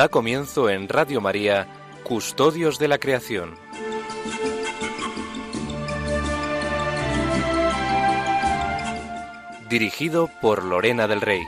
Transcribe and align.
Da 0.00 0.08
comienzo 0.08 0.70
en 0.70 0.88
Radio 0.88 1.20
María, 1.20 1.66
Custodios 2.04 2.78
de 2.78 2.88
la 2.88 2.96
Creación. 2.96 3.54
Dirigido 9.68 10.30
por 10.40 10.64
Lorena 10.64 11.06
del 11.06 11.20
Rey. 11.20 11.42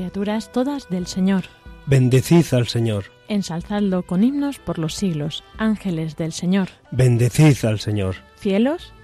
Criaturas 0.00 0.50
todas 0.50 0.88
del 0.88 1.06
Señor. 1.06 1.44
Bendecid 1.84 2.54
al 2.54 2.68
Señor. 2.68 3.04
Ensalzadlo 3.28 4.02
con 4.02 4.24
himnos 4.24 4.58
por 4.58 4.78
los 4.78 4.94
siglos, 4.94 5.44
ángeles 5.58 6.16
del 6.16 6.32
Señor. 6.32 6.70
Bendecid 6.90 7.66
al 7.66 7.80
Señor. 7.80 8.16
Cielos. 8.36 8.94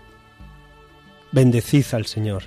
Bendecid 1.32 1.84
al 1.92 2.06
Señor. 2.06 2.44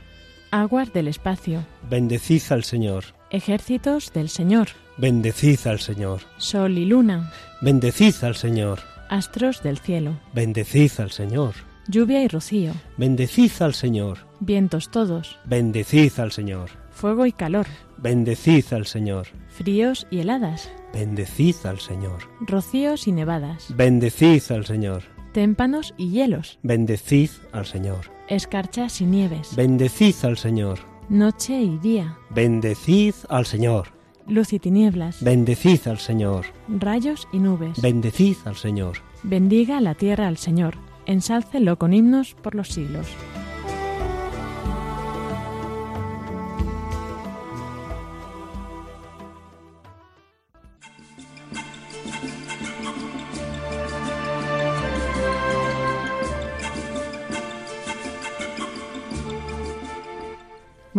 Aguas 0.49 0.91
del 0.93 1.07
espacio. 1.07 1.63
Bendecid 1.87 2.41
al 2.49 2.63
Señor. 2.63 3.03
Ejércitos 3.29 4.11
del 4.13 4.29
Señor. 4.29 4.69
Bendecid 4.97 5.67
al 5.67 5.79
Señor. 5.79 6.21
Sol 6.37 6.75
y 6.79 6.85
luna. 6.85 7.31
Bendecid 7.61 8.15
al 8.23 8.35
Señor. 8.35 8.79
Astros 9.09 9.61
del 9.61 9.77
cielo. 9.77 10.19
Bendecid 10.33 10.91
al 10.97 11.11
Señor. 11.11 11.53
Lluvia 11.87 12.23
y 12.23 12.27
rocío. 12.27 12.73
Bendecid 12.97 13.51
al 13.59 13.75
Señor. 13.75 14.25
Vientos 14.39 14.89
todos. 14.89 15.37
Bendecid 15.45 16.19
al 16.19 16.31
Señor. 16.31 16.71
Fuego 16.89 17.27
y 17.27 17.31
calor. 17.31 17.67
Bendecid 18.01 18.63
al 18.71 18.85
Señor. 18.85 19.27
Fríos 19.49 20.07
y 20.09 20.19
heladas. 20.19 20.71
Bendecid 20.93 21.55
al 21.65 21.79
Señor. 21.79 22.29
Rocíos 22.39 23.07
y 23.07 23.11
nevadas. 23.11 23.75
Bendecid 23.75 24.41
al 24.51 24.65
Señor. 24.65 25.03
Témpanos 25.33 25.93
y 25.97 26.09
hielos. 26.09 26.59
Bendecid 26.63 27.29
al 27.51 27.65
Señor. 27.65 28.09
Escarchas 28.29 29.01
y 29.01 29.05
nieves. 29.05 29.53
Bendecid 29.53 30.15
al 30.23 30.37
Señor. 30.37 30.79
Noche 31.09 31.59
y 31.61 31.77
día. 31.79 32.17
Bendecid 32.29 33.15
al 33.27 33.45
Señor. 33.45 33.89
Luz 34.27 34.53
y 34.53 34.59
tinieblas. 34.59 35.21
Bendecid 35.21 35.85
al 35.87 35.99
Señor. 35.99 36.45
Rayos 36.69 37.27
y 37.33 37.39
nubes. 37.39 37.81
Bendecid 37.81 38.37
al 38.45 38.55
Señor. 38.55 38.99
Bendiga 39.23 39.81
la 39.81 39.93
tierra 39.93 40.27
al 40.27 40.37
Señor. 40.37 40.75
Ensálcelo 41.05 41.77
con 41.77 41.93
himnos 41.93 42.35
por 42.35 42.55
los 42.55 42.69
siglos. 42.69 43.07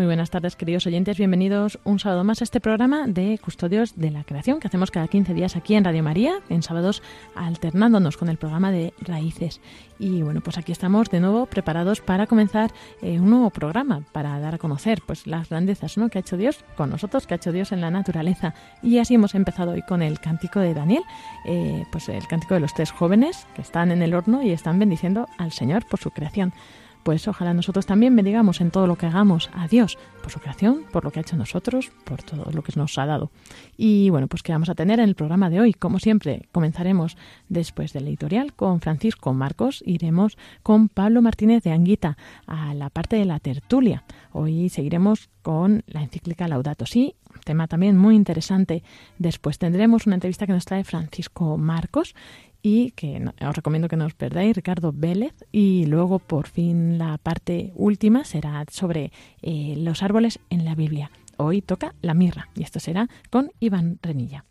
Muy 0.01 0.07
buenas 0.07 0.31
tardes, 0.31 0.57
queridos 0.57 0.87
oyentes. 0.87 1.19
Bienvenidos 1.19 1.79
un 1.85 1.99
sábado 1.99 2.25
más 2.25 2.41
a 2.41 2.45
este 2.45 2.59
programa 2.59 3.07
de 3.07 3.39
Custodios 3.39 3.97
de 3.97 4.11
la 4.11 4.25
Creación 4.25 4.59
que 4.59 4.67
hacemos 4.67 4.91
cada 4.91 5.09
15 5.09 5.35
días 5.35 5.57
aquí 5.57 5.75
en 5.75 5.85
Radio 5.85 6.03
María, 6.03 6.41
en 6.49 6.63
sábados 6.63 7.03
alternándonos 7.35 8.17
con 8.17 8.31
el 8.31 8.39
programa 8.39 8.73
de 8.73 8.95
Raíces. 9.03 9.61
Y 9.99 10.23
bueno, 10.23 10.41
pues 10.41 10.57
aquí 10.57 10.73
estamos 10.73 11.11
de 11.11 11.21
nuevo 11.21 11.45
preparados 11.45 12.01
para 12.01 12.27
comenzar 12.27 12.71
eh, 13.03 13.21
un 13.21 13.29
nuevo 13.29 13.51
programa, 13.51 14.03
para 14.11 14.41
dar 14.41 14.55
a 14.55 14.59
conocer 14.59 15.03
pues 15.07 15.27
las 15.27 15.51
grandezas 15.51 15.99
¿no? 15.99 16.09
que 16.09 16.17
ha 16.17 16.23
hecho 16.23 16.39
Dios 16.39 16.65
con 16.79 16.89
nosotros, 16.89 17.27
que 17.27 17.35
ha 17.35 17.37
hecho 17.37 17.53
Dios 17.53 17.71
en 17.71 17.83
la 17.83 17.91
naturaleza. 17.91 18.55
Y 18.83 19.01
así 19.01 19.17
hemos 19.17 19.35
empezado 19.35 19.73
hoy 19.73 19.83
con 19.83 20.01
el 20.01 20.19
cántico 20.19 20.61
de 20.61 20.73
Daniel, 20.73 21.03
eh, 21.45 21.85
pues 21.93 22.09
el 22.09 22.27
cántico 22.27 22.55
de 22.55 22.61
los 22.61 22.73
tres 22.73 22.91
jóvenes 22.91 23.47
que 23.55 23.61
están 23.61 23.91
en 23.91 24.01
el 24.01 24.15
horno 24.15 24.43
y 24.43 24.53
están 24.53 24.79
bendiciendo 24.79 25.29
al 25.37 25.53
Señor 25.53 25.85
por 25.85 26.01
su 26.01 26.11
creación 26.11 26.55
pues 27.03 27.27
ojalá 27.29 27.55
nosotros 27.55 27.87
también 27.87 28.15
bendigamos 28.15 28.61
en 28.61 28.71
todo 28.71 28.87
lo 28.87 28.97
que 28.97 29.07
hagamos 29.07 29.51
a 29.53 29.69
Dios 29.69 29.99
por 30.23 30.31
su 30.31 30.41
creación, 30.41 30.85
por 30.93 31.05
lo 31.05 31.11
que 31.11 31.21
ha 31.21 31.23
hecho 31.23 31.37
nosotros, 31.37 31.91
por 32.05 32.23
todo 32.23 32.51
lo 32.53 32.63
que 32.63 32.73
nos 32.77 32.99
ha 32.99 33.07
dado. 33.07 33.31
Y 33.77 34.11
bueno, 34.11 34.27
pues 34.27 34.43
que 34.43 34.53
vamos 34.53 34.69
a 34.69 34.75
tener 34.75 35.01
en 35.01 35.09
el 35.09 35.15
programa 35.15 35.51
de 35.51 35.61
hoy, 35.61 35.73
como 35.73 35.99
siempre, 35.99 36.49
comenzaremos 36.53 37.17
después 37.49 37.93
del 37.93 38.09
editorial 38.09 38.53
con 38.53 38.81
Francisco 38.81 39.33
Marcos, 39.33 39.83
iremos 39.87 40.37
con 40.63 40.89
Pablo 40.89 41.23
Martínez 41.23 41.63
de 41.63 41.73
Anguita 41.73 42.17
a 42.47 42.75
la 42.75 42.91
parte 42.91 43.17
de 43.17 43.25
la 43.25 43.41
tertulia. 43.41 44.05
Hoy 44.33 44.69
seguiremos 44.69 45.29
con 45.43 45.83
la 45.87 46.03
encíclica 46.03 46.49
Laudato 46.49 46.87
Si, 46.87 47.15
tema 47.45 47.69
también 47.69 47.97
muy 47.97 48.17
interesante. 48.17 48.83
Después 49.19 49.59
tendremos 49.59 50.07
una 50.07 50.17
entrevista 50.17 50.47
que 50.47 50.53
nos 50.53 50.65
trae 50.65 50.85
Francisco 50.85 51.57
Marcos 51.57 52.15
y 52.63 52.93
que 52.93 53.23
os 53.41 53.57
recomiendo 53.57 53.89
que 53.89 53.97
no 53.97 54.07
os 54.07 54.15
perdáis, 54.15 54.55
Ricardo 54.55 54.93
Vélez. 54.95 55.35
Y 55.53 55.87
luego, 55.87 56.19
por 56.19 56.47
fin, 56.47 56.99
la 56.99 57.19
parte 57.19 57.73
última 57.75 58.25
será 58.25 58.65
sobre 58.71 59.13
eh, 59.43 59.75
los 59.77 60.03
árboles 60.03 60.41
en 60.51 60.65
la 60.65 60.75
Biblia. 60.75 61.11
Hoy 61.37 61.63
toca 61.63 61.95
la 62.03 62.15
mirra 62.15 62.49
y 62.55 62.63
esto 62.63 62.81
será 62.81 63.09
con 63.31 63.51
Iván 63.61 63.99
Renilla. 64.03 64.45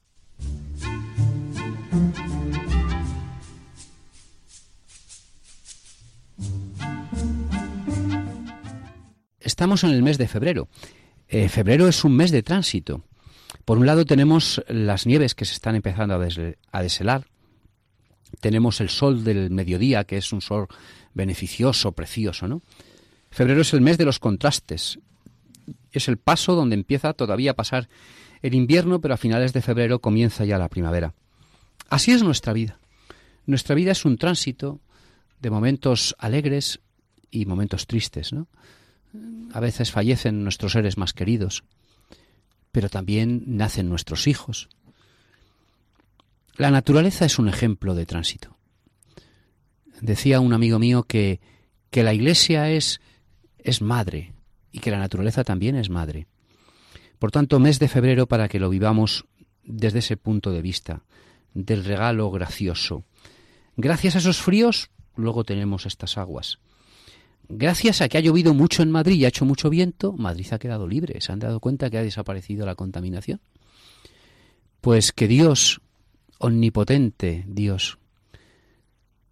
Estamos 9.40 9.84
en 9.84 9.92
el 9.92 10.04
mes 10.04 10.18
de 10.18 10.28
febrero. 10.28 10.68
Eh, 11.28 11.50
febrero 11.50 11.88
es 11.88 12.04
un 12.04 12.16
mes 12.16 12.32
de 12.32 12.44
tránsito. 12.44 13.04
Por 13.66 13.78
un 13.78 13.86
lado 13.86 14.06
tenemos 14.06 14.64
las 14.68 15.06
nieves 15.06 15.36
que 15.36 15.46
se 15.46 15.54
están 15.54 15.76
empezando 15.76 16.16
a, 16.16 16.28
a 16.72 16.82
deshelar, 16.82 17.26
tenemos 18.40 18.82
el 18.82 18.90
sol 18.90 19.24
del 19.24 19.50
mediodía, 19.50 20.04
que 20.04 20.18
es 20.18 20.32
un 20.32 20.42
sol 20.42 20.68
beneficioso, 21.14 21.92
precioso, 21.92 22.48
¿no? 22.48 22.62
Febrero 23.32 23.62
es 23.62 23.74
el 23.74 23.82
mes 23.82 23.98
de 23.98 24.06
los 24.06 24.20
contrastes. 24.20 25.00
Es 25.92 26.08
el 26.08 26.18
paso 26.18 26.56
donde 26.56 26.76
empieza 26.76 27.14
todavía 27.14 27.52
a 27.52 27.56
pasar 27.56 27.90
el 28.42 28.54
invierno, 28.54 29.02
pero 29.02 29.14
a 29.14 29.18
finales 29.18 29.54
de 29.54 29.62
febrero 29.62 30.00
comienza 30.00 30.46
ya 30.46 30.58
la 30.58 30.70
primavera. 30.70 31.14
Así 31.90 32.12
es 32.12 32.24
nuestra 32.24 32.54
vida. 32.54 32.80
Nuestra 33.46 33.76
vida 33.76 33.92
es 33.92 34.06
un 34.06 34.18
tránsito 34.18 34.80
de 35.42 35.50
momentos 35.50 36.16
alegres 36.20 36.80
y 37.32 37.46
momentos 37.46 37.88
tristes, 37.88 38.34
¿no? 38.34 38.48
A 39.54 39.60
veces 39.60 39.92
fallecen 39.92 40.44
nuestros 40.44 40.74
seres 40.74 40.98
más 40.98 41.14
queridos, 41.14 41.64
pero 42.72 42.90
también 42.90 43.44
nacen 43.48 43.90
nuestros 43.90 44.28
hijos, 44.28 44.70
la 46.60 46.72
naturaleza 46.72 47.24
es 47.24 47.40
un 47.40 47.48
ejemplo 47.48 47.96
de 47.96 48.06
tránsito. 48.06 48.58
Decía 50.02 50.42
un 50.42 50.52
amigo 50.52 50.78
mío 50.78 51.04
que, 51.04 51.40
que 51.90 52.04
la 52.04 52.14
iglesia 52.14 52.70
es, 52.70 53.00
es 53.60 53.82
madre 53.82 54.34
y 54.74 54.80
que 54.80 54.92
la 54.92 55.00
naturaleza 55.00 55.46
también 55.46 55.78
es 55.78 55.90
madre. 55.90 56.28
Por 57.18 57.32
tanto, 57.32 57.60
mes 57.60 57.80
de 57.80 57.88
febrero 57.88 58.28
para 58.28 58.50
que 58.50 58.60
lo 58.60 58.70
vivamos 58.70 59.26
desde 59.64 60.00
ese 60.00 60.18
punto 60.18 60.52
de 60.52 60.62
vista, 60.62 61.04
del 61.54 61.86
regalo 61.86 62.30
gracioso. 62.30 63.06
Gracias 63.78 64.16
a 64.16 64.20
esos 64.20 64.42
fríos, 64.42 64.90
luego 65.16 65.46
tenemos 65.46 65.86
estas 65.86 66.18
aguas. 66.18 66.60
gracias 67.48 68.02
a 68.02 68.10
que 68.10 68.18
ha 68.18 68.22
llovido 68.22 68.54
mucho 68.54 68.84
en 68.84 68.92
Madrid 68.92 69.16
y 69.16 69.24
ha 69.24 69.30
hecho 69.30 69.46
mucho 69.46 69.70
viento, 69.70 70.12
Madrid 70.12 70.48
ha 70.52 70.60
quedado 70.60 70.90
libre. 70.90 71.22
¿Se 71.22 71.32
han 71.32 71.40
dado 71.40 71.62
cuenta 71.62 71.90
que 71.90 71.98
ha 71.98 72.04
desaparecido 72.04 72.66
la 72.66 72.76
contaminación? 72.76 73.40
Pues 74.82 75.14
que 75.14 75.30
Dios, 75.30 75.82
omnipotente 76.40 77.46
Dios, 77.48 78.00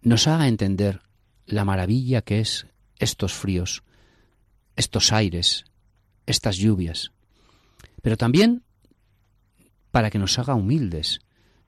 nos 0.02 0.28
haga 0.28 0.46
entender 0.46 1.00
la 1.46 1.64
maravilla 1.64 2.22
que 2.22 2.40
es 2.40 2.66
estos 2.98 3.32
fríos, 3.32 3.82
estos 4.76 5.12
aires, 5.12 5.64
estas 6.26 6.56
lluvias, 6.56 7.10
pero 8.02 8.16
también 8.16 8.62
para 9.90 10.10
que 10.10 10.18
nos 10.18 10.38
haga 10.38 10.54
humildes. 10.54 11.20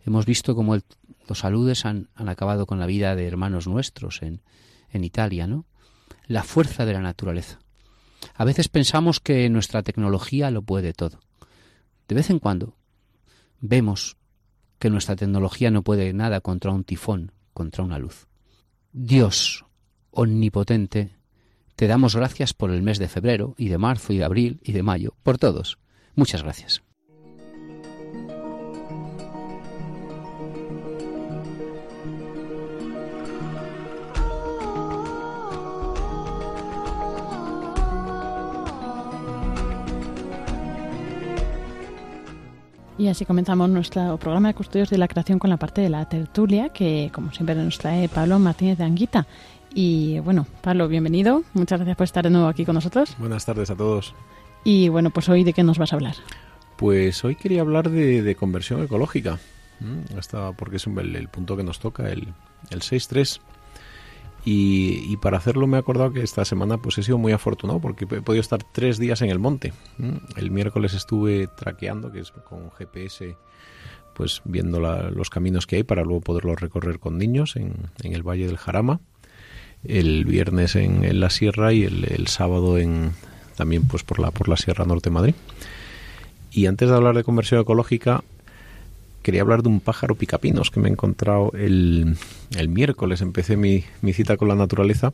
Hemos 0.04 0.26
visto 0.26 0.54
cómo 0.54 0.78
los 1.26 1.44
aludes 1.44 1.84
han, 1.84 2.08
acabado 2.14 2.66
con 2.66 2.78
la 2.78 2.86
vida 2.86 3.16
de 3.16 3.26
hermanos 3.26 3.66
nuestros 3.66 4.22
en, 4.22 4.42
en 4.90 5.04
Italia, 5.04 5.46
¿no? 5.46 5.66
La 6.26 6.42
fuerza 6.42 6.84
de 6.84 6.92
la 6.92 7.00
naturaleza. 7.00 7.58
A 8.34 8.44
veces 8.44 8.68
pensamos 8.68 9.20
que 9.20 9.48
nuestra 9.48 9.82
tecnología 9.82 10.50
lo 10.50 10.62
puede 10.62 10.92
todo. 10.92 11.20
De 12.08 12.14
vez 12.14 12.30
en 12.30 12.38
cuando 12.38 12.76
vemos 13.60 14.16
que 14.80 14.90
nuestra 14.90 15.14
tecnología 15.14 15.70
no 15.70 15.82
puede 15.82 16.12
nada 16.12 16.40
contra 16.40 16.72
un 16.72 16.82
tifón, 16.82 17.32
contra 17.52 17.84
una 17.84 17.98
luz. 17.98 18.26
Dios, 18.92 19.66
omnipotente, 20.10 21.14
te 21.76 21.86
damos 21.86 22.16
gracias 22.16 22.54
por 22.54 22.72
el 22.72 22.82
mes 22.82 22.98
de 22.98 23.08
febrero 23.08 23.54
y 23.56 23.68
de 23.68 23.78
marzo 23.78 24.12
y 24.12 24.18
de 24.18 24.24
abril 24.24 24.58
y 24.64 24.72
de 24.72 24.82
mayo, 24.82 25.14
por 25.22 25.38
todos. 25.38 25.78
Muchas 26.16 26.42
gracias. 26.42 26.82
Y 43.00 43.08
así 43.08 43.24
comenzamos 43.24 43.70
nuestro 43.70 44.18
programa 44.18 44.48
de 44.48 44.54
custodios 44.54 44.90
de 44.90 44.98
la 44.98 45.08
creación 45.08 45.38
con 45.38 45.48
la 45.48 45.56
parte 45.56 45.80
de 45.80 45.88
la 45.88 46.06
tertulia, 46.06 46.68
que 46.68 47.10
como 47.14 47.32
siempre 47.32 47.54
nos 47.54 47.78
trae 47.78 48.10
Pablo 48.10 48.38
Martínez 48.38 48.76
de 48.76 48.84
Anguita. 48.84 49.26
Y 49.72 50.18
bueno, 50.18 50.46
Pablo, 50.60 50.86
bienvenido. 50.86 51.42
Muchas 51.54 51.78
gracias 51.78 51.96
por 51.96 52.04
estar 52.04 52.24
de 52.24 52.28
nuevo 52.28 52.46
aquí 52.46 52.66
con 52.66 52.74
nosotros. 52.74 53.16
Buenas 53.18 53.46
tardes 53.46 53.70
a 53.70 53.74
todos. 53.74 54.14
Y 54.64 54.90
bueno, 54.90 55.08
pues 55.08 55.30
hoy 55.30 55.44
de 55.44 55.54
qué 55.54 55.62
nos 55.62 55.78
vas 55.78 55.94
a 55.94 55.96
hablar. 55.96 56.14
Pues 56.76 57.24
hoy 57.24 57.36
quería 57.36 57.62
hablar 57.62 57.88
de, 57.88 58.36
conversión 58.38 58.84
ecológica, 58.84 59.38
Hasta 60.18 60.52
porque 60.52 60.76
es 60.76 60.86
el, 60.86 61.28
punto 61.28 61.56
que 61.56 61.62
nos 61.62 61.78
toca, 61.80 62.10
el, 62.10 62.28
el 62.68 62.80
6.3. 62.82 63.40
Y, 64.44 65.16
para 65.18 65.36
hacerlo 65.36 65.66
me 65.66 65.76
he 65.76 65.80
acordado 65.80 66.12
que 66.12 66.22
esta 66.22 66.44
semana 66.44 66.78
pues 66.78 66.96
he 66.98 67.02
sido 67.02 67.18
muy 67.18 67.32
afortunado 67.32 67.80
porque 67.80 68.04
he 68.04 68.22
podido 68.22 68.40
estar 68.40 68.62
tres 68.72 68.98
días 68.98 69.20
en 69.22 69.30
el 69.30 69.38
monte. 69.38 69.72
El 70.36 70.50
miércoles 70.50 70.94
estuve 70.94 71.46
traqueando, 71.46 72.10
que 72.10 72.20
es 72.20 72.30
con 72.30 72.70
GPS, 72.70 73.36
pues 74.14 74.40
viendo 74.44 74.80
los 74.80 75.28
caminos 75.28 75.66
que 75.66 75.76
hay 75.76 75.82
para 75.82 76.04
luego 76.04 76.20
poderlos 76.20 76.60
recorrer 76.60 76.98
con 76.98 77.18
niños 77.18 77.56
en, 77.56 77.74
el 78.02 78.22
Valle 78.22 78.46
del 78.46 78.56
Jarama. 78.56 79.00
El 79.84 80.24
viernes 80.24 80.76
en, 80.76 81.20
la 81.20 81.30
Sierra 81.30 81.72
y 81.72 81.84
el, 81.84 82.26
sábado 82.26 82.78
en, 82.78 83.12
también 83.56 83.86
pues 83.86 84.04
por 84.04 84.18
la, 84.18 84.30
por 84.30 84.48
la 84.48 84.56
Sierra 84.56 84.84
Norte 84.86 85.10
de 85.10 85.14
Madrid. 85.14 85.34
Y 86.50 86.66
antes 86.66 86.88
de 86.88 86.94
hablar 86.94 87.14
de 87.14 87.24
conversión 87.24 87.60
ecológica, 87.60 88.24
quería 89.22 89.42
hablar 89.42 89.62
de 89.62 89.68
un 89.68 89.80
pájaro 89.80 90.14
picapinos 90.14 90.70
que 90.70 90.80
me 90.80 90.88
he 90.88 90.92
encontrado 90.92 91.52
el, 91.54 92.16
el 92.56 92.68
miércoles. 92.68 93.20
Empecé 93.20 93.56
mi, 93.56 93.84
mi, 94.02 94.12
cita 94.12 94.36
con 94.36 94.48
la 94.48 94.54
naturaleza. 94.54 95.12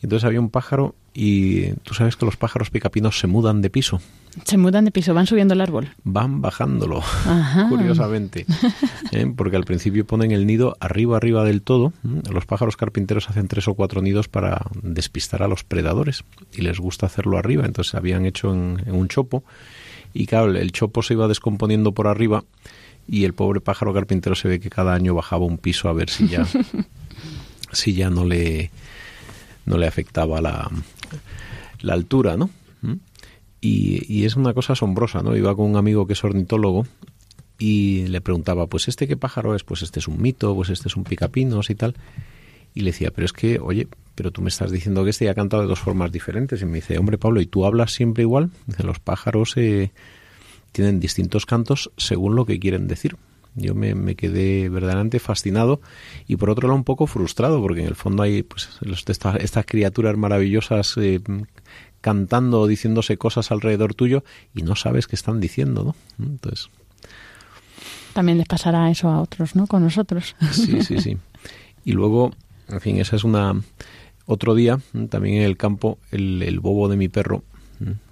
Y 0.00 0.06
entonces 0.06 0.24
había 0.24 0.40
un 0.40 0.50
pájaro 0.50 0.94
y 1.14 1.72
tú 1.82 1.94
sabes 1.94 2.16
que 2.16 2.26
los 2.26 2.36
pájaros 2.36 2.70
picapinos 2.70 3.18
se 3.18 3.26
mudan 3.26 3.62
de 3.62 3.70
piso. 3.70 4.00
Se 4.44 4.58
mudan 4.58 4.84
de 4.84 4.90
piso, 4.90 5.14
van 5.14 5.26
subiendo 5.26 5.54
el 5.54 5.60
árbol. 5.60 5.90
Van 6.02 6.40
bajándolo, 6.40 7.02
curiosamente. 7.68 8.46
¿eh? 9.12 9.32
Porque 9.34 9.56
al 9.56 9.64
principio 9.64 10.04
ponen 10.04 10.32
el 10.32 10.44
nido 10.44 10.76
arriba, 10.80 11.16
arriba 11.16 11.44
del 11.44 11.62
todo. 11.62 11.92
Los 12.30 12.44
pájaros 12.44 12.76
carpinteros 12.76 13.30
hacen 13.30 13.46
tres 13.46 13.68
o 13.68 13.74
cuatro 13.74 14.02
nidos 14.02 14.26
para 14.26 14.66
despistar 14.82 15.44
a 15.44 15.48
los 15.48 15.62
predadores 15.62 16.24
y 16.52 16.62
les 16.62 16.80
gusta 16.80 17.06
hacerlo 17.06 17.38
arriba. 17.38 17.64
Entonces 17.64 17.94
habían 17.94 18.26
hecho 18.26 18.52
en, 18.52 18.82
en 18.84 18.94
un 18.96 19.06
chopo 19.06 19.44
y 20.12 20.26
claro, 20.26 20.54
el 20.54 20.72
chopo 20.72 21.02
se 21.02 21.14
iba 21.14 21.28
descomponiendo 21.28 21.92
por 21.92 22.06
arriba 22.06 22.44
y 23.08 23.24
el 23.24 23.34
pobre 23.34 23.60
pájaro 23.60 23.92
carpintero 23.92 24.34
se 24.34 24.48
ve 24.48 24.60
que 24.60 24.70
cada 24.70 24.94
año 24.94 25.14
bajaba 25.14 25.44
un 25.44 25.58
piso 25.58 25.88
a 25.88 25.92
ver 25.92 26.10
si 26.10 26.28
ya 26.28 26.46
si 27.72 27.94
ya 27.94 28.10
no 28.10 28.24
le 28.24 28.70
no 29.66 29.78
le 29.78 29.86
afectaba 29.86 30.40
la, 30.40 30.70
la 31.80 31.94
altura, 31.94 32.36
¿no? 32.36 32.50
¿Mm? 32.82 32.94
Y, 33.60 34.04
y, 34.14 34.26
es 34.26 34.36
una 34.36 34.52
cosa 34.52 34.74
asombrosa, 34.74 35.22
¿no? 35.22 35.34
Iba 35.34 35.56
con 35.56 35.70
un 35.70 35.76
amigo 35.76 36.06
que 36.06 36.12
es 36.12 36.22
ornitólogo 36.22 36.86
y 37.58 38.06
le 38.08 38.20
preguntaba, 38.20 38.66
pues 38.66 38.88
este 38.88 39.08
qué 39.08 39.16
pájaro 39.16 39.54
es, 39.54 39.64
pues 39.64 39.82
este 39.82 40.00
es 40.00 40.08
un 40.08 40.20
mito, 40.20 40.54
pues 40.54 40.68
este 40.68 40.88
es 40.88 40.96
un 40.96 41.04
picapinos 41.04 41.70
y 41.70 41.74
tal. 41.74 41.94
Y 42.74 42.80
le 42.80 42.90
decía, 42.90 43.10
pero 43.10 43.24
es 43.24 43.32
que, 43.32 43.58
oye, 43.60 43.86
pero 44.14 44.32
tú 44.32 44.42
me 44.42 44.48
estás 44.48 44.70
diciendo 44.70 45.04
que 45.04 45.10
este 45.10 45.26
ya 45.26 45.30
ha 45.30 45.34
cantado 45.34 45.62
de 45.62 45.68
dos 45.68 45.78
formas 45.78 46.10
diferentes. 46.10 46.60
Y 46.60 46.66
me 46.66 46.76
dice, 46.76 46.98
hombre 46.98 47.18
Pablo, 47.18 47.40
¿y 47.40 47.46
tú 47.46 47.64
hablas 47.64 47.92
siempre 47.92 48.22
igual? 48.22 48.50
Dice, 48.66 48.82
los 48.82 48.98
pájaros 48.98 49.56
eh, 49.56 49.92
tienen 50.74 50.98
distintos 50.98 51.46
cantos 51.46 51.92
según 51.96 52.34
lo 52.34 52.44
que 52.44 52.58
quieren 52.58 52.88
decir. 52.88 53.16
Yo 53.54 53.76
me, 53.76 54.16
quedé 54.16 54.68
verdaderamente 54.68 55.20
fascinado 55.20 55.80
y 56.26 56.34
por 56.34 56.50
otro 56.50 56.66
lado 56.66 56.76
un 56.76 56.82
poco 56.82 57.06
frustrado 57.06 57.62
porque 57.62 57.82
en 57.82 57.86
el 57.86 57.94
fondo 57.94 58.24
hay 58.24 58.42
pues 58.42 58.68
estas, 59.06 59.64
criaturas 59.64 60.16
maravillosas 60.16 60.96
eh, 60.96 61.20
cantando 62.00 62.62
o 62.62 62.66
diciéndose 62.66 63.16
cosas 63.16 63.52
alrededor 63.52 63.94
tuyo 63.94 64.24
y 64.56 64.62
no 64.62 64.74
sabes 64.74 65.06
qué 65.06 65.14
están 65.14 65.38
diciendo, 65.38 65.84
¿no? 65.84 66.24
Entonces 66.26 66.68
también 68.12 68.38
les 68.38 68.48
pasará 68.48 68.90
eso 68.90 69.08
a 69.08 69.20
otros, 69.20 69.54
¿no? 69.56 69.66
Con 69.66 69.82
nosotros. 69.82 70.36
Sí, 70.52 70.82
sí, 70.82 70.98
sí. 71.00 71.18
Y 71.84 71.92
luego, 71.92 72.32
en 72.68 72.80
fin, 72.80 72.98
esa 72.98 73.16
es 73.16 73.24
una 73.24 73.60
otro 74.26 74.54
día 74.54 74.80
también 75.10 75.36
en 75.36 75.42
el 75.42 75.56
campo 75.56 75.98
el, 76.10 76.42
el 76.42 76.58
bobo 76.58 76.88
de 76.88 76.96
mi 76.96 77.08
perro 77.08 77.44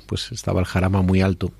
pues 0.07 0.31
estaba 0.31 0.61
el 0.61 0.67
jarama 0.67 1.01
muy 1.01 1.23
alto 1.23 1.51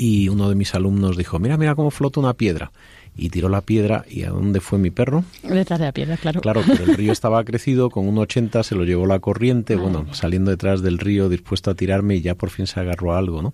y 0.00 0.30
uno 0.30 0.48
de 0.48 0.54
mis 0.54 0.74
alumnos 0.74 1.18
dijo, 1.18 1.38
mira, 1.38 1.58
mira 1.58 1.74
cómo 1.74 1.90
flota 1.90 2.20
una 2.20 2.32
piedra. 2.32 2.72
Y 3.18 3.28
tiró 3.28 3.50
la 3.50 3.60
piedra 3.60 4.06
y 4.08 4.22
¿a 4.22 4.30
dónde 4.30 4.60
fue 4.60 4.78
mi 4.78 4.90
perro? 4.90 5.24
Detrás 5.42 5.78
de 5.78 5.84
la 5.84 5.92
piedra, 5.92 6.16
claro. 6.16 6.40
Claro, 6.40 6.62
pero 6.66 6.84
el 6.84 6.96
río 6.96 7.12
estaba 7.12 7.44
crecido, 7.44 7.90
con 7.90 8.08
un 8.08 8.16
80 8.16 8.62
se 8.62 8.74
lo 8.74 8.84
llevó 8.84 9.04
la 9.04 9.18
corriente, 9.18 9.76
bueno, 9.76 10.06
saliendo 10.14 10.50
detrás 10.50 10.80
del 10.80 10.96
río 10.96 11.28
dispuesto 11.28 11.70
a 11.70 11.74
tirarme 11.74 12.16
y 12.16 12.22
ya 12.22 12.34
por 12.34 12.48
fin 12.48 12.66
se 12.66 12.80
agarró 12.80 13.12
a 13.12 13.18
algo, 13.18 13.42
¿no? 13.42 13.52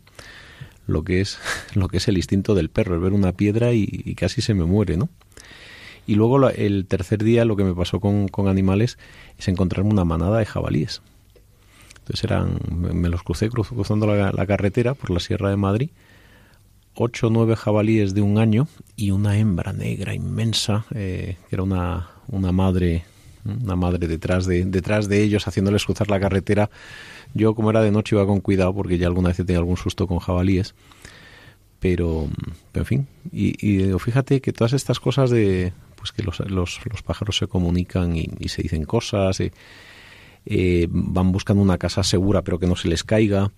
Lo 0.86 1.02
que 1.02 1.20
es, 1.20 1.40
lo 1.74 1.88
que 1.88 1.96
es 1.96 2.06
el 2.06 2.16
instinto 2.16 2.54
del 2.54 2.68
perro, 2.68 2.94
el 2.94 3.00
ver 3.00 3.12
una 3.12 3.32
piedra 3.32 3.72
y, 3.72 4.14
casi 4.14 4.40
se 4.40 4.54
me 4.54 4.64
muere, 4.64 4.96
¿no? 4.96 5.08
Y 6.06 6.14
luego 6.14 6.48
el 6.50 6.86
tercer 6.86 7.24
día 7.24 7.44
lo 7.44 7.56
que 7.56 7.64
me 7.64 7.74
pasó 7.74 7.98
con, 7.98 8.28
con 8.28 8.46
animales 8.46 8.98
es 9.36 9.48
encontrarme 9.48 9.90
una 9.90 10.04
manada 10.04 10.38
de 10.38 10.46
jabalíes. 10.46 11.02
Entonces 11.98 12.22
eran, 12.22 12.60
me 12.70 13.08
los 13.08 13.24
crucé 13.24 13.48
cruzando 13.48 14.06
la 14.06 14.46
carretera 14.46 14.94
por 14.94 15.10
la 15.10 15.18
Sierra 15.18 15.50
de 15.50 15.56
Madrid 15.56 15.90
ocho 16.96 17.28
o 17.28 17.30
nueve 17.30 17.56
jabalíes 17.56 18.14
de 18.14 18.22
un 18.22 18.38
año 18.38 18.68
y 18.96 19.10
una 19.10 19.38
hembra 19.38 19.72
negra 19.72 20.14
inmensa, 20.14 20.86
eh, 20.94 21.36
que 21.48 21.56
era 21.56 21.62
una, 21.62 22.08
una 22.28 22.52
madre 22.52 23.04
una 23.46 23.76
madre 23.76 24.08
detrás 24.08 24.46
de, 24.46 24.64
detrás 24.64 25.08
de 25.08 25.22
ellos 25.22 25.46
haciéndoles 25.46 25.84
cruzar 25.84 26.08
la 26.10 26.20
carretera. 26.20 26.70
Yo 27.34 27.54
como 27.54 27.70
era 27.70 27.82
de 27.82 27.90
noche 27.90 28.16
iba 28.16 28.26
con 28.26 28.40
cuidado 28.40 28.74
porque 28.74 28.98
ya 28.98 29.06
alguna 29.06 29.28
vez 29.28 29.40
he 29.40 29.56
algún 29.56 29.76
susto 29.76 30.06
con 30.06 30.18
jabalíes. 30.18 30.74
Pero, 31.78 32.28
en 32.72 32.84
fin, 32.86 33.06
y, 33.32 33.52
fíjate 33.98 34.40
que 34.40 34.52
todas 34.52 34.72
estas 34.72 34.98
cosas 34.98 35.30
de 35.30 35.72
pues 35.94 36.10
que 36.12 36.22
los, 36.22 36.40
los, 36.40 36.80
pájaros 37.04 37.36
se 37.36 37.46
comunican 37.46 38.16
y, 38.16 38.48
se 38.48 38.62
dicen 38.62 38.84
cosas, 38.84 39.40
eh, 39.40 39.52
eh, 40.46 40.88
van 40.90 41.32
buscando 41.32 41.62
una 41.62 41.78
casa 41.78 42.02
segura 42.02 42.42
pero 42.42 42.58
que 42.58 42.66
no 42.66 42.76
se 42.76 42.88
les 42.88 43.04
caiga. 43.04 43.52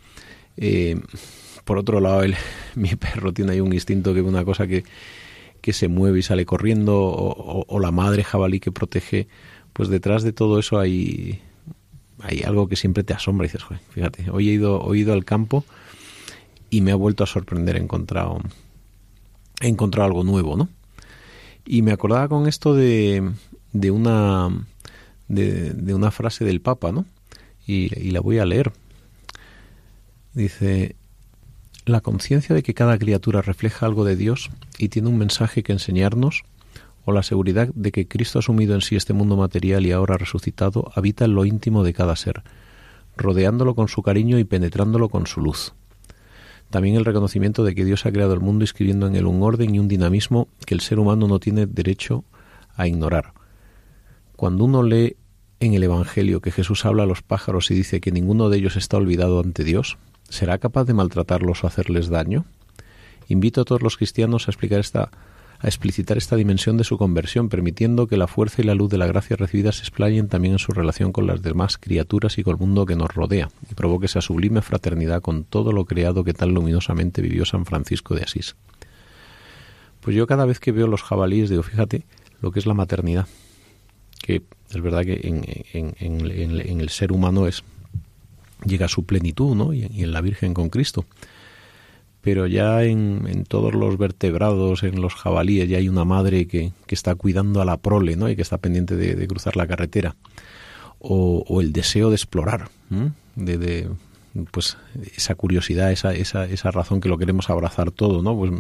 Por 1.69 1.77
otro 1.77 2.01
lado, 2.01 2.23
el, 2.23 2.35
mi 2.77 2.97
perro 2.97 3.35
tiene 3.35 3.53
ahí 3.53 3.61
un 3.61 3.75
instinto 3.75 4.15
que 4.15 4.23
una 4.23 4.43
cosa 4.43 4.67
que, 4.67 4.85
que 5.61 5.75
se 5.75 5.89
mueve 5.89 6.21
y 6.21 6.23
sale 6.23 6.47
corriendo, 6.47 6.97
o, 6.99 7.79
la 7.79 7.91
madre 7.91 8.25
jabalí 8.25 8.59
que 8.59 8.73
protege, 8.73 9.29
pues 9.75 9.91
detrás 9.91 10.23
de 10.23 10.33
todo 10.33 10.59
eso 10.59 10.79
hay, 10.79 11.43
hay 12.23 12.41
algo 12.41 12.69
que 12.69 12.77
siempre 12.77 13.05
te 13.05 13.13
asombra 13.13 13.45
y 13.45 13.51
dices, 13.51 13.67
fíjate, 13.91 14.31
hoy 14.31 14.49
he 14.49 14.53
ido, 14.55 14.95
he 14.95 14.99
ido 14.99 15.13
al 15.13 15.27
campo 15.27 15.63
y 16.71 16.81
me 16.81 16.91
ha 16.91 16.95
vuelto 16.95 17.23
a 17.23 17.27
sorprender, 17.27 17.77
he 17.77 17.81
encontrado, 17.81 18.41
he 19.61 19.69
encontrado 19.69 20.07
algo 20.07 20.25
nuevo, 20.25 20.57
¿no? 20.57 20.71
Y 21.67 21.83
me 21.83 21.93
acordaba 21.93 22.29
con 22.29 22.49
esto 22.49 22.73
de, 22.73 23.31
de 23.75 23.91
una 23.91 24.49
de, 25.29 25.75
de, 25.75 25.95
una 25.95 26.11
frase 26.11 26.47
del 26.47 26.63
Papa, 26.63 26.93
¿no? 26.93 27.05
Y, 27.67 27.95
y 27.95 28.11
la 28.13 28.21
voy 28.21 28.39
a 28.39 28.47
leer. 28.47 28.73
Dice, 30.33 30.97
la 31.88 32.00
conciencia 32.00 32.54
de 32.54 32.62
que 32.62 32.75
cada 32.75 32.99
criatura 32.99 33.42
refleja 33.42 33.87
algo 33.87 34.04
de 34.04 34.16
Dios 34.16 34.50
y 34.78 34.88
tiene 34.88 35.09
un 35.09 35.18
mensaje 35.18 35.62
que 35.62 35.73
enseñarnos 35.73 36.45
o 37.04 37.12
la 37.12 37.23
seguridad 37.23 37.68
de 37.75 37.90
que 37.90 38.07
Cristo 38.07 38.38
ha 38.38 38.40
asumido 38.40 38.75
en 38.75 38.80
sí 38.80 38.97
este 38.97 39.12
mundo 39.12 39.37
material 39.37 39.87
y 39.87 39.92
ahora 39.92 40.18
resucitado 40.18 40.92
habita 40.95 41.25
en 41.25 41.35
lo 41.35 41.45
íntimo 41.45 41.83
de 41.83 41.95
cada 41.95 42.16
ser, 42.16 42.42
rodeándolo 43.16 43.75
con 43.75 43.88
su 43.88 44.02
cariño 44.02 44.38
y 44.38 44.45
penetrándolo 44.45 45.09
con 45.09 45.26
su 45.26 45.40
luz. 45.40 45.73
También 46.71 46.97
el 46.97 47.04
reconocimiento 47.04 47.64
de 47.64 47.75
que 47.75 47.85
Dios 47.85 48.04
ha 48.04 48.12
creado 48.12 48.35
el 48.35 48.40
mundo 48.40 48.64
escribiendo 48.64 49.07
en 49.07 49.16
él 49.16 49.26
un 49.26 49.42
orden 49.42 49.75
y 49.75 49.78
un 49.78 49.88
dinamismo 49.88 50.49
que 50.66 50.75
el 50.75 50.80
ser 50.80 50.99
humano 50.99 51.26
no 51.26 51.40
tiene 51.40 51.66
derecho 51.66 52.25
a 52.76 52.87
ignorar. 52.87 53.33
Cuando 54.37 54.64
uno 54.64 54.83
lee 54.83 55.16
en 55.61 55.75
el 55.75 55.83
Evangelio 55.83 56.40
que 56.40 56.52
Jesús 56.52 56.85
habla 56.85 57.04
a 57.04 57.07
los 57.07 57.23
pájaros 57.23 57.71
y 57.71 57.75
dice 57.75 58.00
que 58.00 58.12
ninguno 58.12 58.50
de 58.50 58.59
ellos 58.59 58.76
está 58.76 58.99
olvidado 58.99 59.40
ante 59.40 59.64
Dios, 59.64 59.97
¿será 60.28 60.58
capaz 60.58 60.85
de 60.85 60.94
maltratarlos 60.94 61.64
o 61.64 61.66
hacerles 61.66 62.08
daño? 62.08 62.44
Invito 63.28 63.61
a 63.61 63.64
todos 63.64 63.82
los 63.82 63.97
cristianos 63.97 64.49
a 64.49 64.50
explicar 64.50 64.80
esta 64.80 65.11
a 65.61 65.66
explicitar 65.66 66.16
esta 66.16 66.37
dimensión 66.37 66.76
de 66.76 66.85
su 66.85 66.99
conversión, 66.99 67.49
permitiendo 67.49 68.06
que 68.06 68.16
la 68.16 68.28
fuerza 68.28 68.62
y 68.62 68.64
la 68.64 68.75
luz 68.75 68.90
de 68.90 68.99
la 68.99 69.06
gracia 69.06 69.37
recibida 69.37 69.73
se 69.73 69.82
explayen 69.82 70.28
también 70.28 70.52
en 70.52 70.58
su 70.58 70.73
relación 70.73 71.11
con 71.11 71.26
las 71.26 71.42
demás 71.42 71.78
criaturas 71.78 72.38
y 72.38 72.44
con 72.44 72.52
el 72.52 72.61
mundo 72.61 72.87
que 72.87 72.94
nos 72.94 73.12
rodea, 73.12 73.50
y 73.68 73.75
provoque 73.75 74.06
esa 74.06 74.20
sublime 74.20 74.62
fraternidad 74.62 75.20
con 75.20 75.44
todo 75.44 75.73
lo 75.73 75.85
creado 75.85 76.23
que 76.23 76.32
tan 76.32 76.54
luminosamente 76.54 77.23
vivió 77.23 77.44
San 77.44 77.66
Francisco 77.66 78.14
de 78.14 78.23
Asís. 78.23 78.54
Pues 80.00 80.14
yo 80.14 80.26
cada 80.28 80.44
vez 80.44 80.61
que 80.61 80.70
veo 80.70 80.87
los 80.87 81.02
jabalíes 81.02 81.50
digo, 81.50 81.62
fíjate 81.62 82.04
lo 82.40 82.52
que 82.52 82.61
es 82.61 82.66
la 82.66 82.75
maternidad, 82.75 83.26
que 84.23 84.42
es 84.70 84.80
verdad 84.80 85.02
que 85.02 85.20
en, 85.25 86.80
el 86.80 86.88
ser 86.88 87.11
humano 87.11 87.49
es 87.49 87.64
llega 88.65 88.87
a 88.87 88.88
su 88.88 89.05
plenitud, 89.05 89.55
¿no? 89.55 89.73
y 89.73 89.85
en 89.85 90.12
la 90.12 90.21
Virgen 90.21 90.55
con 90.55 90.69
Cristo 90.69 91.05
pero 92.29 92.47
ya 92.47 92.83
en, 92.83 93.45
todos 93.49 93.75
los 93.75 93.97
vertebrados, 93.97 94.83
en 94.83 95.00
los 95.00 95.15
jabalíes, 95.15 95.69
ya 95.69 95.79
hay 95.79 95.88
una 95.88 96.05
madre 96.05 96.47
que, 96.47 96.73
está 96.88 97.15
cuidando 97.15 97.62
a 97.62 97.65
la 97.65 97.77
prole, 97.77 98.17
¿no? 98.17 98.29
Y 98.29 98.37
que 98.37 98.43
está 98.43 98.59
pendiente 98.59 98.97
de, 98.97 99.27
cruzar 99.27 99.57
la 99.57 99.67
carretera. 99.67 100.17
O, 100.99 101.61
el 101.61 101.73
deseo 101.73 102.11
de 102.11 102.17
explorar, 102.17 102.69
de, 103.37 103.88
pues 104.50 104.76
esa 105.16 105.35
curiosidad, 105.35 105.92
esa, 105.92 106.14
esa, 106.14 106.45
esa 106.45 106.71
razón 106.71 107.00
que 107.00 107.09
lo 107.09 107.18
queremos 107.18 107.50
abrazar 107.50 107.90
todo, 107.90 108.23
¿no? 108.23 108.37
Pues 108.37 108.52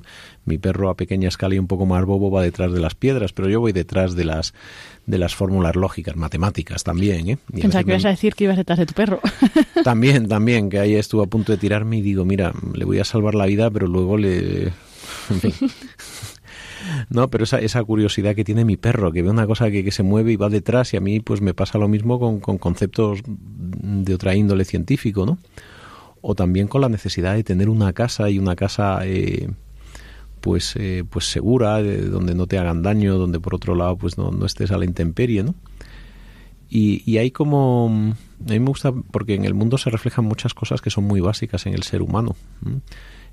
mi 0.44 0.58
perro 0.58 0.90
a 0.90 0.96
pequeña 0.96 1.28
escala 1.28 1.54
y 1.54 1.58
un 1.58 1.66
poco 1.66 1.86
más 1.86 2.04
bobo 2.04 2.30
va 2.30 2.42
detrás 2.42 2.72
de 2.72 2.80
las 2.80 2.94
piedras, 2.94 3.32
pero 3.32 3.48
yo 3.48 3.60
voy 3.60 3.72
detrás 3.72 4.14
de 4.14 4.24
las 4.24 4.54
de 5.06 5.16
las 5.16 5.34
fórmulas 5.34 5.74
lógicas, 5.74 6.16
matemáticas 6.16 6.84
también, 6.84 7.30
¿eh? 7.30 7.38
Pensaba 7.50 7.82
que 7.82 7.92
ibas 7.92 8.04
a 8.04 8.10
decir 8.10 8.34
que 8.34 8.44
ibas 8.44 8.58
detrás 8.58 8.78
de 8.78 8.84
tu 8.84 8.92
perro. 8.92 9.20
También, 9.84 10.28
también, 10.28 10.68
que 10.68 10.78
ahí 10.78 10.94
estuvo 10.96 11.22
a 11.22 11.26
punto 11.26 11.52
de 11.52 11.58
tirarme 11.58 11.98
y 11.98 12.02
digo, 12.02 12.24
mira, 12.26 12.52
le 12.74 12.84
voy 12.84 12.98
a 12.98 13.04
salvar 13.04 13.34
la 13.34 13.46
vida, 13.46 13.70
pero 13.70 13.86
luego 13.86 14.18
le... 14.18 14.72
No, 17.10 17.28
pero 17.28 17.44
esa, 17.44 17.58
esa 17.58 17.82
curiosidad 17.84 18.34
que 18.34 18.44
tiene 18.44 18.64
mi 18.64 18.76
perro, 18.76 19.12
que 19.12 19.22
ve 19.22 19.30
una 19.30 19.46
cosa 19.46 19.70
que, 19.70 19.84
que, 19.84 19.90
se 19.90 20.02
mueve 20.02 20.32
y 20.32 20.36
va 20.36 20.48
detrás, 20.48 20.94
y 20.94 20.96
a 20.96 21.00
mí 21.00 21.20
pues 21.20 21.40
me 21.40 21.54
pasa 21.54 21.78
lo 21.78 21.88
mismo 21.88 22.18
con, 22.18 22.40
con 22.40 22.58
conceptos 22.58 23.20
de 23.26 24.14
otra 24.14 24.34
índole 24.34 24.64
científico, 24.64 25.26
¿no? 25.26 25.38
O 26.20 26.34
también 26.34 26.68
con 26.68 26.80
la 26.80 26.88
necesidad 26.88 27.34
de 27.34 27.44
tener 27.44 27.68
una 27.68 27.92
casa 27.92 28.28
y 28.30 28.38
una 28.38 28.56
casa 28.56 29.00
eh, 29.04 29.48
pues 30.40 30.74
eh, 30.76 31.04
pues 31.08 31.26
segura, 31.26 31.82
donde 31.82 32.34
no 32.34 32.46
te 32.46 32.58
hagan 32.58 32.82
daño, 32.82 33.16
donde 33.16 33.40
por 33.40 33.54
otro 33.54 33.74
lado 33.74 33.96
pues 33.96 34.18
no, 34.18 34.30
no 34.30 34.46
estés 34.46 34.70
a 34.70 34.78
la 34.78 34.84
intemperie, 34.84 35.42
¿no? 35.42 35.54
Y, 36.70 37.02
y 37.10 37.18
hay 37.18 37.30
como 37.30 38.14
a 38.46 38.50
mí 38.50 38.58
me 38.58 38.66
gusta 38.66 38.92
porque 38.92 39.34
en 39.34 39.44
el 39.44 39.54
mundo 39.54 39.78
se 39.78 39.90
reflejan 39.90 40.26
muchas 40.26 40.52
cosas 40.52 40.82
que 40.82 40.90
son 40.90 41.04
muy 41.04 41.20
básicas 41.20 41.64
en 41.66 41.72
el 41.72 41.82
ser 41.82 42.02
humano 42.02 42.36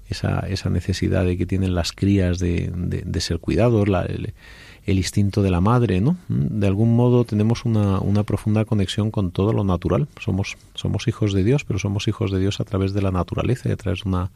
esa, 0.09 0.39
esa 0.50 0.69
necesidad 0.69 1.25
de 1.25 1.38
que 1.38 1.45
tienen 1.45 1.75
las 1.75 1.91
crías 1.91 2.39
de, 2.39 2.71
de, 2.74 3.21
ser 3.21 3.39
cuidados, 3.39 3.88
el, 3.88 4.97
instinto 4.97 5.41
de 5.41 5.50
la 5.50 5.62
madre, 5.62 6.01
¿no? 6.01 6.17
De 6.27 6.67
algún 6.67 6.95
modo 6.95 7.25
tenemos 7.25 7.65
una, 7.65 8.00
una, 8.00 8.24
profunda 8.24 8.65
conexión 8.65 9.09
con 9.12 9.31
todo 9.31 9.51
lo 9.51 9.63
natural. 9.63 10.07
Somos, 10.19 10.57
somos 10.75 11.07
hijos 11.07 11.33
de 11.33 11.43
Dios, 11.43 11.65
pero 11.65 11.79
somos 11.79 12.07
hijos 12.07 12.31
de 12.31 12.39
Dios 12.39 12.59
a 12.59 12.65
través 12.65 12.93
de 12.93 13.01
la 13.01 13.12
naturaleza 13.12 13.69
y 13.69 13.71
a 13.71 13.77
través 13.77 14.03
de 14.03 14.09
una, 14.09 14.31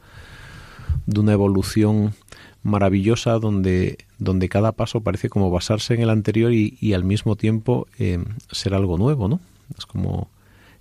de 1.06 1.20
una 1.20 1.34
evolución 1.34 2.14
maravillosa 2.64 3.40
donde, 3.40 4.00
donde 4.18 4.50
cada 4.50 4.72
paso 4.72 5.02
parece 5.02 5.30
como 5.30 5.52
basarse 5.52 5.94
en 5.94 6.02
el 6.02 6.10
anterior 6.10 6.52
y, 6.52 6.78
y 6.82 6.94
al 6.94 7.04
mismo 7.04 7.36
tiempo 7.36 7.88
eh, 8.00 8.24
ser 8.52 8.74
algo 8.74 8.98
nuevo, 8.98 9.28
¿no? 9.28 9.40
Es 9.78 9.86
como 9.86 10.30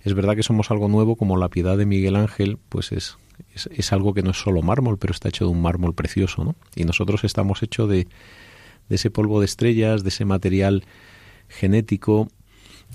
es 0.01 0.13
verdad 0.13 0.35
que 0.35 0.43
somos 0.43 0.71
algo 0.71 0.87
nuevo 0.87 1.15
como 1.15 1.37
la 1.37 1.49
piedad 1.49 1.77
de 1.77 1.85
Miguel 1.85 2.15
Ángel, 2.15 2.57
pues 2.69 2.91
es 2.91 3.17
es, 3.53 3.93
algo 3.93 4.13
que 4.13 4.21
no 4.21 4.31
es 4.31 4.37
solo 4.37 4.61
mármol, 4.61 4.97
pero 4.97 5.11
está 5.11 5.29
hecho 5.29 5.45
de 5.45 5.51
un 5.51 5.61
mármol 5.61 5.93
precioso, 5.93 6.43
¿no? 6.43 6.55
Y 6.75 6.85
nosotros 6.85 7.23
estamos 7.23 7.63
hechos 7.63 7.89
de, 7.89 8.07
de 8.87 8.95
ese 8.95 9.11
polvo 9.11 9.39
de 9.39 9.45
estrellas, 9.45 10.03
de 10.03 10.09
ese 10.09 10.25
material 10.25 10.83
genético 11.47 12.29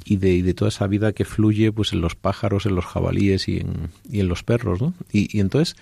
y 0.04 0.16
de, 0.16 0.54
toda 0.54 0.68
esa 0.68 0.86
vida 0.86 1.12
que 1.12 1.24
fluye 1.24 1.72
pues 1.72 1.92
en 1.92 2.00
los 2.00 2.14
pájaros, 2.16 2.66
en 2.66 2.74
los 2.74 2.84
jabalíes 2.84 3.48
y 3.48 3.58
en, 3.58 3.90
y 4.10 4.20
en 4.20 4.28
los 4.28 4.42
perros, 4.42 4.80
¿no? 4.80 4.94
Y, 5.12 5.36
y, 5.36 5.40
entonces 5.40 5.76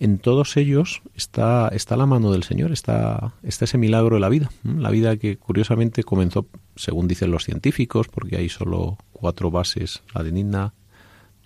en 0.00 0.18
todos 0.18 0.56
ellos 0.56 1.02
está, 1.14 1.68
está 1.68 1.96
la 1.96 2.06
mano 2.06 2.30
del 2.30 2.44
Señor, 2.44 2.72
está, 2.72 3.34
está 3.42 3.64
ese 3.64 3.78
milagro 3.78 4.16
de 4.16 4.20
la 4.20 4.28
vida, 4.28 4.50
la 4.62 4.90
vida 4.90 5.16
que 5.16 5.36
curiosamente 5.36 6.04
comenzó, 6.04 6.46
según 6.76 7.08
dicen 7.08 7.30
los 7.30 7.44
científicos, 7.44 8.06
porque 8.08 8.36
hay 8.36 8.48
solo 8.48 8.96
cuatro 9.12 9.50
bases, 9.50 10.02
adenina, 10.14 10.72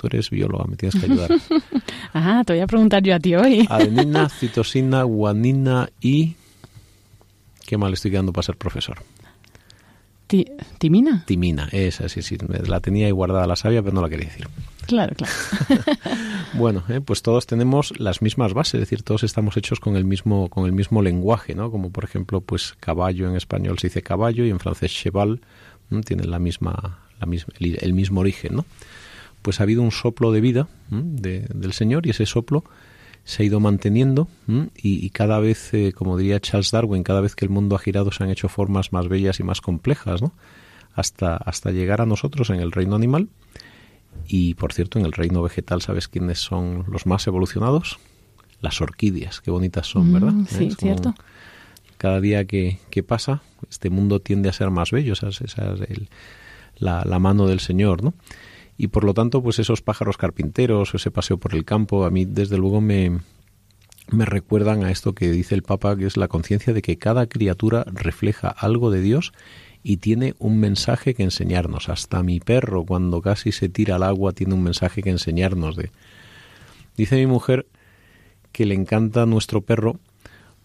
Tú 0.02 0.09
eres 0.09 0.30
bióloga, 0.30 0.64
me 0.64 0.75
tienes 0.75 1.00
que 1.00 1.06
ayudar. 1.06 1.30
ah, 2.12 2.42
te 2.44 2.54
voy 2.54 2.61
a 2.61 2.66
preguntar 2.66 3.04
yo 3.04 3.14
a 3.14 3.21
ti 3.21 3.37
hoy. 3.37 3.64
Adenina, 3.71 4.28
citosina, 4.28 5.04
guanina 5.04 5.90
y... 6.00 6.35
Qué 7.64 7.78
mal 7.78 7.92
estoy 7.92 8.11
quedando 8.11 8.32
para 8.32 8.42
ser 8.42 8.56
profesor. 8.56 8.99
¿Timina? 10.78 11.25
Timina, 11.25 11.68
esa 11.71 12.09
sí, 12.09 12.21
sí. 12.21 12.37
La 12.66 12.80
tenía 12.80 13.06
ahí 13.06 13.12
guardada 13.12 13.47
la 13.47 13.54
sabia, 13.54 13.80
pero 13.80 13.94
no 13.94 14.02
la 14.02 14.09
quería 14.09 14.26
decir. 14.26 14.49
Claro, 14.88 15.14
claro. 15.14 15.32
bueno, 16.54 16.82
eh, 16.88 17.00
pues 17.00 17.23
todos 17.23 17.47
tenemos 17.47 17.92
las 18.00 18.23
mismas 18.23 18.54
bases, 18.54 18.75
es 18.75 18.80
decir, 18.80 19.04
todos 19.04 19.23
estamos 19.23 19.56
hechos 19.56 19.78
con 19.78 19.94
el 19.94 20.04
mismo, 20.04 20.49
con 20.49 20.66
el 20.66 20.73
mismo 20.73 21.00
lenguaje, 21.00 21.54
¿no? 21.54 21.71
Como 21.71 21.90
por 21.90 22.02
ejemplo, 22.02 22.40
pues 22.40 22.75
caballo 22.80 23.28
en 23.28 23.37
español 23.37 23.78
se 23.78 23.87
dice 23.87 24.02
caballo 24.02 24.44
y 24.44 24.50
en 24.50 24.59
francés 24.59 24.92
cheval 24.92 25.42
tienen 26.04 26.28
la 26.28 26.40
misma, 26.40 26.99
la 27.21 27.26
misma, 27.26 27.54
el 27.61 27.94
mismo 27.94 28.21
origen, 28.21 28.56
¿no? 28.56 28.64
Pues 29.43 29.61
ha 29.61 29.65
habido 29.65 29.83
un 29.83 29.91
soplo 29.91 30.33
de 30.33 30.41
vida 30.41 30.69
del 30.89 31.73
Señor 31.73 32.07
y 32.07 32.11
ese 32.11 32.27
soplo 32.27 32.65
se 33.25 33.43
ha 33.43 33.47
ido 33.47 33.61
manteniendo 33.61 34.29
y, 34.75 35.11
cada 35.11 35.39
vez, 35.39 35.73
eh, 35.75 35.93
como 35.93 36.17
diría 36.17 36.41
Charles 36.41 36.71
Darwin, 36.71 37.03
cada 37.03 37.21
vez 37.21 37.37
que 37.37 37.45
el 37.45 37.51
mundo 37.51 37.77
ha 37.77 37.79
girado 37.79 38.11
se 38.11 38.25
han 38.25 38.31
hecho 38.31 38.49
formas 38.49 38.93
más 38.93 39.09
bellas 39.09 39.39
y 39.41 39.45
más 39.45 39.61
complejas, 39.61 40.23
¿no? 40.23 40.33
Hasta, 40.95 41.37
hasta 41.37 41.71
llegar 41.71 42.01
a 42.01 42.07
nosotros 42.07 42.51
en 42.51 42.61
el 42.61 42.73
reino 42.73 42.97
animal 42.97 43.29
y, 44.27 44.55
por 44.55 44.73
cierto, 44.73 44.99
en 44.99 45.07
el 45.07 45.13
reino 45.13 45.43
vegetal, 45.43 45.83
¿sabes 45.83 46.09
quiénes 46.09 46.39
son 46.39 46.85
los 46.89 47.07
más 47.07 47.27
evolucionados? 47.27 47.99
Las 48.61 48.81
orquídeas, 48.81 49.41
qué 49.41 49.51
bonitas 49.51 49.87
son, 49.87 50.11
mm, 50.11 50.13
¿verdad? 50.13 50.35
Sí, 50.49 50.65
¿Eh? 50.65 50.75
cierto. 50.79 51.15
Cada 51.97 52.21
día 52.21 52.45
que, 52.45 52.79
que, 52.91 53.03
pasa, 53.03 53.43
este 53.71 53.89
mundo 53.89 54.21
tiende 54.21 54.49
a 54.49 54.53
ser 54.53 54.71
más 54.71 54.91
bello, 54.91 55.13
esa 55.15 55.29
es, 55.29 55.55
la, 56.77 57.05
la 57.05 57.19
mano 57.19 57.47
del 57.47 57.61
Señor, 57.61 58.03
¿no? 58.03 58.15
Y 58.76 58.88
por 58.88 59.05
lo 59.05 59.14
tanto 59.14 59.43
pues 59.43 59.59
esos 59.59 59.83
pájaros 59.83 60.17
carpinteros, 60.17 60.95
ese 60.95 61.11
paseo 61.11 61.38
por 61.38 61.55
el 61.55 61.64
campo, 61.64 62.05
a 62.05 62.11
mí 62.11 62.25
desde 62.25 62.59
luego 62.59 62.81
me, 62.81 63.21
me 64.11 64.25
recuerdan 64.25 64.85
a 64.85 64.91
esto 64.91 65.14
que 65.14 65.31
dice 65.31 65.55
el 65.55 65.62
Papa, 65.62 65.97
que 65.97 66.07
es 66.07 66.17
la 66.17 66.29
conciencia 66.29 66.73
de 66.73 66.83
que 66.83 66.99
cada 66.99 67.26
criatura 67.26 67.85
refleja 67.87 68.49
algo 68.49 68.91
de 68.91 69.00
Dios 69.00 69.33
y 69.83 69.99
tiene 69.99 70.35
un 70.38 70.59
mensaje 70.59 71.14
que 71.14 71.23
enseñarnos. 71.23 71.88
Hasta 71.88 72.23
mi 72.23 72.41
perro, 72.41 72.85
cuando 72.85 73.21
casi 73.21 73.52
se 73.52 73.69
tira 73.69 73.97
al 73.97 74.02
agua, 74.02 74.33
tiene 74.33 74.55
un 74.55 74.62
mensaje 74.62 75.02
que 75.02 75.11
enseñarnos 75.11 75.76
de. 75.76 75.91
Dice 76.97 77.17
mi 77.17 77.26
mujer 77.26 77.67
que 78.52 78.67
le 78.67 78.75
encanta 78.75 79.26
nuestro 79.26 79.62
perro 79.62 79.99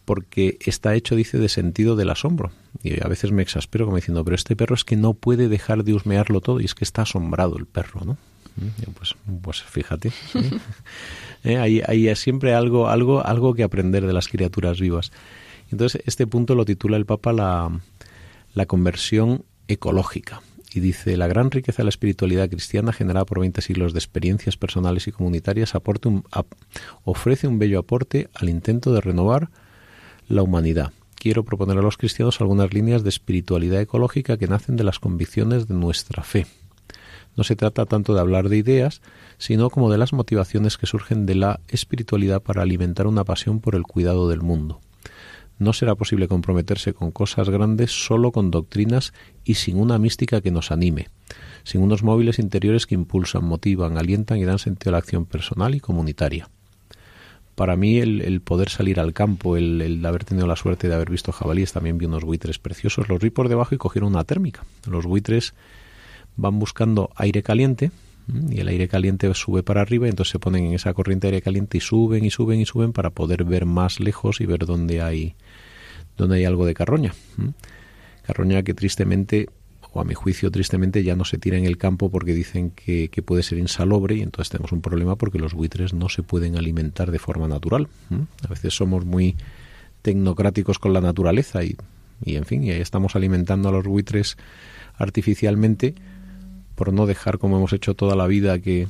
porque 0.08 0.58
está 0.62 0.96
hecho, 0.96 1.18
dice, 1.18 1.38
de 1.38 1.50
sentido 1.50 1.98
del 1.98 2.10
asombro. 2.10 2.54
Y 2.82 3.04
a 3.04 3.10
veces 3.10 3.34
me 3.34 3.42
exaspero 3.42 3.84
como 3.84 3.98
diciendo, 3.98 4.24
pero 4.24 4.36
este 4.36 4.56
perro 4.56 4.74
es 4.74 4.86
que 4.86 4.96
no 4.96 5.14
puede 5.14 5.50
dejar 5.50 5.84
de 5.84 5.94
husmearlo 5.94 6.40
todo 6.40 6.62
y 6.62 6.66
es 6.66 6.76
que 6.76 6.86
está 6.86 7.02
asombrado 7.02 7.58
el 7.58 7.66
perro, 7.66 8.06
¿no? 8.06 8.18
Pues, 8.98 9.16
pues 9.42 9.64
fíjate, 9.64 10.14
¿Eh? 11.44 11.58
hay, 11.58 11.82
hay, 11.86 12.16
siempre 12.16 12.56
algo, 12.56 12.88
algo, 12.88 13.22
algo 13.26 13.54
que 13.54 13.64
aprender 13.64 14.08
de 14.08 14.14
las 14.14 14.30
criaturas 14.30 14.80
vivas. 14.80 15.12
Entonces, 15.74 16.02
este 16.06 16.26
punto 16.26 16.56
lo 16.56 16.64
titula 16.64 16.96
el 16.96 17.06
Papa 17.06 17.34
la, 17.34 17.82
la 18.54 18.66
conversión 18.66 19.44
ecológica. 19.68 20.42
Y 20.74 20.80
dice, 20.80 21.18
la 21.18 21.28
gran 21.28 21.52
riqueza 21.52 21.80
de 21.80 21.84
la 21.84 21.90
espiritualidad 21.90 22.50
cristiana 22.50 22.94
generada 22.94 23.26
por 23.26 23.42
20 23.42 23.62
siglos 23.62 23.92
de 23.92 24.00
experiencias 24.00 24.56
personales 24.56 25.06
y 25.10 25.12
comunitarias 25.12 25.76
aporte 25.76 26.08
un, 26.08 26.24
ofrece 27.04 27.50
un 27.50 27.60
bello 27.60 27.80
aporte 27.80 28.30
al 28.36 28.48
intento 28.48 28.94
de 28.94 29.02
renovar 29.02 29.50
la 30.28 30.44
humanidad. 30.44 30.92
Quiero 31.16 31.44
proponer 31.44 31.78
a 31.78 31.82
los 31.82 31.98
cristianos 31.98 32.42
algunas 32.42 32.74
líneas 32.74 33.04
de 33.04 33.10
espiritualidad 33.10 33.82
ecológica 33.82 34.38
que 34.38 34.48
nacen 34.48 34.76
de 34.76 34.84
las 34.84 35.00
convicciones 35.00 35.68
de 35.68 35.74
nuestra 35.74 36.24
fe. 36.24 36.46
No 37.36 37.44
se 37.44 37.56
trata 37.56 37.86
tanto 37.86 38.14
de 38.14 38.20
hablar 38.20 38.50
de 38.50 38.58
ideas, 38.58 39.02
sino 39.38 39.70
como 39.70 39.92
de 39.92 39.98
las 39.98 40.14
motivaciones 40.14 40.78
que 40.78 40.88
surgen 40.88 41.26
de 41.26 41.36
la 41.36 41.60
espiritualidad 41.68 42.42
para 42.42 42.64
alimentar 42.64 43.08
una 43.08 43.24
pasión 43.24 43.60
por 43.60 43.76
el 43.76 43.84
cuidado 43.84 44.28
del 44.30 44.42
mundo. 44.42 44.82
No 45.60 45.74
será 45.74 45.96
posible 45.96 46.28
comprometerse 46.28 46.94
con 46.94 47.12
cosas 47.12 47.50
grandes 47.50 47.92
solo 47.92 48.32
con 48.32 48.52
doctrinas 48.52 49.14
y 49.44 49.56
sin 49.56 49.80
una 49.80 49.98
mística 49.98 50.42
que 50.42 50.52
nos 50.52 50.72
anime, 50.72 51.10
sin 51.64 51.82
unos 51.82 52.04
móviles 52.04 52.38
interiores 52.38 52.86
que 52.86 52.96
impulsan, 52.96 53.44
motivan, 53.44 53.98
alientan 53.98 54.38
y 54.38 54.46
dan 54.46 54.60
sentido 54.60 54.92
a 54.92 54.94
la 54.94 54.98
acción 55.00 55.26
personal 55.26 55.74
y 55.74 55.80
comunitaria. 55.80 56.50
Para 57.58 57.76
mí 57.76 57.98
el, 57.98 58.40
poder 58.42 58.70
salir 58.70 59.00
al 59.00 59.14
campo, 59.14 59.58
el, 59.58 59.82
el, 59.82 60.06
haber 60.06 60.24
tenido 60.26 60.46
la 60.46 60.56
suerte 60.56 60.88
de 60.88 60.94
haber 60.94 61.10
visto 61.10 61.32
jabalíes, 61.32 61.74
también 61.74 61.98
vi 61.98 62.06
unos 62.06 62.24
buitres 62.24 62.60
preciosos, 62.60 63.10
los 63.10 63.20
vi 63.20 63.32
por 63.32 63.50
debajo 63.50 63.74
y 63.74 63.80
cogieron 63.80 64.12
una 64.12 64.24
térmica. 64.26 64.64
Los 64.88 65.08
buitres 65.08 65.56
van 66.36 66.60
buscando 66.60 67.10
aire 67.16 67.42
caliente, 67.42 67.90
y 68.50 68.60
el 68.60 68.68
aire 68.68 68.88
caliente 68.88 69.34
sube 69.34 69.64
para 69.64 69.82
arriba 69.82 70.06
y 70.06 70.10
entonces 70.12 70.34
se 70.34 70.40
ponen 70.40 70.66
en 70.66 70.74
esa 70.74 70.94
corriente 70.94 71.26
de 71.26 71.34
aire 71.34 71.42
caliente 71.42 71.80
y 71.80 71.82
suben 71.82 72.26
y 72.26 72.30
suben 72.30 72.60
y 72.60 72.66
suben 72.66 72.94
para 72.94 73.10
poder 73.10 73.44
ver 73.44 73.66
más 73.66 74.00
lejos 74.00 74.40
y 74.40 74.46
ver 74.46 74.68
dónde 74.68 75.02
hay 75.02 75.36
dónde 76.16 76.38
hay 76.38 76.46
algo 76.46 76.68
de 76.68 76.76
carroña. 76.76 77.14
Carroña 78.24 78.62
que 78.62 78.76
tristemente 78.76 79.50
o 79.98 80.01
a 80.01 80.06
mi 80.06 80.13
juicio 80.13 80.51
tristemente 80.51 81.04
ya 81.04 81.16
no 81.16 81.25
se 81.25 81.39
tira 81.39 81.58
en 81.58 81.66
el 81.66 81.77
campo 81.77 82.12
porque 82.12 82.34
dicen 82.34 82.70
que, 82.70 83.10
que 83.10 83.24
puede 83.24 83.42
ser 83.42 83.58
insalobre 83.58 84.16
y 84.16 84.22
entonces 84.22 84.51
tenemos 84.51 84.72
un 84.72 84.82
problema 84.82 85.16
porque 85.16 85.39
los 85.39 85.56
buitres 85.56 85.94
no 85.94 86.08
se 86.08 86.22
pueden 86.22 86.56
alimentar 86.56 87.10
de 87.10 87.18
forma 87.18 87.48
natural. 87.48 87.88
A 88.44 88.48
veces 88.48 88.75
somos 88.75 89.06
muy 89.06 89.36
tecnocráticos 90.04 90.77
con 90.77 90.94
la 90.94 91.01
naturaleza 91.01 91.63
y, 91.63 91.75
y 92.24 92.36
en 92.36 92.46
fin, 92.46 92.63
y 92.63 92.70
ahí 92.70 92.80
estamos 92.80 93.16
alimentando 93.16 93.70
a 93.70 93.72
los 93.72 93.86
buitres 93.86 94.38
artificialmente 94.98 95.96
por 96.75 96.94
no 96.94 97.08
dejar 97.08 97.39
como 97.39 97.58
hemos 97.58 97.74
hecho 97.74 97.96
toda 97.96 98.16
la 98.16 98.27
vida 98.27 98.60
que 98.60 98.88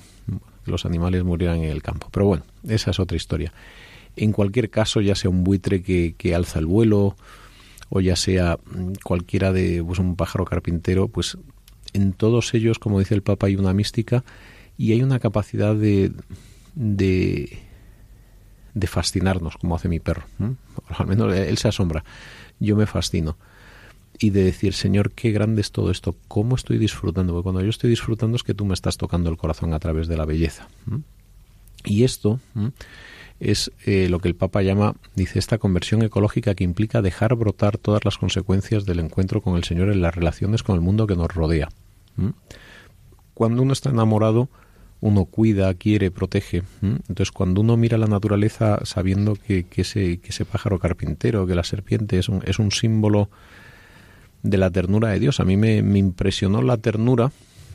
los 0.65 0.85
animales 0.85 1.23
murieran 1.23 1.59
en 1.59 1.69
el 1.69 1.81
campo. 1.81 2.09
Pero 2.11 2.25
bueno, 2.25 2.43
esa 2.67 2.91
es 2.91 2.99
otra 2.99 3.15
historia. 3.15 3.53
En 4.17 4.33
cualquier 4.33 4.69
caso, 4.69 4.99
ya 4.99 5.15
sea 5.15 5.29
un 5.29 5.45
buitre 5.45 5.81
que, 5.81 6.15
que 6.17 6.35
alza 6.35 6.59
el 6.59 6.65
vuelo 6.65 7.15
o 7.89 8.01
ya 8.01 8.15
sea 8.15 8.59
cualquiera 9.03 9.51
de 9.51 9.83
pues, 9.83 9.99
un 9.99 10.15
pájaro 10.15 10.45
carpintero, 10.45 11.07
pues 11.07 11.37
en 11.93 12.13
todos 12.13 12.53
ellos, 12.53 12.79
como 12.79 12.99
dice 12.99 13.15
el 13.15 13.23
Papa, 13.23 13.47
hay 13.47 13.55
una 13.55 13.73
mística 13.73 14.23
y 14.77 14.91
hay 14.91 15.01
una 15.01 15.19
capacidad 15.19 15.75
de, 15.75 16.11
de, 16.75 17.59
de 18.73 18.87
fascinarnos, 18.87 19.57
como 19.57 19.75
hace 19.75 19.89
mi 19.89 19.99
perro. 19.99 20.23
Al 20.89 21.07
menos 21.07 21.33
él 21.33 21.57
se 21.57 21.67
asombra. 21.67 22.03
Yo 22.59 22.75
me 22.75 22.85
fascino 22.85 23.37
y 24.19 24.31
de 24.31 24.43
decir, 24.43 24.73
Señor, 24.73 25.11
qué 25.11 25.31
grande 25.31 25.61
es 25.61 25.71
todo 25.71 25.91
esto, 25.91 26.15
cómo 26.27 26.55
estoy 26.55 26.77
disfrutando, 26.77 27.33
porque 27.33 27.43
cuando 27.43 27.61
yo 27.61 27.69
estoy 27.69 27.89
disfrutando 27.89 28.35
es 28.35 28.43
que 28.43 28.53
tú 28.53 28.65
me 28.65 28.73
estás 28.73 28.97
tocando 28.97 29.29
el 29.29 29.37
corazón 29.37 29.73
a 29.73 29.79
través 29.79 30.07
de 30.07 30.17
la 30.17 30.25
belleza. 30.25 30.67
Y 31.83 32.03
esto 32.03 32.39
es 33.39 33.71
eh, 33.85 34.07
lo 34.09 34.19
que 34.19 34.27
el 34.27 34.35
Papa 34.35 34.61
llama, 34.61 34.95
dice, 35.15 35.39
esta 35.39 35.57
conversión 35.57 36.01
ecológica 36.01 36.55
que 36.55 36.63
implica 36.63 37.01
dejar 37.01 37.35
brotar 37.35 37.77
todas 37.77 38.03
las 38.03 38.17
consecuencias 38.17 38.85
del 38.85 38.99
encuentro 38.99 39.41
con 39.41 39.55
el 39.55 39.63
Señor 39.63 39.89
en 39.89 40.01
las 40.01 40.15
relaciones 40.15 40.63
con 40.63 40.75
el 40.75 40.81
mundo 40.81 41.07
que 41.07 41.15
nos 41.15 41.33
rodea. 41.33 41.69
Cuando 43.33 43.61
uno 43.61 43.73
está 43.73 43.91
enamorado, 43.91 44.49
uno 44.99 45.25
cuida, 45.25 45.73
quiere, 45.75 46.09
protege. 46.09 46.63
Entonces, 46.81 47.31
cuando 47.31 47.61
uno 47.61 47.77
mira 47.77 47.97
la 47.97 48.07
naturaleza 48.07 48.79
sabiendo 48.83 49.35
que, 49.35 49.65
que, 49.65 49.81
ese, 49.81 50.17
que 50.17 50.29
ese 50.29 50.45
pájaro 50.45 50.79
carpintero, 50.79 51.45
que 51.45 51.53
la 51.53 51.63
serpiente 51.63 52.17
es 52.17 52.29
un, 52.29 52.41
es 52.45 52.57
un 52.57 52.71
símbolo 52.71 53.29
de 54.43 54.57
la 54.57 54.69
ternura 54.71 55.09
de 55.09 55.19
Dios. 55.19 55.39
A 55.39 55.45
mí 55.45 55.57
me, 55.57 55.77
impresionó 55.77 56.61
la 56.61 56.77
ternura, 56.77 57.31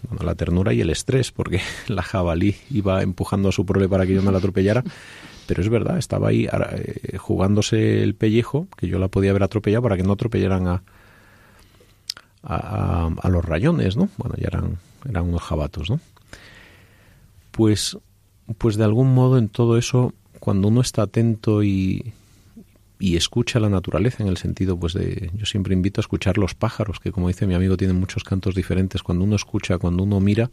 bueno, 0.08 0.24
la 0.24 0.34
ternura 0.34 0.72
y 0.72 0.80
el 0.80 0.90
estrés, 0.90 1.30
porque 1.30 1.60
la 1.88 2.02
jabalí 2.02 2.56
iba 2.70 3.02
empujando 3.02 3.48
a 3.48 3.52
su 3.52 3.64
prole 3.64 3.88
para 3.88 4.06
que 4.06 4.14
yo 4.14 4.22
me 4.22 4.32
la 4.32 4.38
atropellara. 4.38 4.82
Pero 5.46 5.62
es 5.62 5.68
verdad, 5.68 5.98
estaba 5.98 6.28
ahí 6.28 6.46
eh, 6.46 7.18
jugándose 7.18 8.02
el 8.02 8.14
pellejo, 8.14 8.68
que 8.76 8.88
yo 8.88 8.98
la 8.98 9.08
podía 9.08 9.30
haber 9.30 9.42
atropellado 9.42 9.82
para 9.82 9.96
que 9.96 10.02
no 10.02 10.12
atropellaran 10.12 10.66
a, 10.68 10.82
a, 12.42 13.10
a, 13.20 13.28
los 13.28 13.44
rayones, 13.44 13.96
¿no? 13.96 14.08
Bueno, 14.16 14.34
ya 14.38 14.48
eran, 14.48 14.78
eran 15.08 15.24
unos 15.24 15.42
jabatos, 15.42 15.90
¿no? 15.90 16.00
Pues, 17.50 17.98
pues 18.58 18.76
de 18.76 18.84
algún 18.84 19.14
modo 19.14 19.38
en 19.38 19.48
todo 19.48 19.76
eso, 19.76 20.14
cuando 20.40 20.68
uno 20.68 20.80
está 20.80 21.02
atento 21.02 21.62
y, 21.62 22.14
y 23.02 23.16
escucha 23.16 23.58
la 23.58 23.68
naturaleza 23.68 24.22
en 24.22 24.28
el 24.28 24.36
sentido 24.36 24.78
pues 24.78 24.92
de 24.92 25.32
yo 25.34 25.44
siempre 25.44 25.74
invito 25.74 26.00
a 26.00 26.02
escuchar 26.02 26.38
los 26.38 26.54
pájaros 26.54 27.00
que 27.00 27.10
como 27.10 27.26
dice 27.26 27.48
mi 27.48 27.54
amigo 27.54 27.76
tienen 27.76 27.98
muchos 27.98 28.22
cantos 28.22 28.54
diferentes 28.54 29.02
cuando 29.02 29.24
uno 29.24 29.34
escucha 29.34 29.78
cuando 29.78 30.04
uno 30.04 30.20
mira 30.20 30.52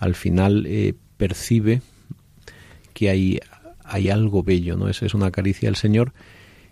al 0.00 0.16
final 0.16 0.66
eh, 0.66 0.94
percibe 1.16 1.80
que 2.94 3.10
hay 3.10 3.40
hay 3.88 4.10
algo 4.10 4.42
bello 4.42 4.76
no 4.76 4.88
es, 4.88 5.02
una 5.14 5.30
caricia 5.30 5.68
del 5.68 5.76
Señor 5.76 6.12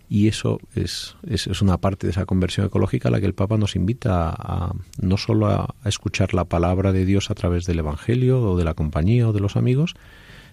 y 0.09 0.27
eso 0.29 0.59
es, 0.73 1.15
es, 1.27 1.47
es, 1.47 1.61
una 1.61 1.77
parte 1.77 2.07
de 2.07 2.11
esa 2.11 2.25
conversión 2.25 2.65
ecológica 2.65 3.09
a 3.09 3.11
la 3.11 3.19
que 3.19 3.25
el 3.25 3.33
Papa 3.33 3.57
nos 3.57 3.75
invita 3.75 4.29
a, 4.29 4.73
no 5.01 5.17
solo 5.17 5.47
a 5.47 5.75
escuchar 5.83 6.33
la 6.33 6.45
palabra 6.45 6.93
de 6.93 7.05
Dios 7.05 7.29
a 7.29 7.35
través 7.35 7.65
del 7.65 7.79
Evangelio 7.79 8.41
o 8.41 8.57
de 8.57 8.63
la 8.63 8.73
compañía 8.73 9.27
o 9.27 9.33
de 9.33 9.41
los 9.41 9.57
amigos, 9.57 9.95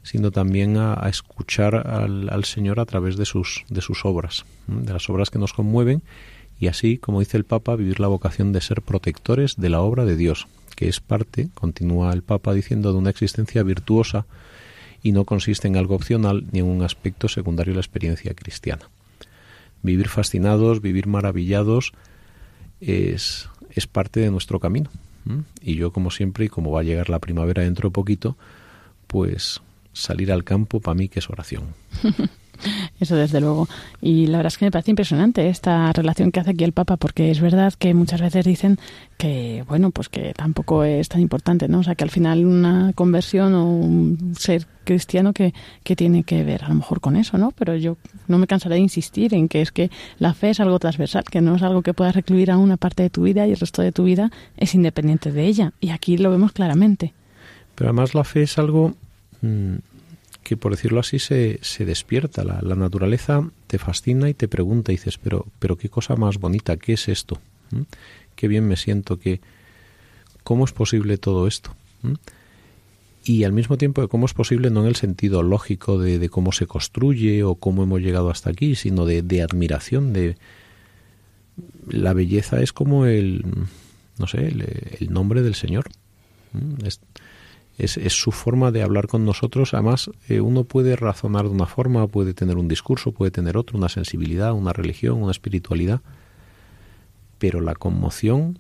sino 0.03 0.33
también 0.33 0.77
a, 0.77 0.95
escuchar 1.09 1.77
al, 1.77 2.45
Señor 2.45 2.81
a 2.81 2.85
través 2.85 3.17
de 3.17 3.25
sus, 3.25 3.65
de 3.69 3.81
sus 3.81 4.05
obras, 4.05 4.45
de 4.67 4.93
las 4.93 5.09
obras 5.09 5.31
que 5.31 5.39
nos 5.39 5.53
conmueven 5.53 6.03
y 6.61 6.69
así, 6.69 6.99
como 6.99 7.21
dice 7.21 7.37
el 7.37 7.45
Papa, 7.45 7.75
vivir 7.75 8.01
la 8.01 8.09
vocación 8.09 8.53
de 8.53 8.61
ser 8.61 8.83
protectores 8.83 9.57
de 9.57 9.71
la 9.71 9.81
obra 9.81 10.05
de 10.05 10.17
Dios, 10.17 10.47
que 10.77 10.89
es 10.89 11.01
parte, 11.01 11.49
continúa 11.55 12.13
el 12.13 12.23
Papa 12.23 12.55
diciendo, 12.55 12.93
de 12.93 12.99
una 12.99 13.11
existencia 13.11 13.63
virtuosa 13.63 14.27
y 15.05 15.13
no 15.13 15.27
consiste 15.27 15.69
en 15.69 15.77
algo 15.77 15.95
opcional 15.95 16.47
ni 16.51 16.61
en 16.61 16.65
un 16.65 16.83
aspecto 16.83 17.29
secundario 17.29 17.73
de 17.73 17.77
la 17.77 17.83
experiencia 17.83 18.33
cristiana. 18.35 18.89
Vivir 19.83 20.09
fascinados, 20.09 20.81
vivir 20.81 21.07
maravillados, 21.07 21.93
es, 22.81 23.51
es 23.71 23.87
parte 23.87 24.21
de 24.21 24.31
nuestro 24.31 24.59
camino. 24.59 24.91
Y 25.61 25.77
yo, 25.77 25.93
como 25.93 26.11
siempre, 26.11 26.47
y 26.47 26.49
como 26.49 26.71
va 26.71 26.81
a 26.81 26.85
llegar 26.85 27.11
la 27.11 27.19
primavera 27.19 27.63
dentro 27.63 27.91
de 27.91 27.93
poquito, 27.93 28.37
pues 29.07 29.61
salir 29.93 30.33
al 30.33 30.43
campo 30.43 30.81
para 30.81 30.95
mí 30.95 31.09
que 31.09 31.19
es 31.19 31.29
oración. 31.29 31.65
Eso 33.01 33.17
desde 33.17 33.41
luego. 33.41 33.69
Y 34.01 34.27
la 34.27 34.39
verdad 34.39 34.53
es 34.53 34.59
que 34.59 34.65
me 34.65 34.71
parece 34.71 34.91
impresionante 34.91 35.49
esta 35.49 35.93
relación 35.93 36.33
que 36.33 36.41
hace 36.41 36.51
aquí 36.51 36.65
el 36.65 36.73
Papa, 36.73 36.97
porque 36.97 37.31
es 37.31 37.41
verdad 37.41 37.73
que 37.79 37.95
muchas 37.95 38.21
veces 38.21 38.45
dicen 38.45 38.79
que, 39.19 39.65
bueno, 39.69 39.91
pues 39.91 40.09
que 40.09 40.35
tampoco 40.35 40.85
es 40.85 41.09
tan 41.09 41.21
importante, 41.21 41.69
¿no? 41.69 41.81
O 41.81 41.83
sea, 41.83 41.95
que 41.95 42.05
al 42.05 42.11
final 42.11 42.45
una 42.45 42.93
conversión 42.95 43.55
o 43.55 43.67
un 43.67 44.35
ser 44.39 44.67
cristiano 44.85 45.33
que, 45.33 45.55
que 45.83 45.97
tiene 45.97 46.25
que 46.25 46.45
ver 46.45 46.65
a 46.65 46.69
lo 46.69 46.75
mejor 46.75 47.01
con 47.01 47.17
eso, 47.17 47.39
¿no? 47.39 47.53
Pero 47.53 47.75
yo 47.77 47.97
no 48.29 48.39
me 48.39 48.47
cansaré 48.47 48.75
de 48.75 48.83
insistir 48.83 49.35
en 49.35 49.49
que 49.49 49.63
es 49.63 49.73
que 49.73 49.91
la 50.19 50.35
fe 50.35 50.51
es 50.51 50.61
algo 50.61 50.79
transversal, 50.79 51.25
que 51.25 51.41
no 51.41 51.57
es 51.57 51.63
algo 51.63 51.83
que 51.83 51.95
puedas 51.95 52.15
recluir 52.15 52.51
a 52.51 52.59
una 52.59 52.77
parte 52.77 53.03
de 53.03 53.11
tu 53.11 53.23
vida 53.23 53.47
y 53.47 53.53
el 53.53 53.57
resto 53.57 53.83
de 53.83 53.93
tu 53.93 54.05
vida 54.05 54.31
es 54.57 54.75
independiente 54.75 55.33
de 55.33 55.47
ella. 55.47 55.73
Y 55.81 55.91
aquí 55.91 56.19
lo 56.19 56.31
vemos 56.31 56.53
claramente. 56.53 57.15
Pero 57.75 57.91
además 57.91 58.15
la 58.15 58.25
fe 58.25 58.43
es 58.43 58.59
algo 58.59 58.95
Mm, 59.45 59.77
que 60.45 60.57
por 60.57 60.73
decirlo 60.73 61.01
así 61.01 61.19
se, 61.19 61.59
se 61.63 61.85
despierta. 61.85 62.45
La, 62.45 62.77
naturaleza 62.77 63.51
te 63.67 63.79
fascina 63.79 64.29
y 64.29 64.35
te 64.35 64.47
pregunta 64.47 64.93
y 64.93 64.97
dices, 64.97 65.19
pero, 65.19 65.47
pero 65.59 65.77
qué 65.77 65.89
cosa 65.89 66.15
más 66.15 66.39
bonita, 66.39 66.77
¿qué 66.77 66.93
es 66.93 67.09
esto? 67.09 67.41
Qué 68.37 68.47
bien 68.47 68.69
me 68.69 68.77
siento, 68.77 69.19
que 69.19 69.41
¿cómo 70.45 70.65
es 70.65 70.73
posible 70.73 71.19
todo 71.19 71.49
esto? 71.49 71.75
Y 73.25 73.45
al 73.45 73.53
mismo 73.53 73.79
tiempo 73.79 74.07
cómo 74.07 74.27
es 74.27 74.35
posible 74.35 74.71
no 74.71 74.83
en 74.83 74.89
el 74.89 74.97
sentido 74.97 75.43
lógico 75.43 75.99
de, 75.99 76.29
cómo 76.29 76.53
se 76.53 76.67
construye 76.67 77.43
o 77.43 77.55
cómo 77.55 77.83
hemos 77.83 78.03
llegado 78.03 78.29
hasta 78.31 78.51
aquí, 78.51 78.77
sino 78.77 79.07
de, 79.07 79.23
de 79.23 79.43
admiración, 79.43 80.13
de 80.13 80.37
la 81.89 82.13
belleza 82.13 82.61
es 82.61 82.73
como 82.73 83.07
el, 83.07 83.45
no 84.19 84.27
sé, 84.27 84.49
el, 84.49 85.13
nombre 85.13 85.43
del 85.43 85.55
Señor 85.55 85.87
es, 86.85 87.01
su 88.09 88.33
forma 88.33 88.71
de 88.71 88.83
hablar 88.83 89.07
con 89.07 89.25
nosotros. 89.25 89.75
Además, 89.75 90.11
eh, 90.29 90.41
uno 90.41 90.65
puede 90.65 90.97
razonar 90.97 91.45
de 91.45 91.51
una 91.51 91.67
forma, 91.67 92.07
puede 92.07 92.35
tener 92.35 92.57
un 92.57 92.69
discurso, 92.69 93.13
puede 93.13 93.31
tener 93.31 93.57
otro, 93.57 93.79
una 93.79 93.89
sensibilidad, 93.89 94.53
una 94.53 94.73
religión, 94.73 95.23
una 95.23 95.33
espiritualidad, 95.33 96.01
pero 97.39 97.61
la 97.61 97.75
conmoción 97.75 98.59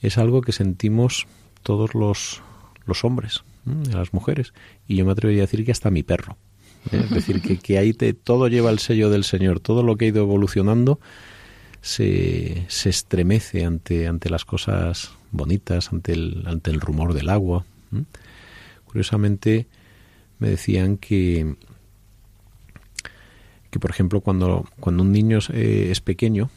es 0.00 0.18
algo 0.18 0.40
que 0.40 0.52
sentimos 0.52 1.26
todos 1.62 1.94
los, 1.94 2.42
los 2.86 3.04
hombres, 3.04 3.44
las 3.92 4.12
mujeres, 4.12 4.52
y 4.88 4.96
yo 4.96 5.04
me 5.04 5.12
atrevería 5.12 5.42
a 5.42 5.46
decir 5.46 5.64
que 5.64 5.72
hasta 5.72 5.90
mi 5.90 6.02
perro. 6.02 6.36
¿eh? 6.90 7.02
Es 7.04 7.10
decir, 7.10 7.42
que, 7.42 7.58
que 7.58 7.78
ahí 7.78 7.92
te, 7.92 8.14
todo 8.14 8.48
lleva 8.48 8.70
el 8.70 8.78
sello 8.78 9.10
del 9.10 9.24
Señor, 9.24 9.60
todo 9.60 9.82
lo 9.82 9.96
que 9.96 10.06
ha 10.06 10.08
ido 10.08 10.22
evolucionando 10.22 10.98
se, 11.82 12.64
se 12.68 12.90
estremece 12.90 13.64
ante, 13.64 14.06
ante 14.06 14.30
las 14.30 14.44
cosas 14.44 15.12
bonitas, 15.30 15.92
ante 15.92 16.12
el, 16.12 16.44
ante 16.46 16.70
el 16.70 16.80
rumor 16.80 17.14
del 17.14 17.28
agua. 17.28 17.64
Curiosamente 18.90 19.68
me 20.40 20.50
decían 20.50 20.96
que, 20.96 21.54
que 23.70 23.78
por 23.78 23.90
ejemplo, 23.90 24.20
cuando, 24.20 24.66
cuando 24.80 25.04
un 25.04 25.12
niño 25.12 25.38
eh, 25.52 25.88
es 25.92 26.00
pequeño, 26.00 26.50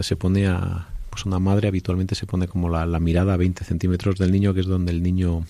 se 0.00 0.16
pone 0.16 0.48
a, 0.48 0.88
pues 1.08 1.24
una 1.24 1.38
madre 1.38 1.68
habitualmente 1.68 2.14
se 2.14 2.26
pone 2.26 2.48
como 2.48 2.68
la, 2.68 2.86
mirada 2.98 3.34
a 3.34 3.36
20 3.36 3.64
centímetros 3.64 4.16
del 4.18 4.32
niño, 4.32 4.52
que 4.52 4.60
es 4.60 4.66
donde 4.66 4.92
el 4.92 5.02
niño 5.02 5.46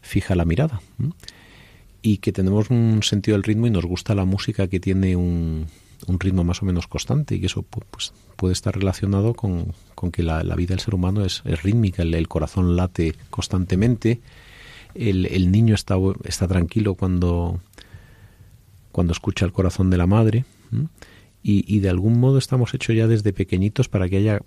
fija 0.00 0.34
la 0.34 0.44
mirada. 0.44 0.80
Y 2.00 2.18
que 2.18 2.32
tenemos 2.32 2.70
un 2.70 3.02
sentido 3.02 3.34
del 3.36 3.42
ritmo 3.44 3.66
y 3.66 3.70
nos 3.70 3.84
gusta 3.84 4.14
la 4.14 4.24
música 4.24 4.68
que 4.68 4.80
tiene 4.80 5.16
un, 5.16 5.66
un 6.06 6.20
ritmo 6.20 6.44
más 6.44 6.62
o 6.62 6.66
menos 6.66 6.86
constante 6.86 7.34
y 7.34 7.40
que 7.40 7.46
eso 7.46 7.62
pues, 7.62 8.12
puede 8.36 8.52
estar 8.52 8.74
relacionado 8.74 9.34
con, 9.34 9.72
con 9.94 10.10
que 10.10 10.22
la, 10.22 10.42
vida 10.54 10.74
del 10.74 10.80
ser 10.80 10.94
humano 10.94 11.24
es, 11.24 11.42
rítmica, 11.62 12.02
el, 12.02 12.28
corazón 12.28 12.76
late 12.76 13.14
constantemente, 13.30 14.20
el, 14.94 15.26
el 15.26 15.50
niño 15.50 15.74
está, 15.74 15.96
está 16.24 16.48
tranquilo 16.48 16.94
cuando, 16.94 17.60
cuando 18.92 19.12
escucha 19.12 19.44
el 19.44 19.52
corazón 19.52 19.90
de 19.90 19.96
la 19.96 20.06
madre 20.06 20.44
y, 21.42 21.64
y, 21.72 21.80
de 21.80 21.88
algún 21.88 22.18
modo 22.18 22.38
estamos 22.38 22.74
hechos 22.74 22.96
ya 22.96 23.06
desde 23.06 23.32
pequeñitos 23.32 23.88
para 23.88 24.08
que 24.08 24.16
haya 24.16 24.40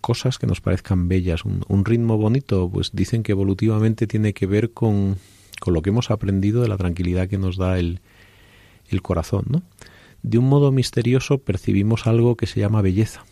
cosas 0.00 0.38
que 0.38 0.46
nos 0.46 0.60
parezcan 0.60 1.08
bellas. 1.08 1.44
Un, 1.44 1.62
un 1.68 1.84
ritmo 1.84 2.16
bonito, 2.16 2.68
pues 2.72 2.90
dicen 2.92 3.22
que 3.22 3.32
evolutivamente 3.32 4.06
tiene 4.06 4.32
que 4.32 4.46
ver 4.46 4.72
con, 4.72 5.16
con 5.60 5.74
lo 5.74 5.82
que 5.82 5.90
hemos 5.90 6.10
aprendido 6.10 6.62
de 6.62 6.68
la 6.68 6.76
tranquilidad 6.76 7.28
que 7.28 7.38
nos 7.38 7.56
da 7.56 7.78
el, 7.78 8.00
el 8.88 9.02
corazón, 9.02 9.44
¿no? 9.48 9.62
De 10.22 10.38
un 10.38 10.48
modo 10.48 10.70
misterioso 10.70 11.38
percibimos 11.38 12.06
algo 12.06 12.36
que 12.36 12.46
se 12.46 12.60
llama 12.60 12.82
belleza 12.82 13.24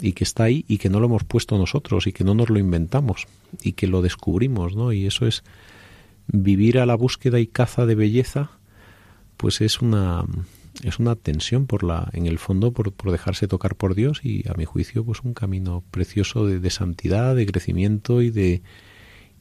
y 0.00 0.12
que 0.12 0.24
está 0.24 0.44
ahí 0.44 0.64
y 0.66 0.78
que 0.78 0.88
no 0.88 0.98
lo 0.98 1.06
hemos 1.06 1.24
puesto 1.24 1.56
nosotros 1.56 2.06
y 2.06 2.12
que 2.12 2.24
no 2.24 2.34
nos 2.34 2.50
lo 2.50 2.58
inventamos 2.58 3.26
y 3.62 3.72
que 3.72 3.86
lo 3.86 4.02
descubrimos, 4.02 4.74
¿no? 4.74 4.92
Y 4.92 5.06
eso 5.06 5.26
es 5.26 5.44
vivir 6.26 6.78
a 6.78 6.86
la 6.86 6.94
búsqueda 6.94 7.40
y 7.40 7.46
caza 7.46 7.86
de 7.86 7.94
belleza, 7.94 8.50
pues 9.36 9.60
es 9.60 9.80
una 9.80 10.24
es 10.82 10.98
una 10.98 11.16
tensión 11.16 11.66
por 11.66 11.84
la 11.84 12.08
en 12.14 12.26
el 12.26 12.38
fondo 12.38 12.72
por, 12.72 12.92
por 12.92 13.12
dejarse 13.12 13.46
tocar 13.46 13.74
por 13.74 13.94
Dios 13.94 14.20
y 14.24 14.48
a 14.48 14.54
mi 14.54 14.64
juicio 14.64 15.04
pues 15.04 15.20
un 15.20 15.34
camino 15.34 15.82
precioso 15.90 16.46
de, 16.46 16.60
de 16.60 16.70
santidad, 16.70 17.36
de 17.36 17.46
crecimiento 17.46 18.22
y 18.22 18.30
de 18.30 18.62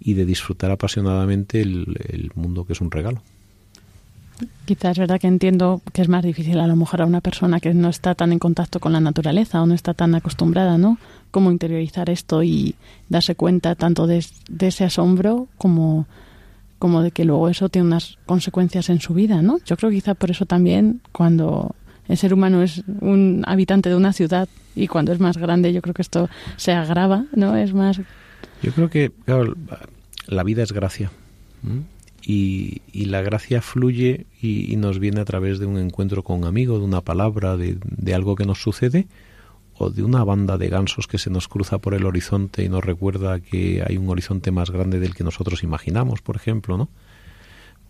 y 0.02 0.16
de 0.16 0.26
disfrutar 0.26 0.72
apasionadamente 0.72 1.62
el, 1.62 2.32
mundo 2.34 2.66
que 2.66 2.74
es 2.74 2.82
un 2.82 2.90
regalo. 2.90 3.22
Quizás 4.66 4.94
es 4.94 4.98
verdad 4.98 5.20
que 5.22 5.28
entiendo 5.28 5.82
que 5.94 6.02
es 6.02 6.10
más 6.10 6.24
difícil 6.24 6.60
a 6.60 6.66
lo 6.66 6.76
mejor 6.76 7.04
a 7.04 7.06
una 7.06 7.22
persona 7.22 7.60
que 7.60 7.74
no 7.76 7.90
está 7.90 8.16
tan 8.16 8.32
en 8.34 8.40
contacto 8.40 8.80
con 8.80 8.94
la 8.94 9.00
naturaleza 9.00 9.62
o 9.62 9.68
no 9.68 9.76
está 9.76 9.94
tan 9.94 10.16
acostumbrada, 10.16 10.80
¿no? 10.80 10.98
Cómo 11.30 11.52
interiorizar 11.52 12.10
esto 12.10 12.42
y 12.42 12.74
darse 13.08 13.36
cuenta 13.36 13.76
tanto 13.76 14.08
de, 14.08 14.26
ese 14.60 14.84
asombro 14.84 15.48
como, 15.60 16.08
como 16.82 17.04
de 17.04 17.12
que 17.12 17.26
luego 17.26 17.48
eso 17.48 17.70
tiene 17.70 17.88
unas 17.88 18.18
consecuencias 18.26 18.90
en 18.90 19.00
su 19.00 19.14
vida, 19.14 19.44
¿no? 19.44 19.60
Yo 19.68 19.78
creo 19.78 19.92
que 19.92 19.98
quizá 19.98 20.16
por 20.16 20.32
eso 20.32 20.48
también 20.48 21.00
cuando 21.12 21.76
el 22.08 22.18
ser 22.18 22.34
humano 22.34 22.64
es 22.64 22.84
un 23.02 23.44
habitante 23.46 23.88
de 23.88 23.96
una 23.96 24.14
ciudad 24.14 24.50
y 24.76 24.88
cuando 24.88 25.14
es 25.14 25.20
más 25.20 25.38
grande 25.38 25.74
yo 25.74 25.84
creo 25.84 25.94
que 25.94 26.02
esto 26.02 26.28
se 26.58 26.72
agrava, 26.72 27.26
¿no? 27.36 27.56
Es 27.56 27.76
más 27.76 28.02
yo 28.64 28.72
creo 28.72 28.90
que 28.90 29.12
la 30.26 30.44
vida 30.44 30.64
es 30.64 30.72
gracia. 30.72 31.12
Y, 32.24 32.82
la 32.94 33.22
gracia 33.22 33.62
fluye 33.62 34.26
y, 34.42 34.76
nos 34.78 34.98
viene 34.98 35.22
a 35.22 35.26
través 35.26 35.60
de 35.60 35.68
un 35.68 35.78
encuentro 35.78 36.24
con 36.24 36.40
un 36.40 36.46
amigo, 36.46 36.80
de 36.80 36.86
una 36.86 37.02
palabra, 37.02 37.58
de, 37.58 38.14
algo 38.16 38.36
que 38.36 38.46
nos 38.46 38.60
sucede, 38.60 39.06
o 39.82 39.90
de 39.90 40.04
una 40.04 40.24
banda 40.24 40.58
de 40.58 40.70
gansos 40.70 41.08
que 41.08 41.18
se 41.18 41.32
nos 41.32 41.48
cruza 41.48 41.80
por 41.80 41.94
el 41.96 42.06
horizonte 42.06 42.64
y 42.64 42.70
nos 42.70 42.84
recuerda 42.84 43.40
que 43.40 43.84
hay 43.86 43.98
un 43.98 44.10
horizonte 44.10 44.52
más 44.52 44.70
grande 44.70 45.00
del 45.00 45.16
que 45.16 45.24
nosotros 45.24 45.64
imaginamos, 45.64 46.22
por 46.22 46.36
ejemplo, 46.36 46.78
¿no? 46.78 46.88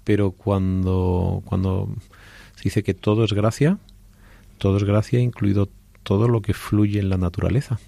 Pero 0.05 0.31
cuando, 0.31 1.43
cuando 1.45 1.89
se 2.55 2.63
dice 2.63 2.83
que 2.83 2.93
todo 2.93 3.25
es 3.25 3.33
gracia, 3.33 3.77
todo 4.57 4.77
es 4.77 4.83
gracia, 4.83 5.19
incluido 5.19 5.69
todo 6.03 6.27
lo 6.27 6.41
que 6.41 6.53
fluye 6.53 6.99
en 6.99 7.09
la 7.09 7.17
naturaleza. 7.17 7.79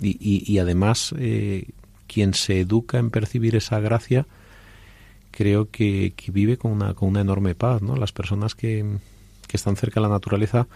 Y, 0.00 0.18
y, 0.20 0.58
además 0.58 1.14
eh, 1.16 1.68
quien 2.08 2.34
se 2.34 2.60
educa 2.60 2.98
en 2.98 3.10
percibir 3.10 3.54
esa 3.54 3.78
gracia, 3.78 4.26
creo 5.30 5.70
que, 5.70 6.12
vive 6.32 6.58
con 6.58 6.72
una, 6.72 6.94
con 6.94 7.08
una 7.10 7.20
enorme 7.20 7.54
paz, 7.54 7.80
¿no? 7.80 7.96
Las 7.96 8.10
personas 8.10 8.56
que, 8.56 8.98
que 9.46 9.56
están 9.56 9.76
cerca 9.76 10.00
de 10.00 10.08
la 10.08 10.12
naturaleza, 10.12 10.66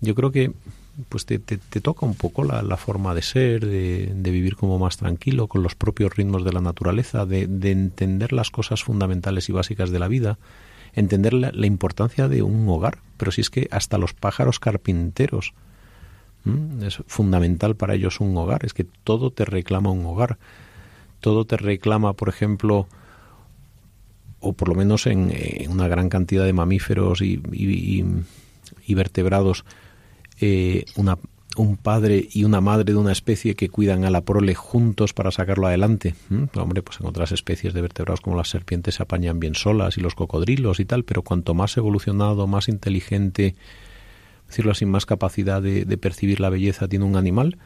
yo 0.00 0.14
creo 0.14 0.30
que 0.30 0.52
pues 1.08 1.26
te, 1.26 1.38
te, 1.38 1.80
toca 1.80 2.06
un 2.06 2.14
poco 2.14 2.44
la, 2.44 2.62
la 2.62 2.76
forma 2.76 3.14
de 3.14 3.22
ser, 3.22 3.66
de, 3.66 4.12
de, 4.14 4.30
vivir 4.30 4.56
como 4.56 4.78
más 4.78 4.96
tranquilo, 4.96 5.46
con 5.48 5.62
los 5.62 5.74
propios 5.74 6.14
ritmos 6.14 6.44
de 6.44 6.52
la 6.52 6.60
naturaleza, 6.60 7.26
de, 7.26 7.46
de 7.46 7.70
entender 7.70 8.32
las 8.32 8.50
cosas 8.50 8.82
fundamentales 8.84 9.48
y 9.48 9.52
básicas 9.52 9.90
de 9.90 9.98
la 9.98 10.08
vida, 10.08 10.38
entender 10.94 11.32
la, 11.32 11.50
la, 11.52 11.66
importancia 11.66 12.28
de 12.28 12.42
un 12.42 12.68
hogar, 12.68 12.98
pero 13.16 13.32
si 13.32 13.40
es 13.40 13.50
que 13.50 13.68
hasta 13.70 13.98
los 13.98 14.14
pájaros 14.14 14.60
carpinteros 14.60 15.54
es 16.82 17.02
fundamental 17.06 17.74
para 17.74 17.94
ellos 17.94 18.20
un 18.20 18.36
hogar, 18.36 18.64
es 18.64 18.74
que 18.74 18.84
todo 18.84 19.30
te 19.30 19.44
reclama 19.44 19.90
un 19.90 20.04
hogar. 20.04 20.38
Todo 21.20 21.46
te 21.46 21.56
reclama, 21.56 22.12
por 22.12 22.28
ejemplo, 22.28 22.86
o 24.40 24.52
por 24.52 24.68
lo 24.68 24.74
menos 24.74 25.06
en, 25.06 25.32
una 25.70 25.88
gran 25.88 26.10
cantidad 26.10 26.44
de 26.44 26.52
mamíferos 26.52 27.22
y, 27.22 28.04
vertebrados, 28.88 29.64
eh, 30.40 30.84
una, 30.96 31.18
un 31.56 31.76
padre 31.76 32.28
y 32.32 32.44
una 32.44 32.60
madre 32.60 32.92
de 32.92 32.96
una 32.96 33.12
especie 33.12 33.54
que 33.54 33.68
cuidan 33.68 34.04
a 34.04 34.10
la 34.10 34.22
prole 34.22 34.54
juntos 34.54 35.12
para 35.12 35.30
sacarlo 35.30 35.66
adelante. 35.66 36.14
Hombre, 36.54 36.82
pues 36.82 37.00
en 37.00 37.06
otras 37.06 37.32
especies 37.32 37.74
de 37.74 37.80
vertebrados 37.80 38.20
como 38.20 38.36
las 38.36 38.48
serpientes 38.48 38.96
se 38.96 39.02
apañan 39.02 39.40
bien 39.40 39.54
solas 39.54 39.96
y 39.96 40.00
los 40.00 40.14
cocodrilos 40.14 40.80
y 40.80 40.84
tal, 40.84 41.04
pero 41.04 41.22
cuanto 41.22 41.54
más 41.54 41.76
evolucionado, 41.76 42.46
más 42.46 42.68
inteligente, 42.68 43.54
decirlo 44.48 44.72
así, 44.72 44.86
más 44.86 45.06
capacidad 45.06 45.62
de, 45.62 45.84
percibir 45.98 46.40
la 46.40 46.50
belleza 46.50 46.88
tiene 46.88 47.04
un 47.04 47.16
animal, 47.16 47.58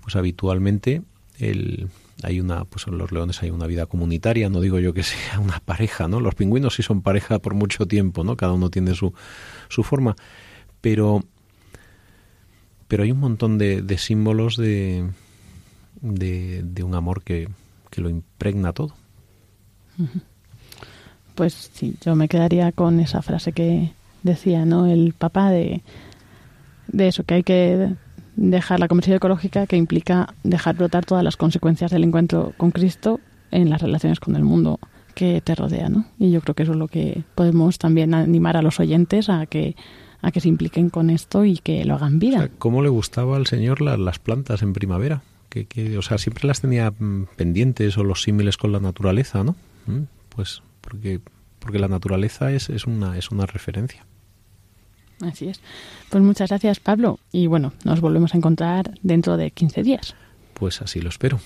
pues 0.00 0.16
habitualmente 0.16 1.02
el, 1.38 1.88
hay 2.22 2.40
una, 2.40 2.64
pues 2.64 2.86
en 2.86 2.98
los 2.98 3.10
leones 3.10 3.42
hay 3.42 3.50
una 3.50 3.66
vida 3.66 3.86
comunitaria, 3.86 4.48
no 4.48 4.60
digo 4.60 4.78
yo 4.78 4.94
que 4.94 5.02
sea 5.02 5.40
una 5.40 5.60
pareja, 5.60 6.06
¿no? 6.08 6.20
Los 6.20 6.34
pingüinos 6.34 6.74
sí 6.74 6.82
son 6.82 7.02
pareja 7.02 7.40
por 7.40 7.54
mucho 7.54 7.86
tiempo, 7.86 8.22
¿no? 8.22 8.36
Cada 8.36 8.52
uno 8.52 8.70
tiene 8.70 8.94
su, 8.94 9.12
su 9.68 9.82
forma, 9.82 10.14
pero, 10.80 11.24
pero 12.94 13.02
hay 13.02 13.10
un 13.10 13.18
montón 13.18 13.58
de, 13.58 13.98
símbolos 13.98 14.56
de, 14.56 15.10
de, 16.00 16.62
de, 16.62 16.84
un 16.84 16.94
amor 16.94 17.24
que, 17.24 17.48
que 17.90 18.00
lo 18.00 18.08
impregna 18.08 18.72
todo. 18.72 18.94
Pues 21.34 21.72
sí, 21.74 21.96
yo 22.06 22.14
me 22.14 22.28
quedaría 22.28 22.70
con 22.70 23.00
esa 23.00 23.20
frase 23.20 23.50
que 23.50 23.90
decía, 24.22 24.64
¿no? 24.64 24.86
El 24.86 25.12
papá 25.12 25.50
de 25.50 25.82
de 26.86 27.08
eso, 27.08 27.24
que 27.24 27.34
hay 27.34 27.42
que 27.42 27.96
dejar 28.36 28.78
la 28.78 28.86
conversión 28.86 29.16
ecológica 29.16 29.66
que 29.66 29.76
implica 29.76 30.32
dejar 30.44 30.76
brotar 30.76 31.04
todas 31.04 31.24
las 31.24 31.36
consecuencias 31.36 31.90
del 31.90 32.04
encuentro 32.04 32.52
con 32.56 32.70
Cristo 32.70 33.18
en 33.50 33.70
las 33.70 33.82
relaciones 33.82 34.20
con 34.20 34.36
el 34.36 34.44
mundo 34.44 34.78
que 35.16 35.40
te 35.40 35.56
rodea, 35.56 35.88
¿no? 35.88 36.04
Y 36.20 36.30
yo 36.30 36.40
creo 36.42 36.54
que 36.54 36.62
eso 36.62 36.72
es 36.74 36.78
lo 36.78 36.86
que 36.86 37.24
podemos 37.34 37.76
también 37.76 38.14
animar 38.14 38.56
a 38.56 38.62
los 38.62 38.78
oyentes 38.78 39.28
a 39.30 39.46
que 39.46 39.74
a 40.24 40.32
que 40.32 40.40
se 40.40 40.48
impliquen 40.48 40.88
con 40.88 41.10
esto 41.10 41.44
y 41.44 41.58
que 41.58 41.84
lo 41.84 41.94
hagan 41.94 42.18
vida. 42.18 42.48
¿Cómo 42.58 42.82
le 42.82 42.88
gustaba 42.88 43.36
al 43.36 43.46
Señor 43.46 43.82
las 43.82 44.18
plantas 44.18 44.62
en 44.62 44.72
primavera? 44.72 45.22
Que, 45.50 45.66
que, 45.66 45.98
o 45.98 46.02
sea, 46.02 46.18
siempre 46.18 46.48
las 46.48 46.62
tenía 46.62 46.90
mm, 46.90 47.26
pendientes 47.36 47.96
o 47.98 48.04
los 48.04 48.22
símiles 48.22 48.56
con 48.56 48.72
la 48.72 48.80
naturaleza, 48.80 49.44
¿no? 49.44 49.54
Mm, 49.86 50.04
pues 50.30 50.62
porque 50.80 51.20
porque 51.58 51.78
la 51.78 51.88
naturaleza 51.88 52.52
es, 52.52 52.68
es 52.70 52.86
una 52.86 53.16
es 53.18 53.30
una 53.30 53.46
referencia. 53.46 54.04
Así 55.20 55.48
es. 55.48 55.60
Pues 56.10 56.22
muchas 56.24 56.48
gracias, 56.48 56.80
Pablo. 56.80 57.18
Y 57.30 57.46
bueno, 57.46 57.72
nos 57.84 58.00
volvemos 58.00 58.34
a 58.34 58.38
encontrar 58.38 58.94
dentro 59.02 59.36
de 59.36 59.50
15 59.50 59.82
días. 59.82 60.14
Pues 60.54 60.80
así 60.80 61.00
lo 61.00 61.08
espero. 61.10 61.38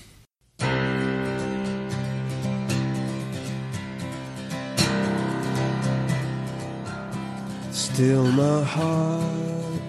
Still 7.99 8.31
my 8.31 8.63
heart 8.63 9.81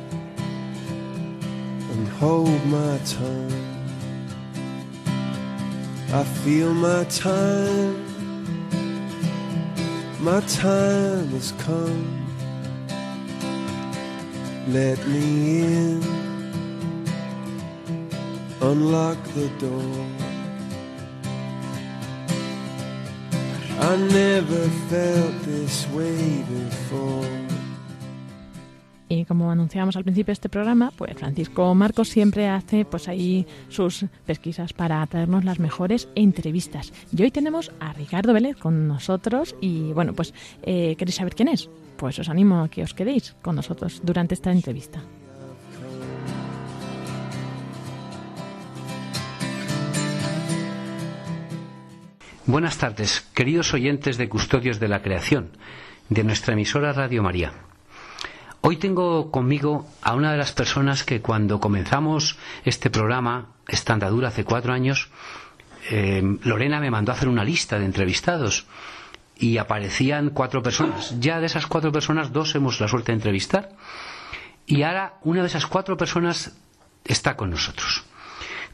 and 1.92 2.08
hold 2.18 2.66
my 2.66 2.98
tongue. 3.06 3.86
I 6.12 6.24
feel 6.42 6.74
my 6.74 7.04
time, 7.04 8.04
my 10.20 10.40
time 10.40 11.28
has 11.28 11.52
come. 11.60 12.26
Let 14.70 14.98
me 15.06 15.62
in, 15.62 16.04
unlock 18.60 19.24
the 19.36 19.50
door. 19.60 20.06
I 23.82 23.96
never 23.98 24.68
felt 24.90 25.42
this 25.44 25.88
way 25.90 26.42
before. 26.42 27.49
Y 29.10 29.26
como 29.26 29.52
anunciamos 29.52 29.98
al 29.98 30.04
principio 30.04 30.28
de 30.28 30.34
este 30.34 30.50
programa, 30.50 30.94
pues 30.96 31.18
Francisco 31.18 31.76
Marcos 31.76 32.08
siempre 32.10 32.48
hace 32.48 32.86
pues 32.86 33.08
ahí 33.08 33.46
sus 33.68 34.06
pesquisas 34.26 34.72
para 34.72 35.06
traernos 35.08 35.44
las 35.44 35.60
mejores 35.60 36.08
entrevistas. 36.16 36.94
Y 37.12 37.24
hoy 37.24 37.32
tenemos 37.32 37.72
a 37.80 37.92
Ricardo 37.92 38.34
Vélez 38.34 38.56
con 38.56 38.88
nosotros 38.88 39.56
y 39.60 39.92
bueno, 39.94 40.14
pues 40.14 40.34
eh, 40.62 40.96
¿queréis 40.98 41.16
saber 41.16 41.36
quién 41.36 41.50
es? 41.50 41.70
pues 42.00 42.18
os 42.18 42.30
animo 42.30 42.64
a 42.64 42.70
que 42.70 42.82
os 42.82 42.96
quedéis 42.96 43.36
con 43.44 43.56
nosotros 43.56 44.00
durante 44.04 44.34
esta 44.34 44.52
entrevista. 44.52 45.04
Buenas 52.46 52.78
tardes, 52.80 53.22
queridos 53.36 53.74
oyentes 53.76 54.18
de 54.18 54.28
Custodios 54.28 54.80
de 54.80 54.88
la 54.88 55.04
Creación, 55.04 55.52
de 56.08 56.24
nuestra 56.24 56.54
emisora 56.54 56.94
Radio 56.94 57.22
María. 57.22 57.69
Hoy 58.62 58.76
tengo 58.78 59.32
conmigo 59.32 59.88
a 60.02 60.16
una 60.16 60.32
de 60.32 60.38
las 60.38 60.52
personas 60.52 61.04
que 61.04 61.22
cuando 61.22 61.60
comenzamos 61.60 62.38
este 62.66 62.90
programa, 62.90 63.54
esta 63.68 63.94
andadura 63.94 64.28
hace 64.28 64.44
cuatro 64.44 64.74
años, 64.74 65.10
eh, 65.90 66.22
Lorena 66.44 66.82
me 66.82 66.92
mandó 66.92 67.12
a 67.12 67.16
hacer 67.16 67.30
una 67.30 67.46
lista 67.46 67.80
de 67.80 67.86
entrevistados 67.86 68.68
y 69.38 69.58
aparecían 69.58 70.32
cuatro 70.32 70.62
personas. 70.62 71.16
Ya 71.22 71.40
de 71.40 71.46
esas 71.46 71.68
cuatro 71.68 71.94
personas, 71.94 72.34
dos 72.34 72.54
hemos 72.56 72.82
la 72.82 72.90
suerte 72.90 73.14
de 73.14 73.18
entrevistar. 73.18 73.70
Y 74.66 74.84
ahora 74.84 75.14
una 75.24 75.42
de 75.42 75.48
esas 75.48 75.66
cuatro 75.66 75.96
personas 75.96 76.58
está 77.06 77.38
con 77.38 77.50
nosotros. 77.52 78.04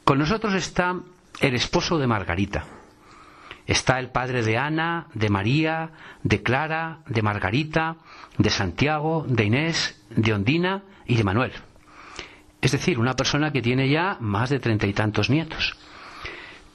Con 0.03 0.17
nosotros 0.17 0.55
está 0.55 0.95
el 1.39 1.53
esposo 1.53 1.99
de 1.99 2.07
Margarita. 2.07 2.65
Está 3.65 3.99
el 3.99 4.09
padre 4.09 4.43
de 4.43 4.57
Ana, 4.57 5.07
de 5.13 5.29
María, 5.29 5.91
de 6.23 6.43
Clara, 6.43 6.99
de 7.07 7.21
Margarita, 7.21 7.97
de 8.37 8.49
Santiago, 8.49 9.25
de 9.27 9.45
Inés, 9.45 10.01
de 10.09 10.33
Ondina 10.33 10.83
y 11.05 11.15
de 11.15 11.23
Manuel. 11.23 11.51
Es 12.61 12.71
decir, 12.71 12.99
una 12.99 13.15
persona 13.15 13.51
que 13.51 13.61
tiene 13.61 13.89
ya 13.89 14.17
más 14.19 14.49
de 14.49 14.59
treinta 14.59 14.87
y 14.87 14.93
tantos 14.93 15.29
nietos. 15.29 15.77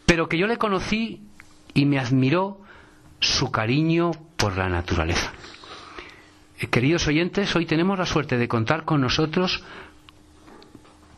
Pero 0.07 0.29
que 0.29 0.39
yo 0.39 0.47
le 0.47 0.57
conocí 0.57 1.29
y 1.75 1.87
me 1.87 1.99
admiró 1.99 2.61
su 3.21 3.51
cariño 3.51 4.11
por 4.37 4.57
la 4.57 4.69
naturaleza. 4.69 5.33
Eh, 6.59 6.67
queridos 6.69 7.07
oyentes, 7.07 7.55
hoy 7.55 7.67
tenemos 7.67 7.99
la 7.99 8.07
suerte 8.07 8.37
de 8.37 8.49
contar 8.49 8.85
con 8.85 9.01
nosotros 9.01 9.63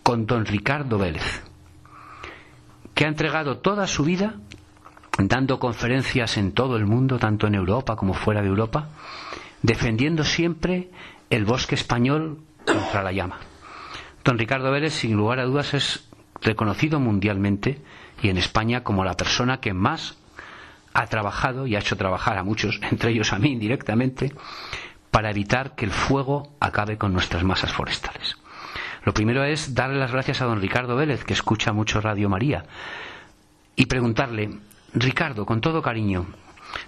con 0.03 0.27
don 0.27 0.45
Ricardo 0.45 0.99
Vélez, 0.99 1.43
que 2.95 3.05
ha 3.05 3.09
entregado 3.09 3.59
toda 3.59 3.87
su 3.87 4.05
vida 4.05 4.35
dando 5.19 5.59
conferencias 5.59 6.37
en 6.37 6.53
todo 6.53 6.77
el 6.77 6.87
mundo, 6.87 7.19
tanto 7.19 7.47
en 7.47 7.55
Europa 7.55 7.97
como 7.97 8.15
fuera 8.15 8.43
de 8.43 8.49
Europa, 8.49 8.89
defendiendo 9.63 10.25
siempre 10.25 10.91
el 11.31 11.45
bosque 11.45 11.75
español 11.75 12.39
contra 12.67 13.03
la 13.03 13.13
llama. 13.13 13.39
Don 14.25 14.39
Ricardo 14.39 14.71
Vélez, 14.71 14.95
sin 14.95 15.15
lugar 15.17 15.41
a 15.41 15.45
dudas, 15.45 15.75
es 15.75 16.09
reconocido 16.41 17.01
mundialmente 17.01 17.81
y 18.23 18.29
en 18.29 18.37
España 18.37 18.83
como 18.83 19.05
la 19.05 19.17
persona 19.17 19.61
que 19.61 19.73
más 19.73 20.17
ha 20.95 21.07
trabajado 21.07 21.67
y 21.67 21.75
ha 21.75 21.81
hecho 21.81 21.97
trabajar 21.97 22.39
a 22.39 22.45
muchos, 22.45 22.81
entre 22.91 23.11
ellos 23.13 23.33
a 23.33 23.39
mí 23.39 23.53
indirectamente, 23.53 24.33
para 25.11 25.31
evitar 25.31 25.75
que 25.75 25.85
el 25.85 25.91
fuego 25.91 26.55
acabe 26.61 26.97
con 26.97 27.13
nuestras 27.13 27.45
masas 27.45 27.73
forestales. 27.73 28.37
Lo 29.05 29.13
primero 29.13 29.45
es 29.45 29.75
darle 29.75 29.99
las 29.99 30.13
gracias 30.13 30.41
a 30.41 30.45
don 30.47 30.61
Ricardo 30.61 30.97
Vélez, 30.97 31.25
que 31.25 31.33
escucha 31.33 31.73
mucho 31.73 32.01
Radio 32.01 32.29
María, 32.29 32.65
y 33.75 33.87
preguntarle, 33.87 34.51
Ricardo, 34.95 35.47
con 35.47 35.61
todo 35.61 35.83
cariño, 35.83 36.27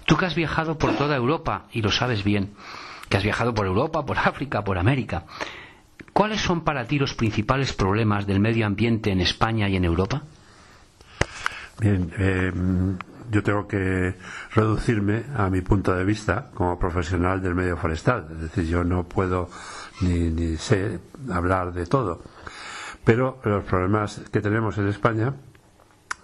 tú 0.05 0.17
que 0.17 0.25
has 0.25 0.35
viajado 0.35 0.77
por 0.77 0.95
toda 0.95 1.15
Europa, 1.15 1.65
y 1.71 1.81
lo 1.81 1.91
sabes 1.91 2.23
bien, 2.23 2.53
que 3.09 3.17
has 3.17 3.23
viajado 3.23 3.53
por 3.53 3.65
Europa, 3.65 4.05
por 4.05 4.17
África, 4.17 4.63
por 4.63 4.77
América, 4.77 5.25
¿cuáles 6.13 6.41
son 6.41 6.61
para 6.61 6.85
ti 6.85 6.99
los 6.99 7.13
principales 7.13 7.73
problemas 7.73 8.25
del 8.27 8.39
medio 8.39 8.65
ambiente 8.65 9.11
en 9.11 9.21
España 9.21 9.67
y 9.69 9.75
en 9.75 9.85
Europa? 9.85 10.23
Bien, 11.79 12.11
eh, 12.17 12.51
yo 13.31 13.43
tengo 13.43 13.67
que 13.67 14.15
reducirme 14.53 15.23
a 15.35 15.49
mi 15.49 15.61
punto 15.61 15.93
de 15.93 16.05
vista 16.05 16.49
como 16.53 16.77
profesional 16.79 17.41
del 17.41 17.55
medio 17.55 17.75
forestal. 17.77 18.27
Es 18.31 18.41
decir, 18.41 18.65
yo 18.65 18.83
no 18.83 19.03
puedo 19.03 19.49
ni, 20.01 20.57
sé 20.57 20.99
hablar 21.31 21.73
de 21.73 21.85
todo. 21.85 22.21
Pero 23.03 23.39
los 23.43 23.63
problemas 23.65 24.21
que 24.31 24.41
tenemos 24.41 24.77
en 24.77 24.87
España 24.87 25.33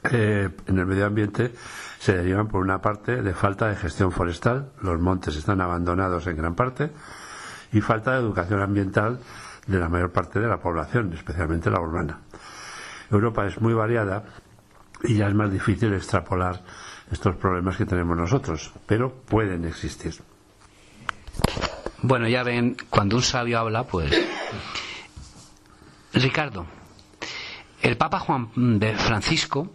eh, 0.03 0.49
en 0.67 0.77
el 0.77 0.85
medio 0.85 1.05
ambiente 1.05 1.53
se 1.99 2.17
derivan 2.17 2.47
por 2.47 2.61
una 2.61 2.81
parte 2.81 3.21
de 3.21 3.33
falta 3.33 3.67
de 3.67 3.75
gestión 3.75 4.11
forestal, 4.11 4.71
los 4.81 4.99
montes 4.99 5.35
están 5.35 5.61
abandonados 5.61 6.25
en 6.27 6.37
gran 6.37 6.55
parte, 6.55 6.91
y 7.71 7.81
falta 7.81 8.13
de 8.13 8.19
educación 8.19 8.61
ambiental 8.61 9.19
de 9.67 9.79
la 9.79 9.89
mayor 9.89 10.11
parte 10.11 10.39
de 10.39 10.47
la 10.47 10.59
población, 10.59 11.13
especialmente 11.13 11.69
la 11.69 11.79
urbana. 11.79 12.19
Europa 13.11 13.45
es 13.45 13.61
muy 13.61 13.73
variada 13.73 14.23
y 15.03 15.17
ya 15.17 15.27
es 15.27 15.35
más 15.35 15.51
difícil 15.51 15.93
extrapolar 15.93 16.61
estos 17.11 17.35
problemas 17.35 17.77
que 17.77 17.85
tenemos 17.85 18.17
nosotros, 18.17 18.71
pero 18.85 19.13
pueden 19.13 19.65
existir. 19.65 20.15
Bueno, 22.01 22.27
ya 22.27 22.43
ven, 22.43 22.77
cuando 22.89 23.17
un 23.17 23.21
sabio 23.21 23.59
habla, 23.59 23.83
pues... 23.83 24.11
Ricardo, 26.13 26.65
el 27.81 27.97
Papa 27.97 28.19
Juan 28.19 28.49
de 28.79 28.95
Francisco, 28.95 29.71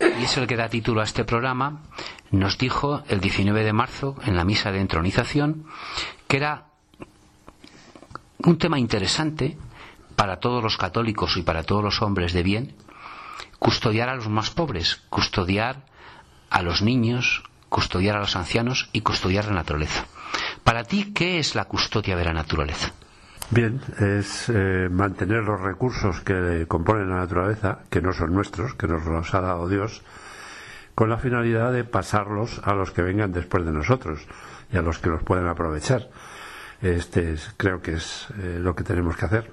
y 0.00 0.24
es 0.24 0.36
el 0.36 0.46
que 0.46 0.56
da 0.56 0.68
título 0.68 1.00
a 1.00 1.04
este 1.04 1.24
programa, 1.24 1.82
nos 2.30 2.58
dijo 2.58 3.02
el 3.08 3.20
19 3.20 3.64
de 3.64 3.72
marzo, 3.72 4.16
en 4.24 4.36
la 4.36 4.44
misa 4.44 4.72
de 4.72 4.80
entronización, 4.80 5.66
que 6.28 6.36
era 6.36 6.66
un 8.38 8.58
tema 8.58 8.78
interesante 8.78 9.56
para 10.16 10.38
todos 10.40 10.62
los 10.62 10.76
católicos 10.76 11.36
y 11.36 11.42
para 11.42 11.62
todos 11.62 11.82
los 11.82 12.02
hombres 12.02 12.32
de 12.32 12.42
bien, 12.42 12.74
custodiar 13.58 14.08
a 14.08 14.16
los 14.16 14.28
más 14.28 14.50
pobres, 14.50 15.02
custodiar 15.08 15.84
a 16.50 16.62
los 16.62 16.82
niños, 16.82 17.42
custodiar 17.68 18.16
a 18.16 18.20
los 18.20 18.36
ancianos 18.36 18.88
y 18.92 19.00
custodiar 19.00 19.46
la 19.46 19.54
naturaleza. 19.54 20.06
Para 20.64 20.84
ti, 20.84 21.12
¿qué 21.12 21.38
es 21.38 21.54
la 21.54 21.66
custodia 21.66 22.16
de 22.16 22.24
la 22.24 22.32
naturaleza? 22.32 22.92
Bien, 23.50 23.80
es 24.00 24.48
eh, 24.48 24.88
mantener 24.90 25.44
los 25.44 25.60
recursos 25.60 26.20
que 26.20 26.66
componen 26.66 27.10
la 27.10 27.18
naturaleza, 27.18 27.78
que 27.90 28.02
no 28.02 28.12
son 28.12 28.34
nuestros, 28.34 28.74
que 28.74 28.88
nos 28.88 29.04
los 29.04 29.32
ha 29.34 29.40
dado 29.40 29.68
Dios, 29.68 30.02
con 30.96 31.10
la 31.10 31.18
finalidad 31.18 31.72
de 31.72 31.84
pasarlos 31.84 32.60
a 32.64 32.74
los 32.74 32.90
que 32.90 33.02
vengan 33.02 33.32
después 33.32 33.64
de 33.64 33.72
nosotros 33.72 34.26
y 34.72 34.76
a 34.76 34.82
los 34.82 34.98
que 34.98 35.10
los 35.10 35.22
pueden 35.22 35.46
aprovechar. 35.46 36.08
Este 36.82 37.36
creo 37.56 37.80
que 37.80 37.94
es 37.94 38.26
eh, 38.38 38.58
lo 38.60 38.74
que 38.74 38.82
tenemos 38.82 39.16
que 39.16 39.26
hacer. 39.26 39.50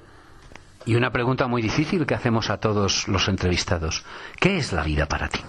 Y 0.85 0.95
una 0.95 1.11
pregunta 1.11 1.47
muy 1.47 1.61
difícil 1.61 2.05
que 2.05 2.15
hacemos 2.15 2.49
a 2.49 2.57
todos 2.57 3.07
los 3.07 3.27
entrevistados. 3.29 4.03
¿Qué 4.39 4.57
es 4.57 4.73
la 4.73 4.83
vida 4.83 5.07
para 5.07 5.29
ti? 5.29 5.39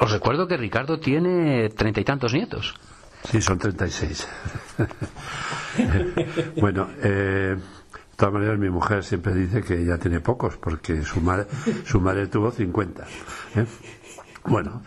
Os 0.00 0.12
recuerdo 0.12 0.46
que 0.46 0.56
Ricardo 0.56 0.98
tiene 0.98 1.68
treinta 1.70 2.00
y 2.00 2.04
tantos 2.04 2.32
nietos. 2.32 2.74
Sí, 3.30 3.40
son 3.42 3.58
treinta 3.58 3.86
y 3.86 3.90
seis. 3.90 4.26
bueno, 6.60 6.88
eh, 7.02 7.56
de 7.56 8.16
todas 8.16 8.34
maneras 8.34 8.58
mi 8.58 8.70
mujer 8.70 9.02
siempre 9.04 9.34
dice 9.34 9.62
que 9.62 9.84
ya 9.84 9.98
tiene 9.98 10.20
pocos 10.20 10.56
porque 10.56 11.02
su 11.02 11.20
madre, 11.20 11.46
su 11.84 12.00
madre 12.00 12.28
tuvo 12.28 12.50
cincuenta. 12.50 13.04
¿eh? 13.56 13.66
Bueno, 14.44 14.82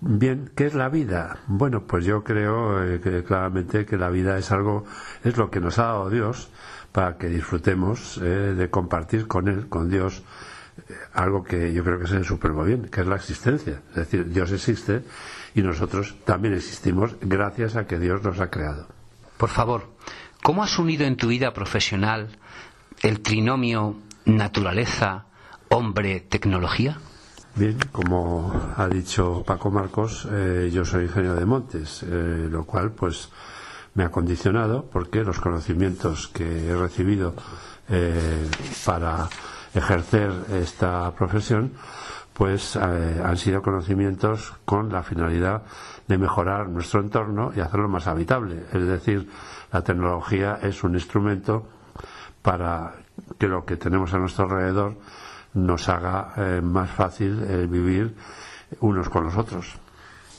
bien, 0.00 0.50
¿qué 0.54 0.66
es 0.66 0.74
la 0.74 0.90
vida? 0.90 1.38
Bueno, 1.46 1.84
pues 1.84 2.04
yo 2.04 2.22
creo 2.22 2.84
eh, 2.84 3.00
que 3.00 3.24
claramente 3.24 3.86
que 3.86 3.96
la 3.96 4.10
vida 4.10 4.36
es 4.36 4.52
algo, 4.52 4.84
es 5.24 5.36
lo 5.38 5.50
que 5.50 5.60
nos 5.60 5.78
ha 5.78 5.84
dado 5.84 6.10
Dios 6.10 6.50
para 6.92 7.16
que 7.16 7.28
disfrutemos 7.28 8.18
de 8.20 8.70
compartir 8.70 9.28
con 9.28 9.46
Él, 9.46 9.68
con 9.68 9.90
Dios, 9.90 10.24
algo 11.12 11.44
que 11.44 11.72
yo 11.72 11.84
creo 11.84 11.98
que 12.00 12.06
se 12.06 12.24
supremo 12.24 12.64
bien, 12.64 12.88
que 12.88 13.02
es 13.02 13.06
la 13.06 13.16
existencia. 13.16 13.82
Es 13.90 13.96
decir, 13.96 14.28
Dios 14.30 14.50
existe 14.52 15.02
y 15.58 15.62
nosotros 15.62 16.14
también 16.24 16.54
existimos 16.54 17.16
gracias 17.20 17.74
a 17.74 17.86
que 17.86 17.98
Dios 17.98 18.22
nos 18.22 18.38
ha 18.38 18.48
creado. 18.48 18.86
Por 19.36 19.48
favor, 19.48 19.88
¿cómo 20.42 20.62
has 20.62 20.78
unido 20.78 21.04
en 21.04 21.16
tu 21.16 21.28
vida 21.28 21.52
profesional 21.52 22.28
el 23.02 23.20
trinomio 23.20 23.96
naturaleza, 24.24 25.26
hombre, 25.68 26.20
tecnología? 26.20 26.98
Bien, 27.56 27.76
como 27.90 28.52
ha 28.76 28.86
dicho 28.86 29.42
Paco 29.44 29.70
Marcos, 29.70 30.28
eh, 30.30 30.70
yo 30.72 30.84
soy 30.84 31.06
ingeniero 31.06 31.34
de 31.34 31.44
montes, 31.44 32.04
eh, 32.04 32.46
lo 32.48 32.64
cual 32.64 32.92
pues 32.92 33.30
me 33.94 34.04
ha 34.04 34.10
condicionado 34.10 34.84
porque 34.84 35.24
los 35.24 35.40
conocimientos 35.40 36.28
que 36.28 36.68
he 36.68 36.76
recibido 36.76 37.34
eh, 37.88 38.48
para 38.84 39.28
ejercer 39.74 40.30
esta 40.52 41.12
profesión, 41.16 41.72
pues 42.38 42.76
eh, 42.76 43.20
han 43.24 43.36
sido 43.36 43.60
conocimientos 43.60 44.54
con 44.64 44.92
la 44.92 45.02
finalidad 45.02 45.64
de 46.06 46.18
mejorar 46.18 46.68
nuestro 46.68 47.00
entorno 47.00 47.52
y 47.54 47.58
hacerlo 47.58 47.88
más 47.88 48.06
habitable. 48.06 48.62
Es 48.72 48.86
decir, 48.86 49.28
la 49.72 49.82
tecnología 49.82 50.60
es 50.62 50.84
un 50.84 50.94
instrumento 50.94 51.68
para 52.40 52.94
que 53.40 53.48
lo 53.48 53.64
que 53.64 53.76
tenemos 53.76 54.14
a 54.14 54.18
nuestro 54.18 54.44
alrededor 54.44 54.96
nos 55.54 55.88
haga 55.88 56.32
eh, 56.36 56.60
más 56.62 56.88
fácil 56.90 57.42
eh, 57.42 57.66
vivir 57.68 58.14
unos 58.78 59.08
con 59.08 59.24
los 59.24 59.36
otros. 59.36 59.74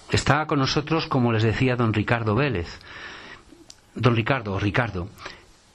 Está 0.09 0.47
con 0.47 0.59
nosotros, 0.59 1.05
como 1.07 1.33
les 1.33 1.43
decía 1.43 1.75
don 1.75 1.93
Ricardo 1.93 2.33
Vélez. 2.33 2.79
Don 3.93 4.15
Ricardo, 4.15 4.57
Ricardo, 4.57 5.09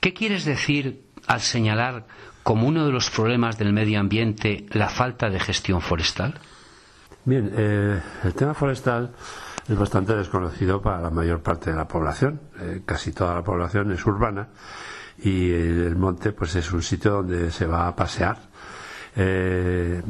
¿qué 0.01 0.15
quieres 0.15 0.47
decir 0.47 1.05
al 1.27 1.43
señalar 1.43 2.07
como 2.45 2.69
uno 2.69 2.87
de 2.87 2.93
los 2.93 3.11
problemas 3.11 3.59
del 3.59 3.73
medio 3.73 3.99
ambiente 3.99 4.67
la 4.71 4.89
falta 4.89 5.31
de 5.31 5.41
gestión 5.41 5.81
forestal? 5.81 6.39
Bien, 7.25 7.51
eh, 7.57 8.01
el 8.23 8.35
tema 8.35 8.53
forestal 8.53 9.11
es 9.67 9.79
bastante 9.79 10.15
desconocido 10.15 10.81
para 10.81 11.01
la 11.01 11.11
mayor 11.11 11.41
parte 11.41 11.71
de 11.71 11.77
la 11.77 11.89
población. 11.89 12.39
Eh, 12.61 12.83
casi 12.85 13.13
toda 13.13 13.35
la 13.35 13.43
población 13.43 13.91
es 13.93 14.05
urbana 14.05 14.49
y 15.19 15.51
el 15.51 15.97
monte 15.97 16.33
pues 16.33 16.55
es 16.55 16.71
un 16.71 16.83
sitio 16.83 17.13
donde 17.13 17.51
se 17.51 17.67
va 17.67 17.89
a 17.89 17.97
pasear. 17.97 18.37
Eh, 19.17 20.03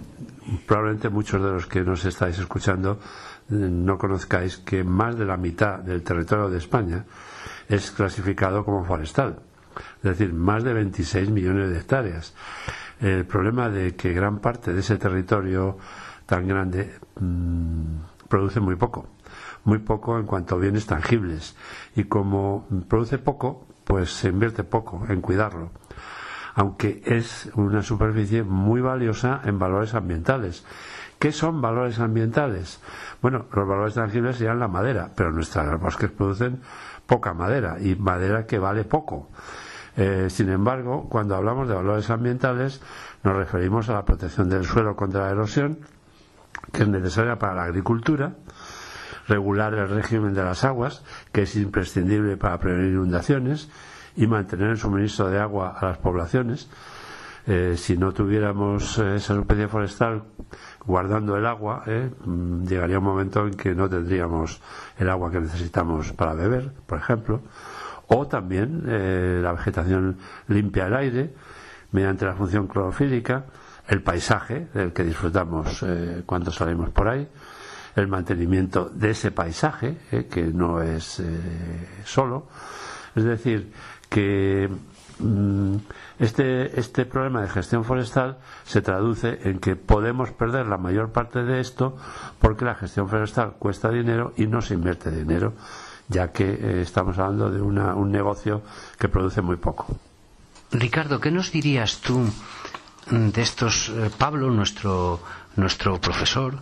probablemente 0.67 1.09
muchos 1.11 1.41
de 1.41 1.51
los 1.51 1.67
que 1.67 1.83
nos 1.83 2.05
estáis 2.05 2.39
escuchando 2.39 2.99
no 3.49 3.97
conozcáis 3.97 4.57
que 4.57 4.83
más 4.83 5.17
de 5.17 5.25
la 5.25 5.37
mitad 5.37 5.79
del 5.79 6.03
territorio 6.03 6.49
de 6.49 6.59
España 6.59 7.05
es 7.69 7.93
clasificado 7.93 8.65
como 8.65 8.85
forestal. 8.85 9.39
Es 9.99 10.03
decir, 10.03 10.33
más 10.33 10.65
de 10.65 10.73
26 10.73 11.31
millones 11.31 11.71
de 11.71 11.79
hectáreas. 11.79 12.35
El 13.01 13.25
problema 13.27 13.69
de 13.69 13.95
que 13.97 14.13
gran 14.13 14.39
parte 14.39 14.73
de 14.73 14.81
ese 14.81 14.97
territorio 14.97 15.79
tan 16.27 16.47
grande 16.47 16.95
mm, 17.21 18.29
produce 18.29 18.61
muy 18.61 18.77
poco, 18.77 19.07
muy 19.65 19.79
poco 19.79 20.19
en 20.19 20.27
cuanto 20.27 20.55
a 20.55 20.59
bienes 20.59 20.87
tangibles. 20.87 21.57
Y 21.97 22.05
como 22.05 22.67
produce 22.89 23.19
poco, 23.19 23.67
pues 23.85 24.11
se 24.11 24.29
invierte 24.29 24.65
poco 24.65 25.05
en 25.09 25.21
cuidarlo. 25.21 25.71
Aunque 26.55 27.03
es 27.05 27.51
una 27.57 27.83
superficie 27.83 28.43
muy 28.45 28.81
valiosa 28.81 29.41
en 29.45 29.59
valores 29.59 29.95
ambientales. 29.95 30.65
¿Qué 31.19 31.33
son 31.33 31.61
valores 31.61 31.99
ambientales? 32.01 32.81
Bueno, 33.23 33.47
los 33.53 33.67
valores 33.67 33.95
tangibles 33.95 34.37
serían 34.37 34.61
la 34.61 34.69
madera, 34.69 35.11
pero 35.17 35.33
nuestros 35.33 35.81
bosques 35.81 36.11
producen 36.11 36.61
poca 37.07 37.35
madera 37.35 37.77
y 37.81 37.95
madera 37.95 38.47
que 38.47 38.59
vale 38.59 38.85
poco. 38.85 39.29
Eh, 39.97 40.27
sin 40.29 40.49
embargo, 40.51 41.09
cuando 41.09 41.37
hablamos 41.37 41.69
de 41.69 41.75
valores 41.75 42.11
ambientales, 42.11 42.81
nos 43.23 43.37
referimos 43.37 43.89
a 43.89 43.95
la 43.95 44.05
protección 44.05 44.49
del 44.49 44.65
suelo 44.65 44.97
contra 44.97 45.27
la 45.27 45.31
erosión, 45.31 45.79
que 46.73 46.83
es 46.83 46.89
necesaria 46.89 47.39
para 47.39 47.55
la 47.55 47.65
agricultura, 47.65 48.35
regular 49.29 49.75
el 49.75 49.89
régimen 49.89 50.35
de 50.35 50.43
las 50.43 50.65
aguas, 50.65 51.05
que 51.33 51.43
es 51.43 51.57
imprescindible 51.57 52.37
para 52.37 52.59
prevenir 52.59 52.93
inundaciones, 52.93 53.69
y 54.17 54.27
mantener 54.27 54.71
el 54.71 54.79
suministro 54.79 55.29
de 55.29 55.41
agua 55.41 55.77
a 55.79 55.87
las 55.87 55.99
poblaciones. 55.99 56.69
Eh, 57.47 57.75
si 57.77 57.97
no 57.97 58.13
tuviéramos 58.13 58.99
eh, 58.99 59.17
esa 59.17 59.39
especie 59.39 59.69
forestal 59.69 60.23
guardando 60.87 61.37
el 61.37 61.45
agua, 61.47 61.83
eh, 61.87 62.11
mm, 62.25 62.65
llegaría 62.67 62.99
un 62.99 63.05
momento 63.05 63.47
en 63.47 63.55
que 63.55 63.75
no 63.75 63.89
tendríamos 63.89 64.61
el 64.99 65.11
agua 65.11 65.31
que 65.31 65.41
necesitamos 65.41 66.13
para 66.13 66.35
beber, 66.35 66.73
por 66.87 66.99
ejemplo, 66.99 67.43
o 68.09 68.27
también 68.27 69.43
la 69.43 69.53
vegetación 69.53 70.19
limpia 70.49 70.89
el 70.89 70.95
aire 70.95 71.35
mediante 71.93 72.27
la 72.27 72.35
función 72.35 72.67
clorofílica, 72.67 73.47
el 73.89 74.03
paisaje 74.03 74.69
del 74.75 74.93
que 74.93 75.05
disfrutamos 75.05 75.83
cuando 76.27 76.53
salimos 76.53 76.91
por 76.91 77.09
ahí, 77.09 77.27
el 77.97 78.09
mantenimiento 78.09 78.91
de 78.93 79.11
ese 79.11 79.31
paisaje, 79.31 79.97
eh, 80.11 80.27
que 80.31 80.43
no 80.43 80.83
es 80.83 81.21
eh, 81.21 81.89
solo. 82.05 82.49
Es 83.15 83.25
decir, 83.25 83.73
que 84.09 84.69
este, 86.19 86.79
este 86.79 87.07
problema 87.07 87.43
de 87.43 87.49
gestión 87.49 87.85
forestal 87.85 88.39
se 88.65 88.83
traduce 88.83 89.39
en 89.49 89.59
que 89.59 89.77
podemos 89.77 90.31
perder 90.33 90.67
la 90.67 90.79
mayor 90.79 91.13
parte 91.13 91.43
de 91.43 91.61
esto 91.61 91.97
porque 92.41 92.65
la 92.65 92.75
gestión 92.75 93.09
forestal 93.09 93.55
cuesta 93.59 93.91
dinero 93.91 94.33
y 94.37 94.47
no 94.47 94.61
se 94.61 94.75
invierte 94.75 95.11
dinero, 95.11 95.55
ya 96.09 96.33
que 96.33 96.45
eh, 96.45 96.81
estamos 96.83 97.19
hablando 97.19 97.51
de 97.51 97.61
una, 97.61 97.95
un 97.95 98.11
negocio 98.11 98.63
que 98.99 99.09
produce 99.09 99.41
muy 99.41 99.57
poco. 99.57 99.87
Ricardo, 100.73 101.21
¿qué 101.21 101.31
nos 101.31 101.53
dirías 101.53 101.99
tú 102.01 102.19
mm, 103.11 103.29
de 103.29 103.43
estos? 103.43 103.93
Pablo, 104.19 104.51
nuestro, 104.51 105.21
nuestro 105.57 106.01
profesor, 106.01 106.59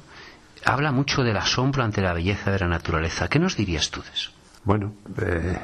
habla 0.65 0.93
mucho 0.93 1.23
del 1.23 1.37
asombro 1.37 1.83
ante 1.83 2.03
la 2.03 2.13
belleza 2.13 2.51
de 2.51 2.59
la 2.59 2.69
naturaleza. 2.69 3.29
¿Qué 3.29 3.39
nos 3.39 3.57
dirías 3.57 3.91
tú 3.91 4.03
de 4.03 4.11
eso? 4.11 4.31
Bueno, 4.65 4.95
eh, 5.21 5.59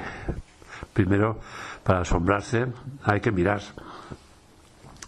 primero, 0.92 1.40
para 1.88 2.00
asombrarse 2.00 2.66
hay 3.02 3.18
que 3.18 3.32
mirar. 3.32 3.62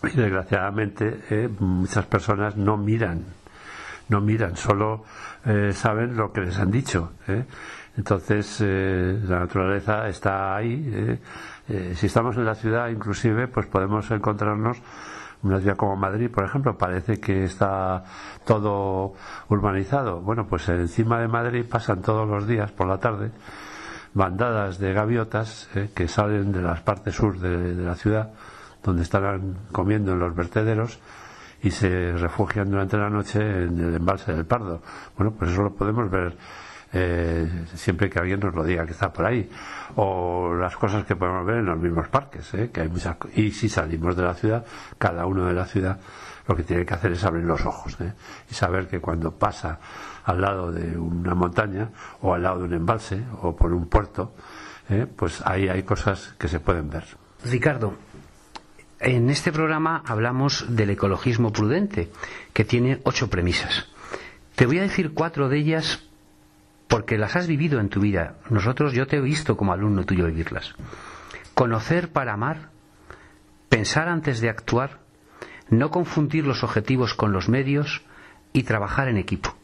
Y 0.02 0.16
desgraciadamente 0.16 1.24
eh, 1.28 1.46
muchas 1.58 2.06
personas 2.06 2.56
no 2.56 2.78
miran, 2.78 3.22
no 4.08 4.22
miran, 4.22 4.56
solo 4.56 5.04
eh, 5.44 5.72
saben 5.74 6.16
lo 6.16 6.32
que 6.32 6.40
les 6.40 6.58
han 6.58 6.70
dicho. 6.70 7.12
Entonces, 7.98 8.62
la 8.62 9.40
naturaleza 9.40 10.08
está 10.08 10.56
ahí. 10.56 11.18
si 11.94 12.06
estamos 12.06 12.36
en 12.38 12.46
la 12.46 12.54
ciudad, 12.54 12.88
inclusive, 12.88 13.46
pues 13.48 13.66
podemos 13.66 14.10
encontrarnos 14.10 14.78
una 15.42 15.58
ciudad 15.58 15.76
como 15.76 15.96
Madrid, 15.96 16.30
por 16.30 16.44
ejemplo, 16.44 16.78
parece 16.78 17.20
que 17.20 17.44
está 17.44 18.04
todo 18.46 19.12
urbanizado. 19.50 20.20
Bueno, 20.20 20.46
pues 20.46 20.66
encima 20.70 21.20
de 21.20 21.28
Madrid 21.28 21.66
pasan 21.68 22.00
todos 22.00 22.26
los 22.26 22.46
días 22.46 22.72
por 22.72 22.86
la 22.86 22.96
tarde 22.96 23.32
bandadas 24.14 24.78
de 24.78 24.92
gaviotas 24.92 25.68
eh, 25.74 25.90
que 25.94 26.08
salen 26.08 26.52
de 26.52 26.62
las 26.62 26.80
partes 26.80 27.14
sur 27.14 27.38
de, 27.38 27.74
la 27.74 27.94
ciudad, 27.94 28.30
donde 28.82 29.02
estarán 29.02 29.56
comiendo 29.72 30.12
en 30.12 30.18
los 30.18 30.34
vertederos 30.34 30.98
y 31.62 31.70
se 31.70 32.12
refugian 32.12 32.70
durante 32.70 32.96
la 32.96 33.10
noche 33.10 33.40
en 33.40 33.78
el 33.78 33.94
embalse 33.94 34.32
del 34.32 34.46
Pardo. 34.46 34.82
Bueno, 35.16 35.32
pues 35.32 35.50
eso 35.50 35.62
lo 35.62 35.74
podemos 35.74 36.10
ver 36.10 36.36
eh, 36.92 37.48
siempre 37.74 38.10
que 38.10 38.18
alguien 38.18 38.40
nos 38.40 38.54
lo 38.54 38.64
diga 38.64 38.84
que 38.84 38.92
está 38.92 39.12
por 39.12 39.26
ahí. 39.26 39.48
O 39.96 40.54
las 40.54 40.76
cosas 40.76 41.04
que 41.04 41.16
podemos 41.16 41.46
ver 41.46 41.58
en 41.58 41.66
los 41.66 41.78
mismos 41.78 42.08
parques, 42.08 42.52
eh, 42.54 42.70
que 42.72 42.80
hay 42.80 42.88
muchas 42.88 43.16
Y 43.34 43.50
si 43.50 43.68
salimos 43.68 44.16
de 44.16 44.22
la 44.22 44.34
ciudad, 44.34 44.64
cada 44.98 45.26
uno 45.26 45.46
de 45.46 45.54
la 45.54 45.66
ciudad 45.66 45.98
lo 46.50 46.56
que 46.56 46.64
tiene 46.64 46.84
que 46.84 46.94
hacer 46.94 47.12
es 47.12 47.22
abrir 47.22 47.44
los 47.44 47.64
ojos 47.64 47.96
eh, 48.00 48.12
y 48.50 48.54
saber 48.54 48.88
que 48.88 48.98
cuando 48.98 49.30
pasa 49.30 49.78
al 50.24 50.40
lado 50.40 50.72
de 50.72 50.98
una 50.98 51.32
montaña 51.32 51.90
o 52.22 52.34
al 52.34 52.42
lado 52.42 52.58
de 52.58 52.64
un 52.64 52.74
embalse 52.74 53.22
o 53.42 53.54
por 53.54 53.72
un 53.72 53.86
puerto, 53.86 54.34
pues 55.14 55.40
ahí 55.46 55.68
hay 55.68 55.84
cosas 55.84 56.34
que 56.36 56.48
se 56.48 56.58
pueden 56.58 56.90
ver. 56.90 57.04
Ricardo, 57.44 57.94
en 58.98 59.30
este 59.30 59.52
programa 59.52 60.02
hablamos 60.04 60.66
del 60.68 60.90
ecologismo 60.90 61.52
prudente, 61.52 62.10
que 62.52 62.64
tiene 62.64 63.00
ocho 63.04 63.30
premisas. 63.30 63.86
Te 64.56 64.66
voy 64.66 64.80
a 64.80 64.82
decir 64.82 65.14
cuatro 65.14 65.48
de 65.48 65.58
ellas 65.58 66.02
porque 66.88 67.16
las 67.16 67.36
has 67.36 67.46
vivido 67.46 67.78
en 67.78 67.90
tu 67.90 68.00
vida. 68.00 68.34
Nosotros, 68.50 68.92
yo 68.92 69.06
te 69.06 69.18
he 69.18 69.20
visto 69.20 69.56
como 69.56 69.72
alumno 69.72 70.04
tuyo 70.04 70.26
vivirlas. 70.26 70.74
Conocer 71.54 72.10
para 72.10 72.32
amar, 72.32 72.70
pensar 73.68 74.08
antes 74.08 74.40
de 74.40 74.48
actuar, 74.48 74.98
no 75.70 75.90
confundir 75.90 76.46
los 76.46 76.62
objetivos 76.62 77.14
con 77.14 77.32
los 77.32 77.48
medios 77.48 78.02
y 78.52 78.64
trabajar 78.64 79.08
en 79.08 79.16
equipo. 79.16 79.54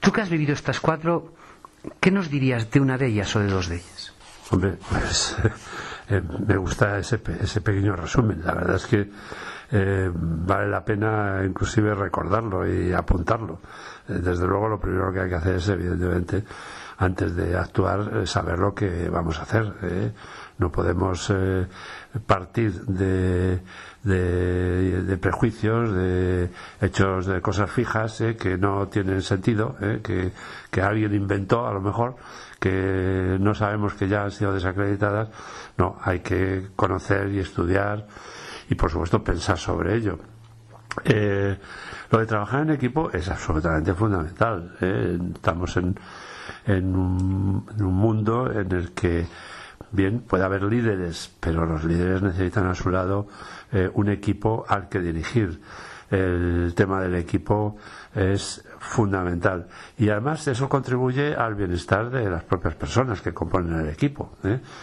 Tú 0.00 0.12
que 0.12 0.20
has 0.20 0.30
vivido 0.30 0.52
estas 0.52 0.80
cuatro, 0.80 1.34
¿qué 2.00 2.10
nos 2.10 2.30
dirías 2.30 2.70
de 2.70 2.80
una 2.80 2.98
de 2.98 3.06
ellas 3.06 3.34
o 3.36 3.40
de 3.40 3.48
dos 3.48 3.68
de 3.68 3.76
ellas? 3.76 4.12
Hombre, 4.50 4.76
pues 4.88 5.36
eh, 6.08 6.22
me 6.46 6.56
gusta 6.56 6.98
ese, 6.98 7.20
ese 7.40 7.60
pequeño 7.60 7.96
resumen. 7.96 8.42
La 8.44 8.54
verdad 8.54 8.76
es 8.76 8.86
que 8.86 9.10
eh, 9.72 10.10
vale 10.12 10.68
la 10.68 10.84
pena 10.84 11.42
inclusive 11.46 11.94
recordarlo 11.94 12.66
y 12.66 12.92
apuntarlo. 12.92 13.60
Eh, 14.08 14.14
desde 14.14 14.46
luego 14.46 14.68
lo 14.68 14.80
primero 14.80 15.12
que 15.12 15.20
hay 15.20 15.28
que 15.28 15.36
hacer 15.36 15.56
es 15.56 15.68
evidentemente 15.68 16.44
antes 16.98 17.34
de 17.34 17.56
actuar 17.56 18.26
saber 18.26 18.58
lo 18.58 18.74
que 18.74 19.08
vamos 19.08 19.38
a 19.38 19.42
hacer. 19.42 20.12
No 20.58 20.70
podemos 20.70 21.32
partir 22.26 22.72
de, 22.82 23.62
de, 24.02 25.18
prejuicios, 25.20 25.92
de 25.92 26.50
hechos 26.80 27.26
de 27.26 27.40
cosas 27.40 27.70
fijas 27.70 28.22
que 28.38 28.56
no 28.56 28.88
tienen 28.88 29.22
sentido, 29.22 29.76
que, 30.02 30.32
que 30.70 30.82
alguien 30.82 31.14
inventó 31.14 31.66
a 31.66 31.72
lo 31.72 31.80
mejor, 31.80 32.16
que 32.58 33.36
no 33.40 33.54
sabemos 33.54 33.94
que 33.94 34.08
ya 34.08 34.24
han 34.24 34.30
sido 34.30 34.52
desacreditadas. 34.52 35.28
No, 35.76 35.96
hay 36.02 36.20
que 36.20 36.68
conocer 36.76 37.28
y 37.30 37.38
estudiar 37.38 38.06
y 38.68 38.74
por 38.74 38.90
supuesto 38.90 39.22
pensar 39.22 39.58
sobre 39.58 39.96
ello. 39.96 40.18
Eh, 41.04 41.56
lo 42.10 42.18
de 42.18 42.26
trabajar 42.26 42.62
en 42.62 42.70
equipo 42.70 43.10
es 43.10 43.28
absolutamente 43.28 43.94
fundamental. 43.94 44.76
¿eh? 44.80 45.18
Estamos 45.34 45.76
en, 45.76 45.96
en, 46.66 46.96
un, 46.96 47.64
mundo 47.78 48.50
en 48.50 48.72
el 48.72 48.92
que, 48.92 49.26
bien, 49.92 50.20
puede 50.20 50.44
haber 50.44 50.62
líderes, 50.64 51.34
pero 51.40 51.66
los 51.66 51.84
líderes 51.84 52.22
necesitan 52.22 52.66
a 52.66 52.74
su 52.74 52.90
lado 52.90 53.28
eh, 53.72 53.90
un 53.94 54.08
equipo 54.08 54.64
al 54.68 54.88
que 54.88 55.00
dirigir. 55.00 55.60
El 56.10 56.72
tema 56.74 57.00
del 57.00 57.14
equipo 57.14 57.76
es 58.12 58.64
fundamental. 58.80 59.68
Y 59.96 60.08
además 60.08 60.48
eso 60.48 60.68
contribuye 60.68 61.36
al 61.36 61.54
bienestar 61.54 62.10
de 62.10 62.28
las 62.28 62.42
propias 62.42 62.74
personas 62.74 63.20
que 63.20 63.32
componen 63.32 63.78
el 63.78 63.88
equipo. 63.88 64.32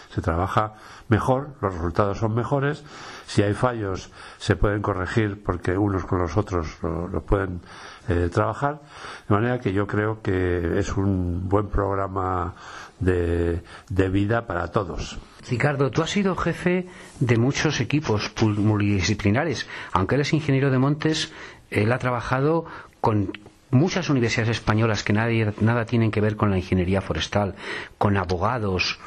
Se 0.08 0.22
trabaja 0.22 0.72
mejor, 1.08 1.50
los 1.60 1.74
resultados 1.74 2.16
son 2.16 2.34
mejores 2.34 2.82
si 3.28 3.42
hay 3.42 3.52
fallos, 3.52 4.10
se 4.38 4.56
pueden 4.56 4.80
corregir 4.80 5.42
porque 5.44 5.76
unos 5.76 6.06
con 6.06 6.18
los 6.18 6.34
otros 6.38 6.78
lo, 6.82 7.20
pueden 7.26 7.60
eh, 8.08 8.28
trabajar. 8.32 8.80
De 9.28 9.34
manera 9.34 9.60
que 9.60 9.72
yo 9.72 9.86
creo 9.86 10.22
que 10.22 10.78
es 10.78 10.96
un 10.96 11.48
buen 11.48 11.68
programa 11.68 12.54
de, 12.98 13.62
de 13.88 14.08
vida 14.08 14.46
para 14.46 14.68
todos. 14.68 15.18
Ricardo, 15.48 15.90
tú 15.90 16.02
has 16.02 16.10
sido 16.10 16.34
jefe 16.36 16.88
de 17.20 17.36
muchos 17.36 17.80
equipos 17.80 18.32
multidisciplinares. 18.42 19.66
Aunque 19.92 20.16
él 20.16 20.22
es 20.22 20.32
ingeniero 20.32 20.70
de 20.70 20.78
montes, 20.78 21.32
él 21.70 21.92
ha 21.92 21.98
trabajado 21.98 22.66
con 23.00 23.32
muchas 23.70 24.10
universidades 24.10 24.56
españolas 24.56 25.02
que 25.04 25.12
nadie, 25.12 25.52
nada 25.60 25.84
tienen 25.84 26.10
que 26.10 26.20
ver 26.20 26.36
con 26.36 26.50
la 26.50 26.58
ingeniería 26.58 27.00
forestal, 27.00 27.54
con 27.98 28.16
abogados, 28.16 28.98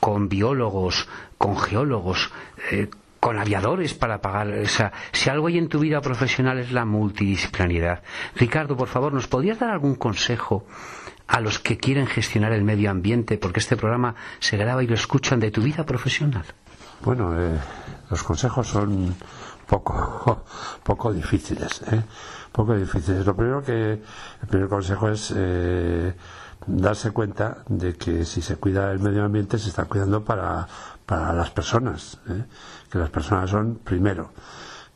con 0.00 0.28
biólogos, 0.28 1.08
con 1.38 1.56
geólogos, 1.58 2.30
eh, 2.70 2.88
con 3.20 3.38
aviadores 3.38 3.94
para 3.94 4.20
pagar. 4.20 4.48
esa 4.54 4.92
si 5.12 5.30
algo 5.30 5.46
hay 5.46 5.58
en 5.58 5.68
tu 5.68 5.78
vida 5.78 6.00
profesional 6.00 6.58
es 6.58 6.72
la 6.72 6.84
multidisciplinaridad. 6.84 8.02
Ricardo, 8.34 8.76
por 8.76 8.88
favor, 8.88 9.12
¿nos 9.12 9.28
podrías 9.28 9.58
dar 9.58 9.70
algún 9.70 9.94
consejo 9.94 10.64
a 11.28 11.40
los 11.40 11.58
que 11.58 11.76
quieren 11.76 12.06
gestionar 12.06 12.52
el 12.52 12.64
medio 12.64 12.90
ambiente? 12.90 13.38
Porque 13.38 13.60
este 13.60 13.76
programa 13.76 14.14
se 14.40 14.56
graba 14.56 14.82
y 14.82 14.86
lo 14.86 14.94
escuchan 14.94 15.38
de 15.38 15.50
tu 15.50 15.62
vida 15.62 15.84
profesional. 15.84 16.44
bueno, 17.04 17.38
eh, 17.38 17.58
los 18.10 18.22
consejos 18.22 18.66
son 18.66 19.14
poco, 19.66 20.44
poco 20.82 21.12
difíciles, 21.12 21.82
¿eh? 21.92 22.02
Poco 22.50 22.74
difíciles. 22.74 23.24
Lo 23.24 23.36
primero 23.36 23.62
que, 23.62 23.92
el 24.42 24.48
primer 24.48 24.68
consejo 24.68 25.08
es 25.08 25.32
eh, 25.36 26.12
darse 26.66 27.12
cuenta 27.12 27.58
de 27.68 27.94
que 27.94 28.24
si 28.24 28.42
se 28.42 28.56
cuida 28.56 28.90
el 28.90 28.98
medio 28.98 29.24
ambiente 29.24 29.58
se 29.58 29.68
está 29.68 29.84
cuidando 29.84 30.24
para, 30.24 30.66
para 31.06 31.32
las 31.32 31.50
personas, 31.50 32.18
¿eh? 32.28 32.44
Que 32.90 32.98
las 32.98 33.10
personas 33.10 33.50
son 33.50 33.76
primero 33.84 34.30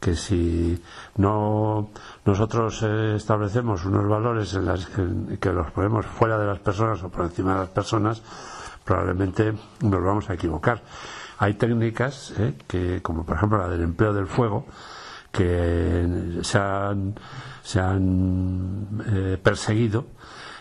que 0.04 0.14
si 0.14 0.78
no 1.16 1.88
nosotros 2.26 2.82
eh, 2.82 3.14
establecemos 3.16 3.86
unos 3.86 4.06
valores 4.06 4.52
en 4.52 4.66
las 4.66 4.86
que 5.40 5.50
los 5.50 5.70
ponemos 5.70 6.04
fuera 6.04 6.36
de 6.36 6.46
las 6.46 6.58
personas 6.58 7.02
o 7.02 7.08
por 7.08 7.24
encima 7.24 7.54
de 7.54 7.60
las 7.60 7.70
personas, 7.70 8.20
probablemente 8.84 9.54
nos 9.80 10.04
vamos 10.04 10.28
a 10.28 10.34
equivocar. 10.34 10.82
Hay 11.38 11.54
técnicas 11.54 12.34
eh, 12.36 12.52
que, 12.68 13.00
como 13.00 13.24
por 13.24 13.36
ejemplo 13.36 13.56
la 13.56 13.68
del 13.68 13.82
empleo 13.82 14.12
del 14.12 14.26
fuego, 14.26 14.66
que 15.32 16.38
se 16.42 16.58
han, 16.58 17.14
se 17.62 17.80
han 17.80 19.04
eh, 19.06 19.38
perseguido 19.42 20.04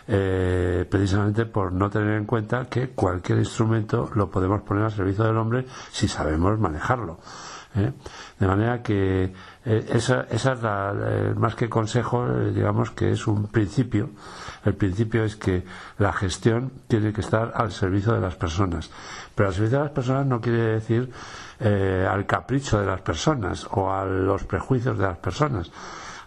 precisamente 0.06 1.45
por 1.45 1.72
no 1.72 1.89
tener 1.89 2.18
en 2.18 2.26
cuenta 2.26 2.66
que 2.66 2.89
cualquier 2.89 3.39
instrumento 3.39 4.12
lo 4.16 4.30
podemos 4.30 4.62
poner 4.62 4.84
al 4.84 4.91
servicio 4.91 5.24
del 5.24 5.38
hombre 5.38 5.66
si 5.91 6.08
sabemos 6.08 6.60
manejarlo. 6.60 7.20
¿eh? 7.76 7.91
De 8.39 8.47
manera 8.47 8.82
que 8.82 9.34
eh, 9.66 9.86
esa, 9.89 10.28
esa, 10.30 10.54
es 10.54 10.62
la, 10.62 10.93
eh, 10.93 11.34
más 11.36 11.56
que 11.56 11.70
consejo, 11.70 12.28
digamos 12.54 12.91
que 12.91 13.12
es 13.12 13.28
un 13.28 13.47
principio. 13.47 14.12
El 14.66 14.76
principio 14.76 15.24
es 15.24 15.36
que 15.36 15.64
la 15.97 16.14
gestión 16.14 16.72
tiene 16.88 17.12
que 17.12 17.22
estar 17.22 17.51
al 17.56 17.72
servicio 17.72 18.14
de 18.14 18.22
las 18.22 18.36
personas. 18.36 18.89
Pero 19.36 19.49
al 19.49 19.56
servicio 19.56 19.80
de 19.80 19.84
las 19.86 19.93
personas 19.93 20.26
no 20.26 20.39
quiere 20.39 20.80
decir 20.80 21.12
al 21.64 22.26
capricho 22.26 22.78
de 22.78 22.86
las 22.86 22.99
personas 22.99 23.66
o 23.72 23.89
a 23.89 24.04
los 24.04 24.43
prejuicios 24.43 24.97
de 24.97 25.06
las 25.06 25.18
personas. 25.18 25.72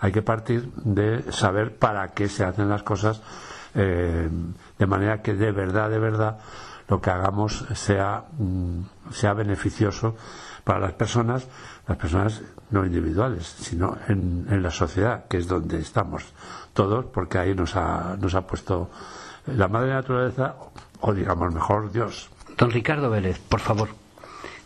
Hay 0.01 0.11
que 0.11 0.22
partir 0.22 0.70
de 0.77 1.31
saber 1.31 1.77
para 1.77 2.09
qué 2.09 2.29
se 2.29 2.45
hacen 2.45 2.70
las 2.70 2.83
cosas 2.83 3.20
de 3.77 4.87
manera 4.87 5.22
que 5.22 5.35
de 5.35 5.53
verdad, 5.53 5.91
de 5.91 5.99
verdad, 5.99 6.39
lo 6.89 7.01
que 7.01 7.11
hagamos 7.11 7.64
sea, 7.74 8.24
mm, 8.39 8.81
sea 9.11 9.35
beneficioso 9.35 10.16
para 10.64 10.81
las 10.81 10.93
personas, 10.93 11.47
las 11.87 11.97
personas 11.97 12.43
no 12.70 12.85
individuales, 12.85 13.47
sino 13.47 13.97
en, 14.09 14.62
la 14.62 14.70
sociedad, 14.70 15.27
que 15.29 15.39
es 15.39 15.47
donde 15.47 15.79
estamos 15.79 16.24
todos, 16.72 17.05
porque 17.07 17.39
ahí 17.39 17.55
nos 17.55 17.77
ha, 17.77 18.16
nos 18.18 18.35
ha 18.35 18.47
puesto 18.47 18.91
la 19.47 19.68
madre 19.68 19.93
naturaleza, 19.93 20.57
o 21.01 21.12
digamos 21.12 21.55
mejor 21.55 21.93
Dios. 21.93 22.31
Don 22.57 22.70
Ricardo 22.70 23.11
Vélez, 23.11 23.39
por 23.39 23.61
favor. 23.61 23.89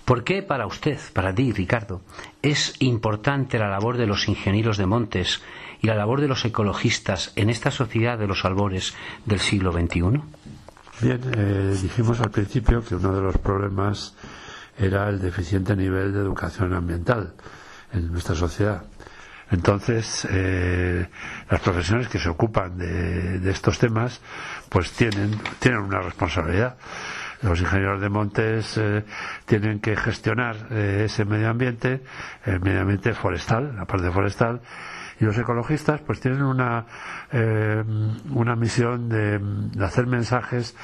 ¿Por 0.04 0.24
qué 0.24 0.42
para 0.42 0.66
usted, 0.66 0.98
para 1.12 1.34
ti, 1.34 1.52
Ricardo, 1.52 2.00
es 2.42 2.74
importante 2.80 3.58
la 3.58 3.68
labor 3.68 3.96
de 3.96 4.06
los 4.06 4.26
ingenieros 4.26 4.78
de 4.78 4.86
montes 4.86 5.42
y 5.80 5.86
la 5.86 5.94
labor 5.94 6.20
de 6.20 6.28
los 6.28 6.44
ecologistas 6.44 7.32
en 7.36 7.50
esta 7.50 7.70
sociedad 7.70 8.18
de 8.18 8.26
los 8.26 8.44
albores 8.44 8.94
del 9.24 9.40
siglo 9.40 9.72
XXI? 9.72 10.20
Bien, 11.00 11.20
eh, 11.34 11.76
dijimos 11.80 12.20
al 12.20 12.30
principio 12.30 12.84
que 12.84 12.94
uno 12.94 13.14
de 13.14 13.22
los 13.22 13.38
problemas 13.38 14.14
era 14.78 15.08
el 15.08 15.20
deficiente 15.20 15.74
nivel 15.74 16.12
de 16.12 16.20
educación 16.20 16.74
ambiental 16.74 17.34
en 17.92 18.12
nuestra 18.12 18.34
sociedad. 18.34 18.82
Entonces, 19.50 20.26
eh, 20.30 21.08
las 21.48 21.60
profesiones 21.60 22.08
que 22.08 22.18
se 22.18 22.28
ocupan 22.28 22.78
de, 22.78 23.50
estos 23.50 23.78
temas, 23.78 24.20
pues 24.68 24.92
tienen, 24.92 25.40
tienen 25.58 25.80
una 25.80 26.00
responsabilidad. 26.00 26.76
Los 27.42 27.60
ingenieros 27.60 28.00
de 28.00 28.08
montes 28.08 28.76
eh, 28.76 29.04
tienen 29.46 29.80
que 29.80 29.96
gestionar 29.96 30.68
eh, 30.70 31.02
ese 31.06 31.24
medio 31.24 31.48
ambiente, 31.48 32.02
el 32.44 32.60
medio 32.60 32.82
ambiente 32.82 33.12
forestal, 33.14 33.74
la 33.76 33.86
parte 33.86 34.10
forestal, 34.10 34.60
y 35.20 35.24
los 35.24 35.36
ecologistas, 35.36 36.00
pues 36.00 36.18
tienen 36.18 36.42
una, 36.42 36.86
una 38.30 38.56
misión 38.56 39.08
de 39.08 39.38
hacer 39.84 40.06
mensajes 40.06 40.74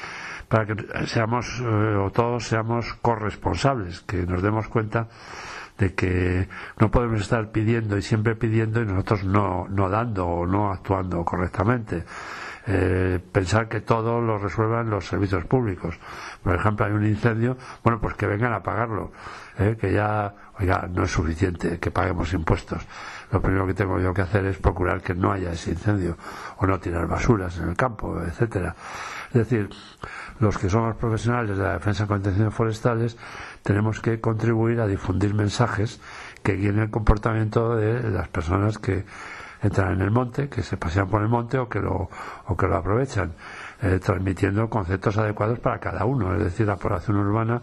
para 0.47 0.65
que 0.65 1.07
seamos 1.07 1.59
eh, 1.59 1.65
o 1.65 2.11
todos 2.11 2.47
seamos 2.47 2.93
corresponsables, 3.01 4.01
que 4.01 4.25
nos 4.25 4.41
demos 4.41 4.67
cuenta 4.67 5.07
de 5.77 5.93
que 5.93 6.47
no 6.79 6.89
podemos 6.89 7.21
estar 7.21 7.51
pidiendo 7.51 7.97
y 7.97 8.01
siempre 8.01 8.35
pidiendo 8.35 8.81
y 8.81 8.85
nosotros 8.85 9.23
no, 9.25 9.67
no 9.69 9.89
dando 9.89 10.25
o 10.25 10.47
no 10.47 10.71
actuando 10.71 11.23
correctamente. 11.23 12.03
Eh, 12.69 13.19
pensar 13.31 13.69
que 13.69 13.79
todo 13.79 14.19
lo 14.19 14.39
resuelvan 14.39 14.89
los 14.89 15.05
servicios 15.05 15.45
públicos. 15.45 15.97
Por 16.43 16.55
ejemplo, 16.55 16.85
hay 16.85 16.91
un 16.91 17.05
incendio, 17.05 17.57
bueno, 17.83 17.99
pues 18.01 18.15
que 18.15 18.25
vengan 18.25 18.51
a 18.51 18.61
pagarlo, 18.61 19.11
eh, 19.57 19.77
que 19.79 19.93
ya, 19.93 20.33
oiga, 20.59 20.85
no 20.91 21.03
es 21.03 21.11
suficiente 21.11 21.79
que 21.79 21.91
paguemos 21.91 22.33
impuestos. 22.33 22.85
Lo 23.31 23.41
primero 23.41 23.67
que 23.67 23.73
tengo 23.73 23.99
yo 23.99 24.13
que 24.13 24.21
hacer 24.21 24.45
es 24.45 24.57
procurar 24.57 25.01
que 25.01 25.13
no 25.13 25.31
haya 25.31 25.51
ese 25.51 25.71
incendio 25.71 26.17
o 26.57 26.65
no 26.65 26.79
tirar 26.79 27.07
basuras 27.07 27.57
en 27.57 27.69
el 27.69 27.75
campo, 27.75 28.21
etcétera. 28.21 28.75
Es 29.27 29.33
decir, 29.33 29.69
los 30.39 30.57
que 30.57 30.69
somos 30.69 30.95
profesionales 30.95 31.57
de 31.57 31.63
la 31.63 31.73
defensa 31.73 32.03
de 32.03 32.07
contenciones 32.07 32.53
forestales 32.53 33.17
tenemos 33.63 33.99
que 33.99 34.21
contribuir 34.21 34.79
a 34.79 34.87
difundir 34.87 35.33
mensajes 35.33 35.99
que 36.41 36.53
guíen 36.53 36.79
el 36.79 36.89
comportamiento 36.89 37.75
de 37.75 38.09
las 38.09 38.29
personas 38.29 38.77
que 38.77 39.05
entran 39.61 39.93
en 39.93 40.01
el 40.01 40.11
monte, 40.11 40.49
que 40.49 40.63
se 40.63 40.77
pasean 40.77 41.09
por 41.09 41.21
el 41.21 41.27
monte 41.27 41.57
o 41.57 41.67
que 41.67 41.79
lo, 41.79 42.09
o 42.45 42.55
que 42.55 42.67
lo 42.67 42.77
aprovechan, 42.77 43.33
eh, 43.81 43.99
transmitiendo 43.99 44.69
conceptos 44.69 45.17
adecuados 45.17 45.59
para 45.59 45.79
cada 45.79 46.05
uno. 46.05 46.33
Es 46.35 46.43
decir, 46.43 46.67
la 46.67 46.77
población 46.77 47.17
urbana 47.17 47.61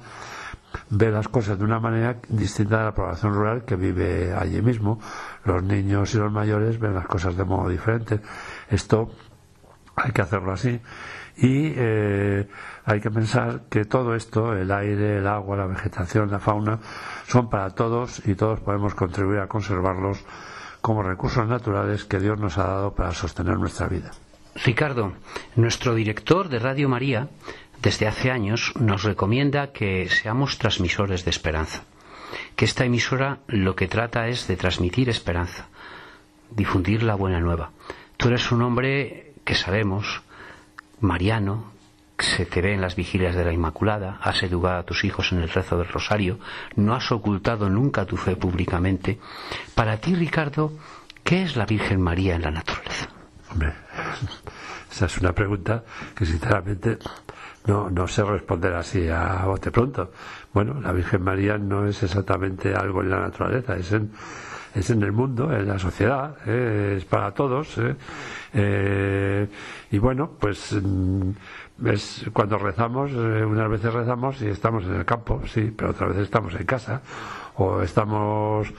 ve 0.91 1.11
las 1.11 1.29
cosas 1.29 1.59
de 1.59 1.65
una 1.65 1.81
manera 1.81 2.17
distinta 2.29 2.79
de 2.79 2.85
la 2.85 2.95
población 2.95 3.35
rural 3.35 3.65
que 3.65 3.77
vive 3.77 4.33
allí 4.35 4.61
mismo. 4.63 5.01
Los 5.45 5.63
niños 5.63 6.15
y 6.15 6.19
los 6.19 6.33
mayores 6.33 6.79
ven 6.79 6.95
las 6.95 7.07
cosas 7.07 7.37
de 7.37 7.45
modo 7.45 7.69
diferente. 7.69 8.21
Esto 8.69 9.11
hay 9.97 10.13
que 10.13 10.23
hacerlo 10.23 10.53
así 10.53 10.81
y 11.37 11.73
eh, 11.77 12.49
hay 12.85 13.01
que 13.01 13.11
pensar 13.11 13.63
que 13.69 13.85
todo 13.85 14.15
esto, 14.15 14.55
el 14.55 14.71
aire, 14.71 15.19
el 15.19 15.27
agua, 15.27 15.57
la 15.57 15.67
vegetación, 15.67 16.31
la 16.31 16.39
fauna, 16.39 16.79
son 17.27 17.51
para 17.51 17.71
todos 17.71 18.27
y 18.27 18.35
todos 18.35 18.61
podemos 18.61 18.95
contribuir 18.95 19.41
a 19.41 19.49
conservarlos 19.49 20.25
como 20.81 21.03
recursos 21.03 21.49
naturales 21.49 22.05
que 22.05 22.21
Dios 22.21 22.39
nos 22.39 22.59
ha 22.59 22.65
dado 22.65 22.95
para 22.95 23.13
sostener 23.13 23.59
nuestra 23.59 23.89
vida. 23.89 24.11
Ricardo, 24.65 25.15
nuestro 25.57 25.95
director 25.95 26.49
de 26.49 26.61
Radio 26.61 26.89
María, 26.89 27.29
desde 27.85 28.09
hace 28.09 28.31
años, 28.31 28.73
nos 28.81 29.03
recomienda 29.03 29.73
que 29.73 30.09
seamos 30.09 30.57
transmisores 30.57 31.27
de 31.27 31.31
esperanza. 31.31 31.85
Que 32.57 32.65
esta 32.65 32.87
emisora 32.87 33.41
lo 33.47 33.77
que 33.77 33.89
trata 33.89 34.27
es 34.29 34.49
de 34.49 34.57
transmitir 34.57 35.11
esperanza, 35.11 35.69
difundir 36.51 37.03
la 37.03 37.15
buena 37.15 37.41
nueva. 37.41 37.73
Tú 38.17 38.29
eres 38.29 38.51
un 38.51 38.63
hombre 38.63 39.35
que 39.45 39.55
sabemos 39.55 40.23
mariano, 41.01 41.73
se 42.19 42.47
te 42.47 42.63
ve 42.63 42.73
en 42.73 42.81
las 42.81 42.97
vigilias 42.97 43.35
de 43.35 43.45
la 43.45 43.53
Inmaculada, 43.53 44.19
has 44.23 44.43
educado 44.43 44.79
a 44.79 44.85
tus 44.85 45.05
hijos 45.05 45.33
en 45.33 45.43
el 45.43 45.51
rezo 45.51 45.77
del 45.77 45.89
rosario, 45.89 46.39
no 46.77 46.95
has 46.95 47.13
ocultado 47.13 47.69
nunca 47.69 48.07
tu 48.07 48.17
fe 48.17 48.35
públicamente. 48.35 49.19
Para 49.75 49.99
ti, 49.99 50.15
Ricardo, 50.15 50.73
¿qué 51.23 51.43
es 51.43 51.55
la 51.55 51.67
Virgen 51.67 52.01
María 52.01 52.37
en 52.37 52.43
la 52.43 52.51
naturaleza? 52.51 53.11
Hombre, 53.51 53.75
esa 54.91 55.05
es 55.05 55.19
una 55.19 55.35
pregunta 55.35 55.85
que 56.15 56.25
sinceramente 56.25 56.99
no, 57.67 57.91
no 57.91 58.07
sé 58.07 58.23
responder 58.25 58.75
así 58.75 59.09
a 59.09 59.45
bote 59.47 59.71
pronto. 59.71 60.11
Bueno, 60.53 60.81
la 60.81 60.93
Virgen 60.93 61.23
María 61.23 61.57
no 61.59 61.87
es 61.87 62.03
exactamente 62.03 62.75
algo 62.75 63.03
en 63.03 63.11
la 63.11 63.21
naturaleza, 63.21 63.77
es 63.77 63.93
en, 63.93 64.11
es 64.75 64.91
en 64.91 65.03
el 65.03 65.13
mundo, 65.13 65.53
en 65.53 65.67
la 65.69 65.79
sociedad, 65.79 66.37
¿eh? 66.47 66.97
es 66.99 67.05
para 67.05 67.33
todos. 67.33 67.79
¿eh? 67.79 67.97
Eh, 68.53 69.49
y 69.91 69.99
bueno, 69.99 70.33
pues 70.39 70.73
mm, 70.73 71.31
es 71.87 72.27
cuando 72.33 72.59
rezamos, 72.59 73.13
unas 73.13 73.71
veces 73.71 73.93
rezamos 73.93 74.43
y 74.43 74.49
estamos 74.49 74.85
en 74.85 74.97
el 74.97 75.05
campo, 75.05 75.41
sí, 75.47 75.73
pero 75.77 75.91
otras 75.91 76.11
veces 76.11 76.25
estamos 76.25 76.55
en 76.55 76.67
casa, 76.67 77.01
o 77.57 77.83
estamos 77.83 78.73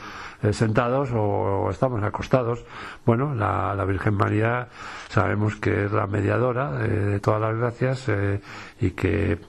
sentados 0.53 1.09
o, 1.13 1.69
estamos 1.69 2.03
acostados. 2.03 2.63
Bueno, 3.05 3.33
la, 3.33 3.83
Virgen 3.85 4.15
María 4.15 4.67
sabemos 5.09 5.55
que 5.55 5.85
es 5.85 5.91
la 5.91 6.07
mediadora 6.07 6.71
de, 6.71 7.19
todas 7.19 7.41
las 7.41 7.57
gracias 7.57 8.07
y 8.79 8.91
que 8.91 9.39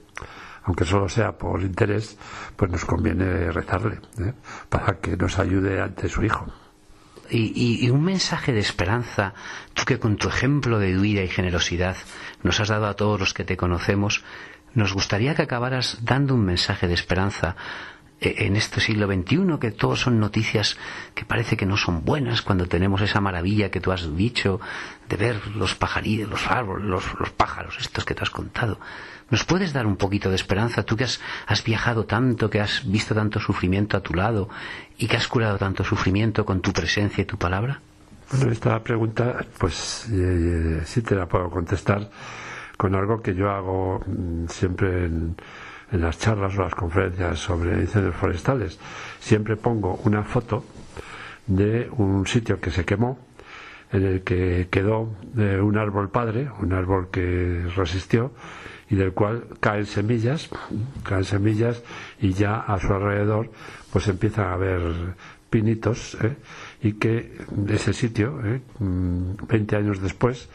aunque 0.67 0.83
solo 0.83 1.07
sea 1.07 1.31
por 1.31 1.61
interés, 1.61 2.17
pues 2.55 2.69
nos 2.69 2.83
conviene 2.83 3.51
rezarle 3.51 3.99
¿eh? 4.19 4.33
para 4.67 4.99
que 4.99 5.15
nos 5.15 5.39
ayude 5.39 5.81
ante 5.81 6.09
su 6.09 6.23
Hijo. 6.23 6.45
Y, 7.29 7.89
un 7.89 8.03
mensaje 8.03 8.53
de 8.53 8.59
esperanza, 8.59 9.33
tú 9.73 9.83
que 9.83 9.99
con 9.99 10.15
tu 10.15 10.29
ejemplo 10.29 10.79
de 10.79 10.95
vida 10.95 11.23
y 11.23 11.27
generosidad 11.27 11.97
nos 12.43 12.59
has 12.59 12.69
dado 12.69 12.87
a 12.87 12.95
todos 12.95 13.19
los 13.19 13.33
que 13.33 13.43
te 13.43 13.57
conocemos, 13.57 14.23
nos 14.73 14.93
gustaría 14.93 15.35
que 15.35 15.41
acabaras 15.41 15.99
dando 16.03 16.35
un 16.35 16.45
mensaje 16.45 16.87
de 16.87 16.93
esperanza 16.93 17.55
en 18.19 18.55
este 18.55 18.81
siglo 18.81 19.05
XXI, 19.05 19.59
que 19.59 19.71
todos 19.71 20.01
son 20.01 20.19
noticias 20.19 20.77
que 21.13 21.25
parece 21.25 21.55
que 21.55 21.67
no 21.67 21.77
son 21.77 22.03
buenas, 22.03 22.41
cuando 22.41 22.65
tenemos 22.65 23.01
esa 23.01 23.21
maravilla 23.21 23.69
que 23.69 23.79
tú 23.79 23.91
has 23.91 24.15
dicho 24.15 24.59
de 25.07 25.17
ver 25.17 25.47
los 25.55 25.75
pajarillos, 25.75 26.29
los 26.29 26.47
árboles, 26.47 26.85
los, 26.85 27.29
pájaros, 27.31 27.77
estos 27.79 28.05
que 28.05 28.15
te 28.15 28.23
has 28.23 28.31
contado. 28.31 28.79
¿Nos 29.29 29.43
puedes 29.43 29.73
dar 29.73 29.85
un 29.85 29.97
poquito 29.97 30.29
de 30.29 30.35
esperanza? 30.35 30.83
Tú 30.83 30.95
que 30.95 31.03
has, 31.03 31.19
viajado 31.63 32.05
tanto, 32.05 32.49
que 32.49 32.59
has 32.59 32.89
visto 32.89 33.13
tanto 33.13 33.39
sufrimiento 33.39 33.97
a 33.97 34.01
tu 34.01 34.13
lado 34.13 34.49
y 34.97 35.07
que 35.07 35.17
has 35.17 35.27
curado 35.27 35.57
tanto 35.57 35.83
sufrimiento 35.83 36.45
con 36.45 36.61
tu 36.61 36.71
presencia 36.71 37.21
y 37.21 37.25
tu 37.25 37.37
palabra. 37.37 37.81
Bueno, 38.31 38.51
esta 38.51 38.81
pregunta, 38.81 39.45
pues 39.59 40.07
eh, 40.11 40.81
sí 40.85 41.01
te 41.01 41.15
la 41.15 41.27
puedo 41.27 41.49
contestar 41.49 42.09
con 42.77 42.95
algo 42.95 43.21
que 43.21 43.35
yo 43.35 43.49
hago 43.49 44.01
mm, 44.05 44.47
siempre 44.47 45.05
en, 45.05 45.35
las 45.91 46.19
charlas 46.19 46.57
o 46.57 46.63
las 46.63 46.75
conferencias 46.75 47.39
sobre 47.39 47.79
incendios 47.79 48.15
forestales. 48.15 48.79
Siempre 49.19 49.55
pongo 49.55 49.99
una 50.03 50.23
foto 50.23 50.63
de 51.47 51.89
un 51.97 52.27
sitio 52.27 52.59
que 52.59 52.71
se 52.71 52.85
quemó, 52.85 53.17
en 53.91 54.03
el 54.03 54.23
que 54.23 54.67
quedó 54.69 55.15
eh, 55.37 55.59
un 55.61 55.77
árbol 55.77 56.09
padre, 56.09 56.49
un 56.59 56.73
árbol 56.73 57.09
que 57.09 57.63
resistió 57.75 58.31
y 58.89 58.95
del 58.95 59.13
cual 59.13 59.45
caen 59.59 59.85
semillas, 59.85 60.49
caen 61.03 61.23
semillas 61.23 61.83
y 62.19 62.33
ya 62.33 62.59
a 62.59 62.79
su 62.79 62.93
alrededor 62.93 63.51
pues 63.91 64.07
empiezan 64.07 64.47
a 64.47 64.53
haber 64.53 64.81
pinitos 65.49 66.17
¿eh? 66.21 66.35
y 66.81 66.93
que 66.93 67.37
ese 67.69 67.93
sitio, 67.93 68.39
¿eh? 68.45 68.61
20 68.79 69.75
mm, 69.75 69.79
años 69.79 70.01
después 70.01 70.49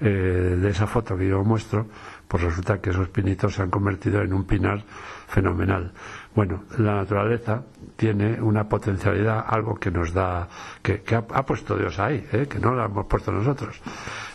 eh, 0.00 0.56
de 0.60 0.68
esa 0.70 0.86
foto 0.86 1.16
que 1.16 1.28
yo 1.28 1.42
muestro, 1.44 1.86
pues 2.28 2.42
resulta 2.42 2.78
que 2.80 2.90
esos 2.90 3.08
pinitos 3.08 3.54
se 3.54 3.62
han 3.62 3.70
convertido 3.70 4.20
en 4.20 4.34
un 4.34 4.44
pinar 4.44 4.84
fenomenal. 5.26 5.92
Bueno, 6.34 6.64
la 6.78 6.96
naturaleza 6.96 7.62
tiene 7.96 8.40
una 8.40 8.68
potencialidad, 8.68 9.44
algo 9.48 9.74
que 9.76 9.90
nos 9.90 10.12
da, 10.12 10.46
que, 10.82 11.02
ha, 11.14 11.42
puesto 11.46 11.76
Dios 11.76 11.98
ahí, 11.98 12.24
¿eh? 12.32 12.46
que 12.48 12.58
no 12.58 12.72
lo 12.72 12.84
hemos 12.84 13.06
puesto 13.06 13.32
nosotros. 13.32 13.80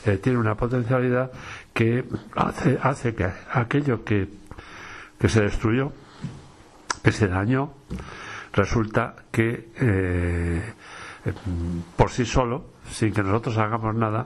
Eh, 0.05 0.17
tiene 0.17 0.39
una 0.39 0.55
potencialidad 0.55 1.31
que 1.71 2.03
hace, 2.35 3.13
que 3.13 3.29
aquello 3.51 4.03
que, 4.03 4.27
que 5.19 5.29
se 5.29 5.41
destruyó, 5.43 5.93
que 7.03 7.11
se 7.11 7.27
dañó, 7.27 7.73
resulta 8.53 9.15
que 9.31 9.69
eh, 9.79 10.73
por 11.95 12.09
sí 12.09 12.25
solo, 12.25 12.73
sin 12.89 13.13
que 13.13 13.23
nosotros 13.23 13.57
hagamos 13.57 13.95
nada, 13.95 14.25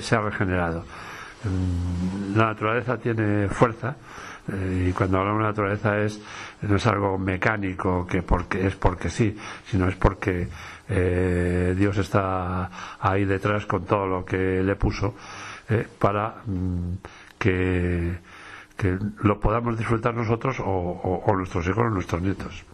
se 0.00 0.16
ha 0.16 0.20
regenerado. 0.20 0.84
La 2.34 2.46
naturaleza 2.46 2.98
tiene 2.98 3.48
fuerza 3.48 3.96
eh, 4.52 4.88
y 4.88 4.92
cuando 4.92 5.18
hablamos 5.18 5.42
de 5.42 5.48
naturaleza 5.48 5.98
es 5.98 6.20
no 6.62 6.76
es 6.76 6.86
algo 6.86 7.18
mecánico 7.18 8.06
que 8.06 8.22
porque 8.22 8.66
es 8.66 8.76
porque 8.76 9.08
sí, 9.10 9.36
sino 9.64 9.88
es 9.88 9.96
porque 9.96 10.48
eh, 10.88 11.74
Dios 11.76 11.96
está 11.98 12.98
ahí 13.00 13.24
detrás 13.24 13.66
con 13.66 13.84
todo 13.84 14.06
lo 14.06 14.24
que 14.24 14.62
le 14.62 14.76
puso 14.76 15.14
para 15.98 16.42
mm, 16.46 16.92
que, 17.38 18.18
que, 18.76 18.98
lo 19.22 19.40
podamos 19.40 19.76
disfrutar 19.76 20.14
nosotros 20.14 20.60
o, 20.60 20.64
o 21.26 21.36
nuestros 21.36 21.66
hijos 21.66 21.84
o 21.84 21.90
nuestros 21.90 22.22
nietos. 22.22 22.64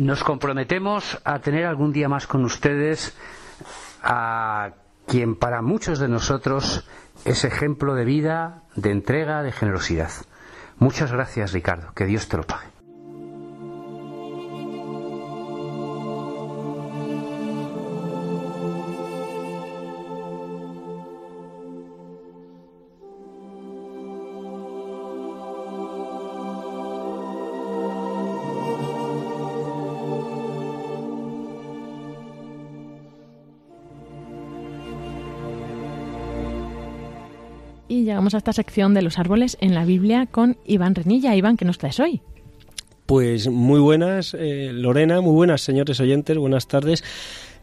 Nos 0.00 0.24
comprometemos 0.24 1.20
a 1.24 1.38
tener 1.38 1.66
algún 1.66 1.92
día 1.92 2.08
más 2.08 2.26
con 2.26 2.44
ustedes 2.44 3.16
a 4.02 4.70
quien 5.06 5.36
para 5.36 5.62
muchos 5.62 6.00
de 6.00 6.08
nosotros 6.08 6.84
es 7.24 7.44
ejemplo 7.44 7.94
de 7.94 8.04
vida, 8.04 8.62
de 8.76 8.90
entrega, 8.90 9.42
de 9.42 9.52
generosidad. 9.52 10.10
Muchas 10.78 11.12
gracias, 11.12 11.52
Ricardo. 11.52 11.92
Que 11.94 12.06
Dios 12.06 12.28
te 12.28 12.36
lo 12.36 12.42
pague. 12.44 12.73
Esta 38.38 38.52
sección 38.52 38.94
de 38.94 39.02
los 39.02 39.18
árboles 39.18 39.56
en 39.60 39.74
la 39.74 39.84
Biblia 39.84 40.26
con 40.30 40.56
Iván 40.64 40.94
Renilla. 40.94 41.34
Iván, 41.34 41.56
¿qué 41.56 41.64
nos 41.64 41.78
traes 41.78 42.00
hoy? 42.00 42.20
Pues 43.06 43.48
muy 43.48 43.80
buenas, 43.80 44.34
eh, 44.38 44.70
Lorena, 44.72 45.20
muy 45.20 45.34
buenas, 45.34 45.60
señores 45.60 46.00
oyentes, 46.00 46.38
buenas 46.38 46.68
tardes. 46.68 47.04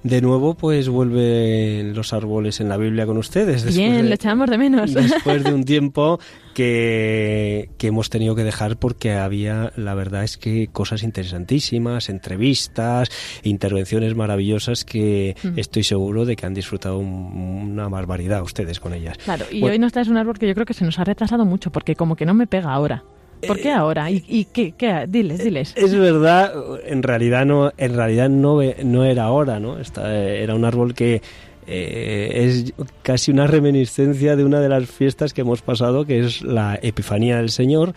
De 0.04 0.20
nuevo, 0.20 0.56
pues 0.56 0.90
vuelven 0.90 1.94
los 1.94 2.12
árboles 2.12 2.60
en 2.60 2.70
la 2.70 2.78
Biblia 2.78 3.06
con 3.06 3.18
ustedes. 3.18 3.76
Bien, 3.76 4.10
lo 4.10 4.16
echamos 4.16 4.50
de 4.50 4.58
menos. 4.58 4.94
Después 4.94 5.44
de 5.44 5.54
un 5.54 5.64
tiempo 5.66 6.20
que, 6.56 7.70
que, 7.78 7.88
hemos 7.88 8.10
tenido 8.10 8.36
que 8.36 8.44
dejar 8.44 8.78
porque 8.78 9.14
había, 9.14 9.72
la 9.76 9.94
verdad 9.94 10.24
es 10.24 10.38
que 10.38 10.68
cosas 10.68 11.04
interesantísimas, 11.04 12.10
entrevistas, 12.10 13.10
intervenciones 13.44 14.16
maravillosas 14.16 14.86
que 14.86 15.36
mm. 15.44 15.60
estoy 15.60 15.84
seguro 15.84 16.26
de 16.26 16.36
que 16.36 16.48
han 16.48 16.56
disfrutado 16.56 16.98
una 16.98 17.88
barbaridad 17.88 18.42
ustedes 18.42 18.80
con 18.80 18.94
ellas. 18.94 19.20
Claro, 19.20 19.46
y 19.52 19.64
hoy 19.64 19.78
nos 19.78 19.92
traes 19.92 20.08
un 20.08 20.18
árbol 20.18 20.40
que 20.40 20.48
yo 20.48 20.56
creo 20.56 20.66
que 20.66 20.74
se 20.74 20.84
nos 20.84 20.98
ha 20.98 21.04
retrasado 21.04 21.46
mucho 21.46 21.72
porque 21.72 21.96
como 21.96 22.16
que 22.16 22.26
no 22.26 22.34
me 22.34 22.48
pega 22.48 22.74
ahora. 22.74 23.04
¿Por 23.48 23.60
qué 23.60 23.70
eh, 23.70 23.74
ahora? 23.74 24.12
¿Y, 24.12 24.46
qué, 24.46 24.74
qué, 24.78 25.06
Diles, 25.08 25.44
diles. 25.44 25.74
Es 25.76 25.94
verdad, 25.94 26.54
en 26.86 27.04
realidad 27.04 27.46
no, 27.46 27.72
en 27.78 27.96
realidad 27.96 28.30
no, 28.30 28.60
no 28.84 29.06
era 29.06 29.24
ahora, 29.26 29.60
¿no? 29.60 29.80
Esta, 29.80 30.16
era 30.16 30.56
un 30.56 30.66
árbol 30.66 30.94
que 30.94 31.22
eh, 31.68 32.32
es 32.34 32.74
casi 33.04 33.32
una 33.32 33.48
reminiscencia 33.48 34.36
de 34.36 34.44
una 34.44 34.60
de 34.60 34.70
las 34.70 34.90
fiestas 34.90 35.34
que 35.34 35.42
hemos 35.42 35.62
pasado, 35.62 36.06
que 36.06 36.20
es 36.20 36.42
la 36.42 36.78
Epifanía 36.82 37.38
del 37.38 37.50
Señor, 37.50 37.94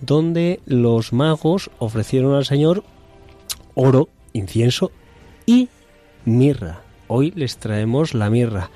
donde 0.00 0.60
los 0.66 1.12
magos 1.12 1.70
ofrecieron 1.78 2.34
al 2.34 2.44
Señor 2.44 2.84
oro, 3.74 4.08
incienso 4.32 4.90
y 5.46 5.68
mirra. 6.24 6.82
Hoy 7.08 7.32
les 7.36 7.58
traemos 7.58 8.14
la 8.14 8.30
mirra. 8.30 8.70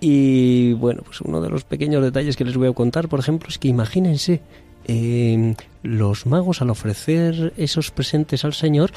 Y 0.00 0.74
bueno, 0.74 1.02
pues 1.04 1.20
uno 1.20 1.40
de 1.40 1.48
los 1.48 1.64
pequeños 1.64 2.02
detalles 2.02 2.36
que 2.36 2.44
les 2.44 2.56
voy 2.56 2.68
a 2.68 2.72
contar, 2.72 3.08
por 3.08 3.18
ejemplo, 3.18 3.48
es 3.48 3.58
que 3.58 3.68
imagínense 3.68 4.42
eh, 4.88 5.54
los 5.82 6.26
magos 6.26 6.62
al 6.62 6.70
ofrecer 6.70 7.52
esos 7.56 7.90
presentes 7.90 8.44
al 8.44 8.54
Señor 8.54 8.92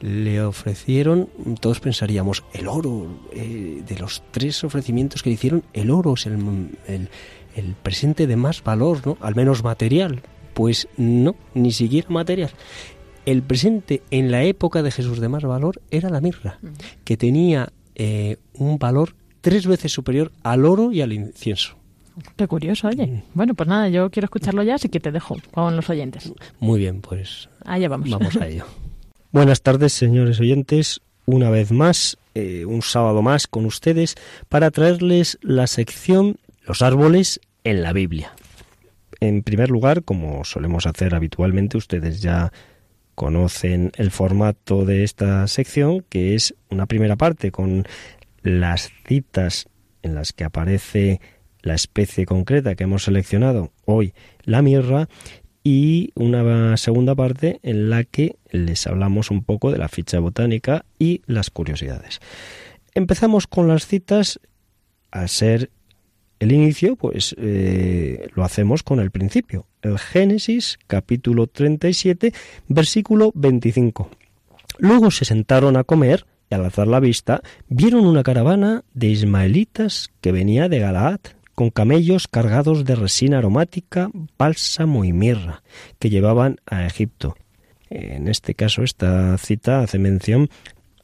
le 0.00 0.42
ofrecieron, 0.42 1.28
todos 1.60 1.80
pensaríamos, 1.80 2.44
el 2.52 2.66
oro, 2.66 3.06
eh, 3.32 3.82
de 3.86 3.98
los 3.98 4.22
tres 4.30 4.64
ofrecimientos 4.64 5.22
que 5.22 5.30
le 5.30 5.34
hicieron, 5.34 5.62
el 5.72 5.90
oro 5.90 6.14
es 6.14 6.26
el, 6.26 6.68
el, 6.86 7.74
presente 7.82 8.26
de 8.26 8.36
más 8.36 8.62
valor, 8.62 9.06
¿no? 9.06 9.16
Al 9.20 9.34
menos 9.34 9.62
material. 9.62 10.22
Pues 10.52 10.88
no, 10.96 11.34
ni 11.54 11.72
siquiera 11.72 12.08
material. 12.10 12.50
El 13.26 13.42
presente 13.42 14.02
en 14.10 14.30
la 14.30 14.44
época 14.44 14.82
de 14.82 14.90
Jesús 14.90 15.20
de 15.20 15.28
más 15.28 15.44
valor 15.44 15.80
era 15.90 16.10
la 16.10 16.20
mirra, 16.20 16.58
que 17.04 17.16
tenía 17.16 17.72
eh, 17.94 18.36
un 18.52 18.78
valor 18.78 19.14
tres 19.40 19.66
veces 19.66 19.92
superior 19.92 20.32
al 20.42 20.64
oro 20.64 20.92
y 20.92 21.00
al 21.00 21.12
incienso. 21.12 21.76
Qué 22.36 22.46
curioso, 22.46 22.88
oye. 22.88 23.06
Mm. 23.06 23.22
Bueno, 23.34 23.54
pues 23.54 23.68
nada, 23.68 23.88
yo 23.88 24.10
quiero 24.10 24.26
escucharlo 24.26 24.62
ya, 24.62 24.76
así 24.76 24.88
que 24.88 25.00
te 25.00 25.12
dejo 25.12 25.36
con 25.52 25.76
los 25.76 25.88
oyentes. 25.90 26.32
Muy 26.60 26.80
bien, 26.80 27.00
pues. 27.00 27.48
Allá 27.64 27.88
vamos. 27.88 28.10
Vamos 28.10 28.36
a 28.36 28.46
ello. 28.48 28.64
Buenas 29.32 29.62
tardes, 29.62 29.92
señores 29.92 30.40
oyentes. 30.40 31.00
Una 31.26 31.50
vez 31.50 31.72
más, 31.72 32.18
eh, 32.34 32.64
un 32.66 32.82
sábado 32.82 33.22
más 33.22 33.46
con 33.46 33.64
ustedes 33.64 34.14
para 34.48 34.70
traerles 34.70 35.38
la 35.42 35.66
sección 35.66 36.36
Los 36.66 36.82
árboles 36.82 37.40
en 37.64 37.82
la 37.82 37.92
Biblia. 37.92 38.32
En 39.20 39.42
primer 39.42 39.70
lugar, 39.70 40.04
como 40.04 40.44
solemos 40.44 40.86
hacer 40.86 41.14
habitualmente, 41.14 41.76
ustedes 41.76 42.20
ya 42.20 42.52
conocen 43.14 43.92
el 43.96 44.10
formato 44.10 44.84
de 44.84 45.04
esta 45.04 45.46
sección, 45.46 46.04
que 46.08 46.34
es 46.34 46.54
una 46.70 46.86
primera 46.86 47.16
parte 47.16 47.50
con 47.50 47.86
las 48.42 48.92
citas 49.06 49.66
en 50.02 50.14
las 50.14 50.32
que 50.32 50.44
aparece 50.44 51.20
la 51.64 51.74
especie 51.74 52.26
concreta 52.26 52.74
que 52.74 52.84
hemos 52.84 53.04
seleccionado 53.04 53.72
hoy, 53.86 54.14
la 54.44 54.62
mirra, 54.62 55.08
y 55.64 56.12
una 56.14 56.76
segunda 56.76 57.14
parte 57.14 57.58
en 57.62 57.88
la 57.88 58.04
que 58.04 58.36
les 58.50 58.86
hablamos 58.86 59.30
un 59.30 59.42
poco 59.42 59.72
de 59.72 59.78
la 59.78 59.88
ficha 59.88 60.20
botánica 60.20 60.84
y 60.98 61.22
las 61.26 61.50
curiosidades. 61.50 62.20
Empezamos 62.94 63.46
con 63.46 63.66
las 63.66 63.86
citas, 63.86 64.38
a 65.10 65.26
ser 65.26 65.70
el 66.38 66.52
inicio, 66.52 66.96
pues 66.96 67.34
eh, 67.38 68.28
lo 68.34 68.44
hacemos 68.44 68.82
con 68.82 69.00
el 69.00 69.10
principio, 69.10 69.66
el 69.80 69.98
Génesis 69.98 70.78
capítulo 70.86 71.46
37, 71.46 72.34
versículo 72.68 73.32
25. 73.34 74.10
Luego 74.78 75.10
se 75.10 75.24
sentaron 75.24 75.78
a 75.78 75.84
comer 75.84 76.26
y 76.50 76.54
al 76.54 76.64
alzar 76.64 76.88
la 76.88 77.00
vista 77.00 77.40
vieron 77.68 78.04
una 78.04 78.22
caravana 78.22 78.84
de 78.92 79.06
ismaelitas 79.06 80.10
que 80.20 80.32
venía 80.32 80.68
de 80.68 80.80
Galaad 80.80 81.20
con 81.54 81.70
camellos 81.70 82.28
cargados 82.28 82.84
de 82.84 82.96
resina 82.96 83.38
aromática, 83.38 84.10
bálsamo 84.38 85.04
y 85.04 85.12
mirra, 85.12 85.62
que 85.98 86.10
llevaban 86.10 86.56
a 86.66 86.86
Egipto. 86.86 87.36
En 87.90 88.28
este 88.28 88.54
caso, 88.54 88.82
esta 88.82 89.36
cita 89.38 89.80
hace 89.80 89.98
mención 89.98 90.48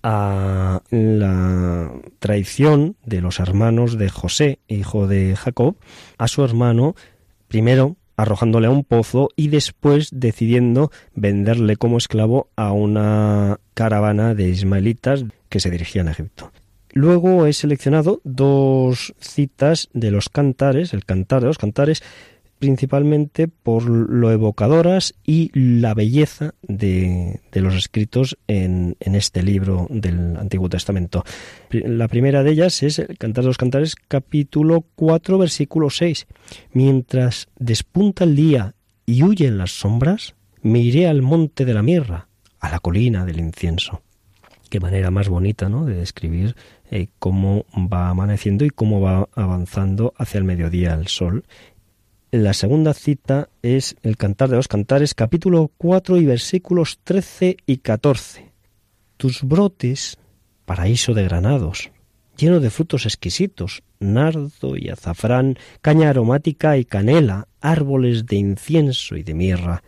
a 0.03 0.83
la 0.91 1.93
traición 2.19 2.97
de 3.05 3.21
los 3.21 3.39
hermanos 3.39 3.99
de 3.99 4.09
José, 4.09 4.59
hijo 4.67 5.07
de 5.07 5.37
Jacob, 5.37 5.77
a 6.19 6.27
su 6.27 6.43
hermano, 6.45 6.95
primero 7.49 7.97
arrojándole 8.17 8.67
a 8.67 8.71
un 8.71 8.85
pozo 8.85 9.31
y 9.35 9.49
después 9.49 10.11
decidiendo 10.13 10.91
venderle 11.15 11.77
como 11.77 11.97
esclavo 11.97 12.51
a 12.55 12.73
una 12.73 13.61
caravana 13.73 14.35
de 14.35 14.51
ismaelitas 14.51 15.25
que 15.49 15.61
se 15.61 15.71
dirigían 15.71 16.09
a 16.09 16.13
Egipto. 16.13 16.53
Luego 16.93 17.47
he 17.47 17.53
seleccionado 17.53 18.21
dos 18.25 19.15
citas 19.21 19.89
de 19.93 20.11
los 20.11 20.29
cantares, 20.29 20.93
el 20.93 21.05
cantar 21.05 21.41
de 21.41 21.47
los 21.47 21.59
cantares, 21.59 22.03
principalmente 22.61 23.49
por 23.49 23.89
lo 23.89 24.31
evocadoras 24.31 25.15
y 25.25 25.51
la 25.55 25.95
belleza 25.95 26.55
de, 26.63 27.41
los 27.55 27.75
escritos 27.75 28.37
en, 28.47 28.97
este 29.01 29.43
libro 29.43 29.87
del 29.89 30.37
Antiguo 30.37 30.69
Testamento. 30.69 31.25
La 31.71 32.07
primera 32.07 32.43
de 32.43 32.51
ellas 32.53 32.83
es 32.83 32.99
el 32.99 33.17
Cantar 33.17 33.45
de 33.45 33.49
los 33.49 33.57
Cantares, 33.57 33.97
capítulo 33.97 34.85
4, 34.95 35.39
versículo 35.39 35.89
6. 35.89 36.27
Mientras 36.73 37.49
despunta 37.59 38.25
el 38.25 38.37
día 38.37 38.75
y 39.07 39.23
huyen 39.23 39.57
las 39.57 39.73
sombras, 39.73 40.35
me 40.61 40.81
iré 40.81 41.09
al 41.09 41.23
monte 41.23 41.65
de 41.65 41.73
la 41.73 41.83
mirra, 41.83 42.29
a 42.61 42.71
la 42.71 42.79
colina 42.79 43.25
del 43.25 43.41
incienso. 43.41 44.03
Qué 44.69 44.81
manera 44.81 45.11
más 45.11 45.29
bonita 45.29 45.71
¿no? 45.71 45.87
de 45.87 45.95
describir 45.95 46.55
eh, 46.91 47.09
cómo 47.19 47.65
va 47.75 48.09
amaneciendo 48.09 48.65
y 48.65 48.71
cómo 48.71 49.01
va 49.01 49.29
avanzando 49.35 50.13
hacia 50.19 50.39
el 50.39 50.45
mediodía 50.45 50.95
el 50.95 51.09
sol 51.09 51.45
la 52.33 52.55
segunda 52.55 52.95
cita 52.95 53.49
es 53.61 53.97
el 54.05 54.17
Cantar 54.17 54.51
de 54.51 54.55
los 54.55 54.69
Cantares, 54.69 55.15
capítulo 55.15 55.73
4 55.79 56.17
y 56.17 56.27
versículos 56.27 57.01
13 57.03 57.57
y 57.67 57.79
14. 57.79 58.53
Tus 59.17 59.43
brotes, 59.43 60.17
paraíso 60.65 61.13
de 61.13 61.25
granados, 61.25 61.91
lleno 62.37 62.61
de 62.61 62.71
frutos 62.71 63.05
exquisitos, 63.05 63.83
nardo 63.99 64.77
y 64.77 64.91
azafrán, 64.91 65.59
caña 65.83 66.11
aromática 66.11 66.77
y 66.77 66.85
canela, 66.85 67.49
árboles 67.61 68.27
de 68.27 68.37
incienso 68.37 69.17
y 69.17 69.25
de 69.25 69.35
mirra, 69.35 69.83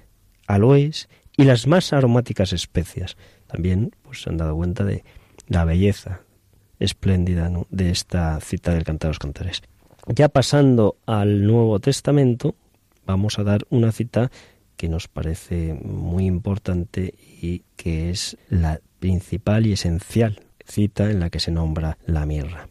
aloes 0.49 1.09
y 1.37 1.45
las 1.45 1.69
más 1.69 1.93
aromáticas 1.93 2.53
especias. 2.53 3.17
También 3.47 3.95
pues, 4.03 4.23
se 4.23 4.31
han 4.31 4.37
dado 4.37 4.57
cuenta 4.57 4.83
de 4.83 5.05
la 5.47 5.65
belleza 5.65 6.23
espléndida 6.83 7.51
de 7.70 7.91
esta 7.91 8.41
cita 8.41 8.74
del 8.74 8.85
Cantar 8.85 9.09
de 9.09 9.11
los 9.11 9.18
Cantares. 9.18 9.62
Ya 10.09 10.28
pasando 10.28 10.97
al 11.07 11.47
Nuevo 11.47 11.78
Testamento, 11.78 12.55
vamos 13.07 13.39
a 13.39 13.45
dar 13.45 13.66
una 13.70 13.93
cita 13.93 14.30
que 14.76 14.89
nos 14.89 15.07
parece 15.09 15.74
muy 15.74 16.26
importante 16.26 17.14
y 17.41 17.62
que 17.76 18.11
es 18.11 18.37
la 18.49 18.80
principal 18.99 19.66
y 19.66 19.72
esencial 19.72 20.41
cita 20.66 21.11
en 21.11 21.20
la 21.20 21.30
que 21.30 21.41
se 21.41 21.51
nombra 21.51 21.99
la 22.07 22.26
mirra. 22.26 22.68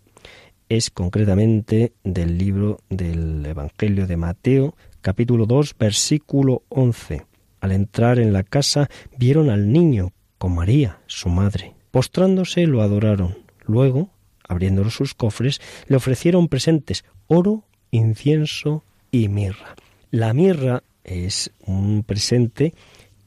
Es 0.69 0.89
concretamente 0.89 1.93
del 2.03 2.37
libro 2.37 2.79
del 2.89 3.45
Evangelio 3.45 4.07
de 4.07 4.17
Mateo, 4.17 4.75
capítulo 5.01 5.45
2, 5.45 5.75
versículo 5.77 6.63
11. 6.69 7.25
Al 7.59 7.71
entrar 7.71 8.19
en 8.19 8.33
la 8.33 8.43
casa 8.43 8.89
vieron 9.17 9.49
al 9.49 9.71
niño 9.71 10.13
con 10.37 10.55
María, 10.55 10.99
su 11.07 11.29
madre. 11.29 11.75
Postrándose 11.91 12.67
lo 12.67 12.81
adoraron. 12.81 13.40
Luego, 13.71 14.09
abriendo 14.47 14.89
sus 14.89 15.13
cofres, 15.13 15.61
le 15.87 15.95
ofrecieron 15.95 16.49
presentes, 16.49 17.05
oro, 17.27 17.63
incienso 17.89 18.83
y 19.11 19.29
mirra. 19.29 19.75
La 20.11 20.33
mirra 20.33 20.83
es 21.03 21.51
un 21.65 22.03
presente 22.03 22.73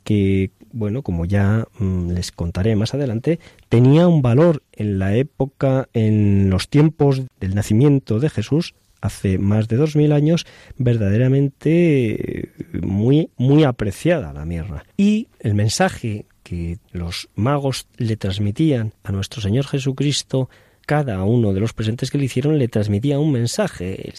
que, 0.05 0.51
bueno, 0.73 1.03
como 1.03 1.25
ya 1.25 1.67
mm, 1.79 2.11
les 2.11 2.31
contaré 2.31 2.77
más 2.77 2.93
adelante, 2.93 3.41
tenía 3.69 4.07
un 4.07 4.21
valor 4.21 4.63
en 4.73 4.99
la 4.99 5.17
época, 5.17 5.89
en 5.95 6.51
los 6.51 6.69
tiempos 6.69 7.23
del 7.41 7.55
nacimiento 7.55 8.21
de 8.21 8.29
Jesús, 8.29 8.75
hace 9.01 9.39
más 9.39 9.69
de 9.69 9.77
dos 9.77 9.97
mil 9.97 10.13
años, 10.13 10.47
verdaderamente 10.77 12.41
eh, 12.41 12.53
muy, 12.83 13.31
muy 13.37 13.65
apreciada 13.65 14.33
la 14.33 14.45
mirra. 14.45 14.85
Y 14.97 15.29
el 15.41 15.55
mensaje 15.55 16.27
que 16.45 16.79
los 16.93 17.29
magos 17.35 17.89
le 17.97 18.17
transmitían 18.17 18.93
a 19.03 19.11
nuestro 19.11 19.43
Señor 19.43 19.67
Jesucristo 19.67 20.49
cada 20.87 21.25
uno 21.25 21.53
de 21.53 21.61
los 21.61 21.73
presentes 21.73 22.11
que 22.11 22.19
le 22.19 22.27
hicieron 22.27 22.59
le 22.59 22.69
transmitía 22.69 23.19
un 23.19 23.33
mensaje, 23.33 24.13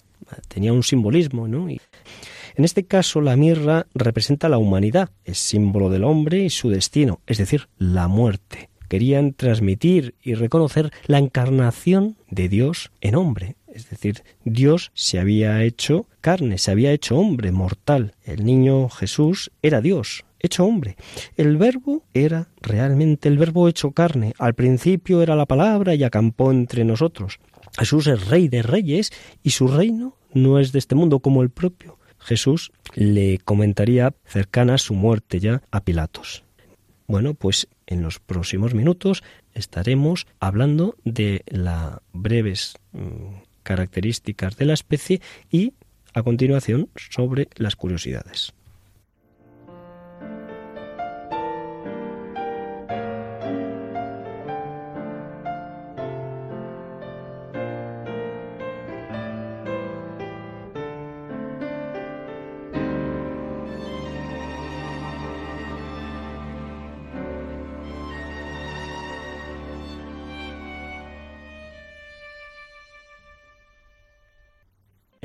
tenía 0.50 0.74
un 0.74 0.84
simbolismo, 0.84 1.48
¿no? 1.48 1.70
Y 1.70 1.80
en 2.56 2.66
este 2.66 2.86
caso, 2.86 3.22
la 3.22 3.36
mirra 3.36 3.86
representa 3.94 4.50
la 4.50 4.58
humanidad, 4.58 5.10
es 5.24 5.38
símbolo 5.38 5.90
del 5.90 6.04
hombre 6.04 6.44
y 6.44 6.50
su 6.50 6.70
destino, 6.70 7.20
es 7.28 7.38
decir, 7.38 7.68
la 7.78 8.08
muerte. 8.08 8.70
Querían 8.88 9.34
transmitir 9.34 10.16
y 10.22 10.36
reconocer 10.36 10.92
la 11.06 11.20
encarnación 11.20 12.18
de 12.30 12.50
Dios 12.50 12.92
en 13.02 13.16
hombre, 13.16 13.56
es 13.76 13.90
decir, 13.90 14.24
Dios 14.46 14.92
se 14.94 15.20
había 15.20 15.62
hecho 15.64 16.08
carne, 16.22 16.58
se 16.58 16.72
había 16.72 16.94
hecho 16.94 17.18
hombre 17.18 17.52
mortal. 17.52 18.16
El 18.24 18.46
niño 18.46 18.88
Jesús 18.88 19.52
era 19.62 19.82
Dios, 19.82 20.24
hecho 20.40 20.64
hombre. 20.64 20.96
El 21.36 21.58
verbo 21.58 22.04
era 22.14 22.48
realmente 22.62 23.28
el 23.28 23.38
verbo 23.38 23.68
hecho 23.68 23.92
carne. 23.92 24.34
Al 24.40 24.54
principio 24.54 25.22
era 25.22 25.36
la 25.36 25.46
palabra 25.46 25.94
y 25.94 26.06
acampó 26.06 26.52
entre 26.52 26.86
nosotros. 26.86 27.40
Jesús 27.78 28.08
es 28.08 28.28
rey 28.30 28.48
de 28.48 28.64
reyes 28.64 29.12
y 29.44 29.50
su 29.50 29.68
reino 29.68 30.16
no 30.34 30.58
es 30.58 30.72
de 30.72 30.80
este 30.80 30.96
mundo 30.96 31.20
como 31.20 31.42
el 31.44 31.50
propio. 31.50 32.00
Jesús 32.18 32.72
le 32.94 33.40
comentaría 33.40 34.16
cercana 34.24 34.78
su 34.78 34.94
muerte 34.94 35.42
ya 35.42 35.64
a 35.70 35.84
Pilatos. 35.84 36.46
Bueno, 37.08 37.34
pues 37.34 37.68
en 37.88 38.02
los 38.02 38.20
próximos 38.20 38.74
minutos 38.74 39.22
estaremos 39.54 40.28
hablando 40.40 40.96
de 41.04 41.44
las 41.48 42.00
breves 42.14 42.76
mm, 42.94 43.45
características 43.66 44.56
de 44.56 44.66
la 44.66 44.74
especie 44.74 45.22
y 45.52 45.74
a 46.14 46.24
continuación 46.24 46.88
sobre 46.96 47.50
las 47.56 47.76
curiosidades. 47.76 48.54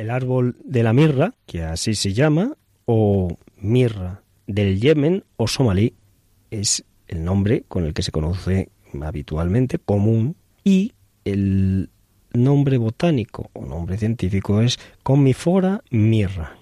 El 0.00 0.10
árbol 0.10 0.56
de 0.64 0.82
la 0.82 0.92
mirra, 0.92 1.34
que 1.46 1.62
así 1.62 1.94
se 1.94 2.14
llama, 2.14 2.56
o 2.86 3.36
mirra 3.56 4.22
del 4.46 4.80
Yemen 4.80 5.24
o 5.36 5.46
somalí, 5.46 5.94
es 6.50 6.84
el 7.06 7.22
nombre 7.22 7.64
con 7.68 7.84
el 7.84 7.92
que 7.92 8.02
se 8.02 8.10
conoce 8.10 8.70
habitualmente, 9.02 9.78
común, 9.78 10.36
y 10.64 10.92
el 11.24 11.90
nombre 12.32 12.78
botánico 12.78 13.50
o 13.52 13.66
nombre 13.66 13.98
científico 13.98 14.62
es 14.62 14.78
Comifora 15.02 15.82
mirra. 15.90 16.56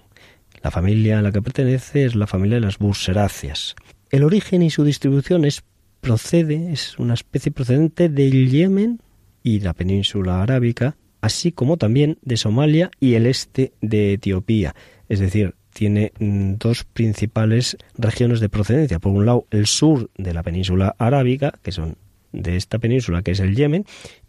La 0.61 0.71
familia 0.71 1.19
a 1.19 1.21
la 1.21 1.31
que 1.31 1.41
pertenece 1.41 2.05
es 2.05 2.15
la 2.15 2.27
familia 2.27 2.55
de 2.55 2.65
las 2.65 2.77
burseráceas. 2.77 3.75
El 4.09 4.23
origen 4.23 4.61
y 4.63 4.69
su 4.69 4.83
distribución 4.83 5.45
es 5.45 5.63
procede, 6.01 6.73
es 6.73 6.99
una 6.99 7.13
especie 7.13 7.51
procedente 7.51 8.09
del 8.09 8.49
Yemen 8.49 9.01
y 9.43 9.61
la 9.61 9.73
península 9.73 10.41
arábica, 10.41 10.97
así 11.21 11.51
como 11.51 11.77
también 11.77 12.17
de 12.21 12.37
Somalia 12.37 12.91
y 12.99 13.15
el 13.15 13.25
este 13.25 13.73
de 13.81 14.13
Etiopía. 14.13 14.75
Es 15.07 15.19
decir, 15.19 15.55
tiene 15.73 16.11
mm, 16.19 16.53
dos 16.57 16.83
principales 16.83 17.77
regiones 17.97 18.39
de 18.39 18.49
procedencia. 18.49 18.99
Por 18.99 19.11
un 19.11 19.25
lado, 19.25 19.45
el 19.51 19.65
sur 19.65 20.09
de 20.17 20.33
la 20.33 20.43
península 20.43 20.95
arábiga, 20.97 21.53
que 21.63 21.71
son 21.71 21.97
de 22.31 22.55
esta 22.55 22.79
península, 22.79 23.21
que 23.21 23.31
es 23.31 23.39
el 23.39 23.55
Yemen, 23.55 23.85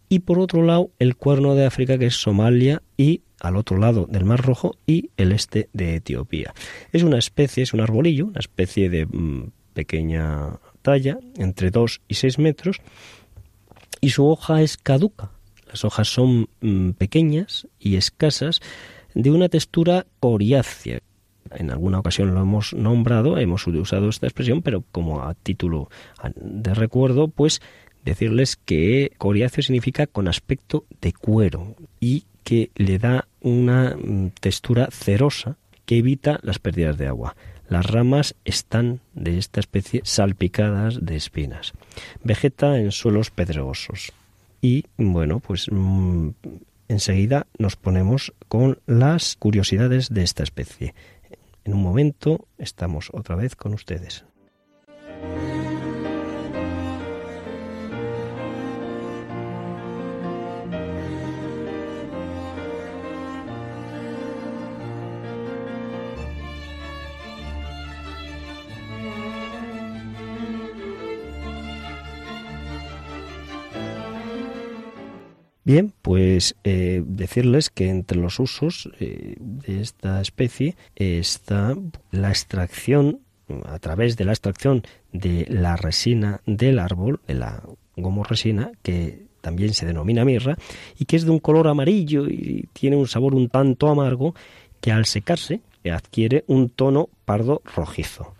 y 0.08 0.20
por 0.20 0.38
otro 0.38 0.62
lado, 0.62 0.90
el 0.98 1.16
cuerno 1.16 1.54
de 1.54 1.66
África, 1.66 1.98
que 1.98 2.06
es 2.06 2.14
Somalia, 2.14 2.82
y 2.96 3.22
al 3.40 3.56
otro 3.56 3.78
lado 3.78 4.06
del 4.06 4.24
Mar 4.24 4.44
Rojo 4.44 4.76
y 4.86 5.10
el 5.16 5.32
este 5.32 5.68
de 5.72 5.96
Etiopía. 5.96 6.52
Es 6.92 7.02
una 7.02 7.18
especie, 7.18 7.62
es 7.62 7.72
un 7.72 7.80
arbolillo, 7.80 8.26
una 8.26 8.40
especie 8.40 8.90
de 8.90 9.06
mm, 9.06 9.50
pequeña 9.72 10.58
talla, 10.82 11.18
entre 11.36 11.70
2 11.70 12.02
y 12.08 12.14
6 12.14 12.38
metros, 12.38 12.80
y 14.00 14.10
su 14.10 14.26
hoja 14.26 14.62
es 14.62 14.76
caduca, 14.76 15.30
las 15.70 15.84
hojas 15.84 16.08
son 16.08 16.48
mm, 16.60 16.90
pequeñas 16.90 17.66
y 17.78 17.96
escasas, 17.96 18.60
de 19.14 19.30
una 19.30 19.48
textura 19.48 20.06
coriácea. 20.20 21.00
En 21.52 21.70
alguna 21.70 21.98
ocasión 21.98 22.34
lo 22.34 22.40
hemos 22.40 22.74
nombrado, 22.74 23.38
hemos 23.38 23.66
usado 23.66 24.08
esta 24.08 24.26
expresión, 24.26 24.62
pero 24.62 24.84
como 24.92 25.22
a 25.22 25.34
título 25.34 25.88
de 26.36 26.74
recuerdo, 26.74 27.28
pues 27.28 27.60
decirles 28.04 28.56
que 28.56 29.12
coriáceo 29.18 29.62
significa 29.62 30.06
con 30.06 30.28
aspecto 30.28 30.84
de 31.00 31.12
cuero 31.12 31.74
y 31.98 32.24
que 32.44 32.70
le 32.76 32.98
da 32.98 33.26
una 33.40 33.96
mm, 33.96 34.30
textura 34.40 34.88
cerosa 34.90 35.56
que 35.86 35.98
evita 35.98 36.38
las 36.42 36.58
pérdidas 36.58 36.98
de 36.98 37.08
agua. 37.08 37.36
Las 37.68 37.86
ramas 37.86 38.34
están 38.44 39.00
de 39.14 39.38
esta 39.38 39.60
especie 39.60 40.02
salpicadas 40.04 41.04
de 41.04 41.16
espinas. 41.16 41.72
Vegeta 42.22 42.78
en 42.78 42.90
suelos 42.90 43.30
pedregosos. 43.30 44.12
Y 44.60 44.84
bueno, 44.96 45.40
pues 45.40 45.66
mm, 45.70 46.30
enseguida 46.88 47.46
nos 47.58 47.76
ponemos 47.76 48.32
con 48.48 48.78
las 48.86 49.36
curiosidades 49.36 50.12
de 50.12 50.22
esta 50.22 50.42
especie. 50.42 50.94
En 51.64 51.74
un 51.74 51.82
momento 51.82 52.46
estamos 52.58 53.10
otra 53.12 53.36
vez 53.36 53.56
con 53.56 53.74
ustedes. 53.74 54.24
Bien, 75.72 75.92
pues 76.02 76.56
eh, 76.64 77.00
decirles 77.06 77.70
que 77.70 77.90
entre 77.90 78.18
los 78.18 78.40
usos 78.40 78.90
eh, 78.98 79.36
de 79.38 79.80
esta 79.80 80.20
especie 80.20 80.74
está 80.96 81.76
la 82.10 82.30
extracción, 82.30 83.20
a 83.66 83.78
través 83.78 84.16
de 84.16 84.24
la 84.24 84.32
extracción 84.32 84.82
de 85.12 85.46
la 85.48 85.76
resina 85.76 86.40
del 86.44 86.80
árbol, 86.80 87.20
de 87.28 87.34
la 87.34 87.62
gomorresina, 87.96 88.72
que 88.82 89.26
también 89.42 89.72
se 89.72 89.86
denomina 89.86 90.24
mirra, 90.24 90.58
y 90.98 91.04
que 91.04 91.14
es 91.14 91.24
de 91.24 91.30
un 91.30 91.38
color 91.38 91.68
amarillo 91.68 92.26
y 92.26 92.68
tiene 92.72 92.96
un 92.96 93.06
sabor 93.06 93.36
un 93.36 93.48
tanto 93.48 93.86
amargo, 93.86 94.34
que 94.80 94.90
al 94.90 95.06
secarse 95.06 95.60
adquiere 95.88 96.42
un 96.48 96.70
tono 96.70 97.10
pardo 97.24 97.62
rojizo. 97.76 98.34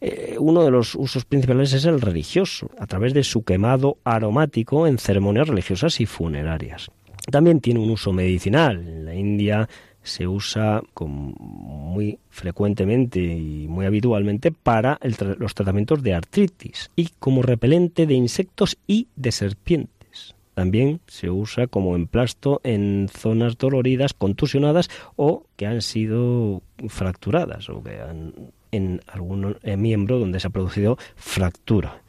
Eh, 0.00 0.36
uno 0.38 0.64
de 0.64 0.70
los 0.70 0.94
usos 0.94 1.24
principales 1.24 1.72
es 1.72 1.84
el 1.84 2.00
religioso, 2.00 2.70
a 2.78 2.86
través 2.86 3.14
de 3.14 3.24
su 3.24 3.44
quemado 3.44 3.98
aromático 4.04 4.86
en 4.86 4.98
ceremonias 4.98 5.48
religiosas 5.48 6.00
y 6.00 6.06
funerarias. 6.06 6.90
También 7.30 7.60
tiene 7.60 7.80
un 7.80 7.90
uso 7.90 8.12
medicinal. 8.12 8.86
En 8.86 9.04
la 9.04 9.14
India 9.14 9.68
se 10.02 10.28
usa 10.28 10.82
muy 11.00 12.18
frecuentemente 12.28 13.20
y 13.20 13.66
muy 13.68 13.86
habitualmente 13.86 14.52
para 14.52 15.00
los 15.38 15.54
tratamientos 15.54 16.02
de 16.02 16.14
artritis 16.14 16.90
y 16.94 17.10
como 17.18 17.42
repelente 17.42 18.06
de 18.06 18.14
insectos 18.14 18.78
y 18.86 19.08
de 19.16 19.32
serpientes. 19.32 20.36
También 20.54 21.00
se 21.06 21.28
usa 21.28 21.66
como 21.66 21.96
emplasto 21.96 22.60
en 22.62 23.08
zonas 23.12 23.58
doloridas, 23.58 24.14
contusionadas 24.14 24.88
o 25.16 25.44
que 25.56 25.66
han 25.66 25.82
sido 25.82 26.62
fracturadas 26.88 27.68
o 27.68 27.82
que 27.82 28.00
han 28.00 28.32
en 28.76 29.00
algún 29.06 29.56
eh, 29.62 29.76
miembro 29.76 30.18
donde 30.18 30.40
se 30.40 30.46
ha 30.46 30.50
producido 30.50 30.98
fractura. 31.16 32.00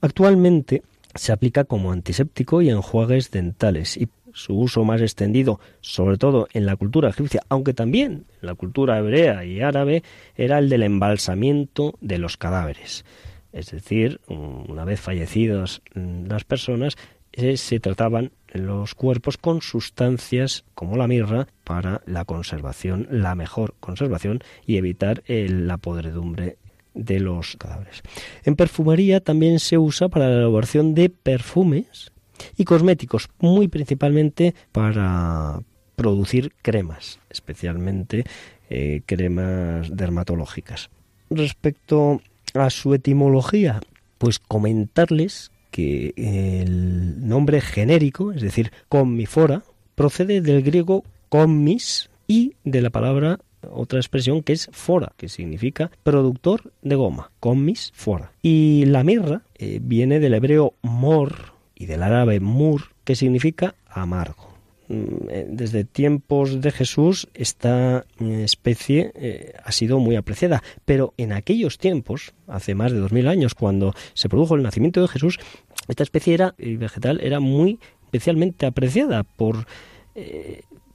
Actualmente 0.00 0.82
se 1.14 1.32
aplica 1.32 1.64
como 1.64 1.92
antiséptico 1.92 2.62
y 2.62 2.70
enjuagues 2.70 3.30
dentales 3.30 3.96
y 3.96 4.08
su 4.32 4.56
uso 4.56 4.84
más 4.84 5.00
extendido, 5.00 5.60
sobre 5.80 6.16
todo 6.16 6.48
en 6.52 6.66
la 6.66 6.76
cultura 6.76 7.10
egipcia, 7.10 7.42
aunque 7.48 7.74
también 7.74 8.26
en 8.40 8.46
la 8.46 8.54
cultura 8.54 8.98
hebrea 8.98 9.44
y 9.44 9.60
árabe, 9.60 10.02
era 10.36 10.58
el 10.58 10.68
del 10.68 10.84
embalsamiento 10.84 11.94
de 12.00 12.18
los 12.18 12.36
cadáveres. 12.36 13.04
Es 13.52 13.70
decir, 13.72 14.20
una 14.28 14.84
vez 14.84 15.00
fallecidas 15.00 15.82
las 15.94 16.44
personas, 16.44 16.96
eh, 17.32 17.56
se 17.56 17.80
trataban 17.80 18.32
los 18.52 18.94
cuerpos 18.94 19.36
con 19.36 19.62
sustancias 19.62 20.64
como 20.74 20.96
la 20.96 21.06
mirra 21.06 21.46
para 21.64 22.02
la 22.06 22.24
conservación, 22.24 23.06
la 23.10 23.34
mejor 23.34 23.74
conservación 23.80 24.40
y 24.66 24.76
evitar 24.76 25.22
la 25.26 25.76
podredumbre 25.76 26.58
de 26.94 27.20
los 27.20 27.56
cadáveres. 27.56 28.02
En 28.44 28.56
perfumería 28.56 29.20
también 29.20 29.60
se 29.60 29.78
usa 29.78 30.08
para 30.08 30.28
la 30.28 30.36
elaboración 30.36 30.94
de 30.94 31.08
perfumes 31.08 32.12
y 32.56 32.64
cosméticos, 32.64 33.28
muy 33.38 33.68
principalmente 33.68 34.54
para 34.72 35.60
producir 35.94 36.52
cremas, 36.62 37.20
especialmente 37.28 38.24
eh, 38.70 39.02
cremas 39.06 39.94
dermatológicas. 39.94 40.90
Respecto 41.28 42.22
a 42.54 42.70
su 42.70 42.94
etimología, 42.94 43.80
pues 44.18 44.38
comentarles 44.38 45.52
que 45.70 46.12
el 46.16 47.26
nombre 47.26 47.60
genérico, 47.60 48.32
es 48.32 48.42
decir, 48.42 48.72
commifora, 48.88 49.62
procede 49.94 50.40
del 50.40 50.62
griego 50.62 51.04
commis 51.28 52.10
y 52.26 52.54
de 52.64 52.82
la 52.82 52.90
palabra 52.90 53.38
otra 53.70 53.98
expresión 53.98 54.42
que 54.42 54.52
es 54.52 54.68
fora, 54.72 55.12
que 55.16 55.28
significa 55.28 55.90
productor 56.02 56.72
de 56.82 56.94
goma, 56.94 57.30
commis 57.40 57.92
fora. 57.94 58.32
Y 58.42 58.84
la 58.86 59.04
mirra 59.04 59.42
eh, 59.56 59.80
viene 59.82 60.20
del 60.20 60.34
hebreo 60.34 60.74
mor 60.82 61.52
y 61.74 61.86
del 61.86 62.02
árabe 62.02 62.40
mur, 62.40 62.82
que 63.04 63.16
significa 63.16 63.74
amargo. 63.88 64.49
Mm, 64.90 65.28
eh, 65.28 65.46
desde 65.48 65.84
tiempos 65.84 66.60
de 66.60 66.72
Jesús 66.72 67.28
esta 67.32 68.04
eh, 68.18 68.42
especie 68.42 69.12
eh, 69.14 69.52
ha 69.64 69.70
sido 69.70 70.00
muy 70.00 70.16
apreciada, 70.16 70.64
pero 70.84 71.14
en 71.16 71.32
aquellos 71.32 71.78
tiempos, 71.78 72.34
hace 72.48 72.74
más 72.74 72.90
de 72.90 72.98
dos 72.98 73.12
mil 73.12 73.28
años, 73.28 73.54
cuando 73.54 73.94
se 74.14 74.28
produjo 74.28 74.56
el 74.56 74.64
nacimiento 74.64 75.00
de 75.00 75.06
Jesús, 75.06 75.38
esta 75.86 76.02
especie 76.02 76.34
era, 76.34 76.56
vegetal 76.58 77.20
era 77.22 77.38
muy 77.38 77.78
especialmente 78.02 78.66
apreciada 78.66 79.22
por, 79.22 79.66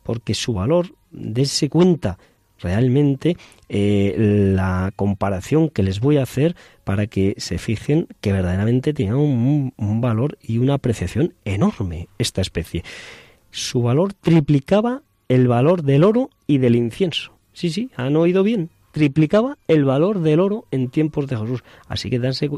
porque 0.04 0.34
su 0.34 0.54
valor, 0.54 0.88
dése 1.12 1.70
cuenta 1.70 2.18
realmente 2.60 3.38
la 3.70 4.92
comparación 4.96 5.70
que 5.70 5.84
les 5.84 6.02
voy 6.02 6.18
a 6.18 6.24
hacer 6.24 6.56
para 6.84 7.08
que 7.08 7.36
se 7.38 7.58
fijen 7.58 8.08
que 8.20 8.34
verdaderamente 8.34 8.94
tiene 8.94 9.16
un 9.16 10.02
valor 10.02 10.38
y 10.42 10.58
una 10.58 10.76
apreciación 10.76 11.34
enorme 11.46 12.10
esta 12.18 12.42
especie 12.42 12.84
su 13.56 13.82
valor 13.82 14.12
triplicaba 14.14 15.04
el 15.30 15.48
valor 15.48 15.84
del 15.84 16.04
oro 16.04 16.30
y 16.46 16.58
del 16.58 16.76
incienso. 16.76 17.32
Sí, 17.54 17.70
sí, 17.70 17.90
han 17.96 18.18
oído 18.18 18.44
bien. 18.44 18.70
Triplicaba 18.92 19.58
el 19.70 19.86
valor 19.86 20.20
del 20.20 20.42
oro 20.42 20.66
en 20.72 20.90
tiempos 20.90 21.28
de 21.28 21.38
Jesús. 21.38 21.64
Así 21.88 22.10
que 22.10 22.20
dense, 22.20 22.50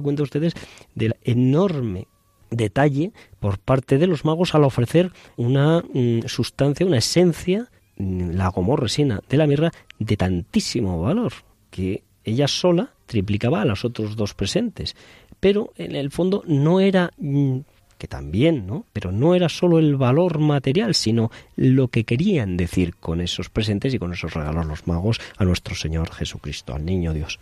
cuenta 0.00 0.22
ustedes 0.22 0.52
del 0.94 1.16
enorme 1.24 2.06
detalle 2.50 3.12
por 3.40 3.58
parte 3.58 3.96
de 3.96 4.06
los 4.06 4.26
magos 4.26 4.54
al 4.54 4.64
ofrecer 4.64 5.10
una 5.38 5.80
mm, 5.80 6.26
sustancia, 6.26 6.84
una 6.84 6.98
esencia, 6.98 7.70
mm, 7.96 8.32
la 8.32 8.48
gomorresina 8.48 9.22
de 9.30 9.38
la 9.38 9.46
mirra, 9.46 9.72
de 9.98 10.18
tantísimo 10.18 11.00
valor, 11.00 11.32
que 11.70 12.02
ella 12.24 12.46
sola 12.46 12.92
triplicaba 13.06 13.62
a 13.62 13.64
los 13.64 13.86
otros 13.86 14.16
dos 14.16 14.34
presentes. 14.34 14.96
Pero 15.40 15.72
en 15.76 15.96
el 15.96 16.10
fondo 16.10 16.44
no 16.46 16.78
era 16.78 17.10
mm, 17.16 17.60
que 18.02 18.08
también, 18.08 18.66
¿no? 18.66 18.84
Pero 18.92 19.12
no 19.12 19.36
era 19.36 19.48
solo 19.48 19.78
el 19.78 19.94
valor 19.94 20.40
material, 20.40 20.96
sino 20.96 21.30
lo 21.54 21.86
que 21.86 22.02
querían 22.02 22.56
decir 22.56 22.96
con 22.96 23.20
esos 23.20 23.48
presentes 23.48 23.94
y 23.94 24.00
con 24.00 24.12
esos 24.12 24.34
regalos 24.34 24.66
los 24.66 24.88
magos 24.88 25.20
a 25.36 25.44
nuestro 25.44 25.76
Señor 25.76 26.12
Jesucristo, 26.12 26.74
al 26.74 26.84
Niño 26.84 27.14
Dios. 27.14 27.38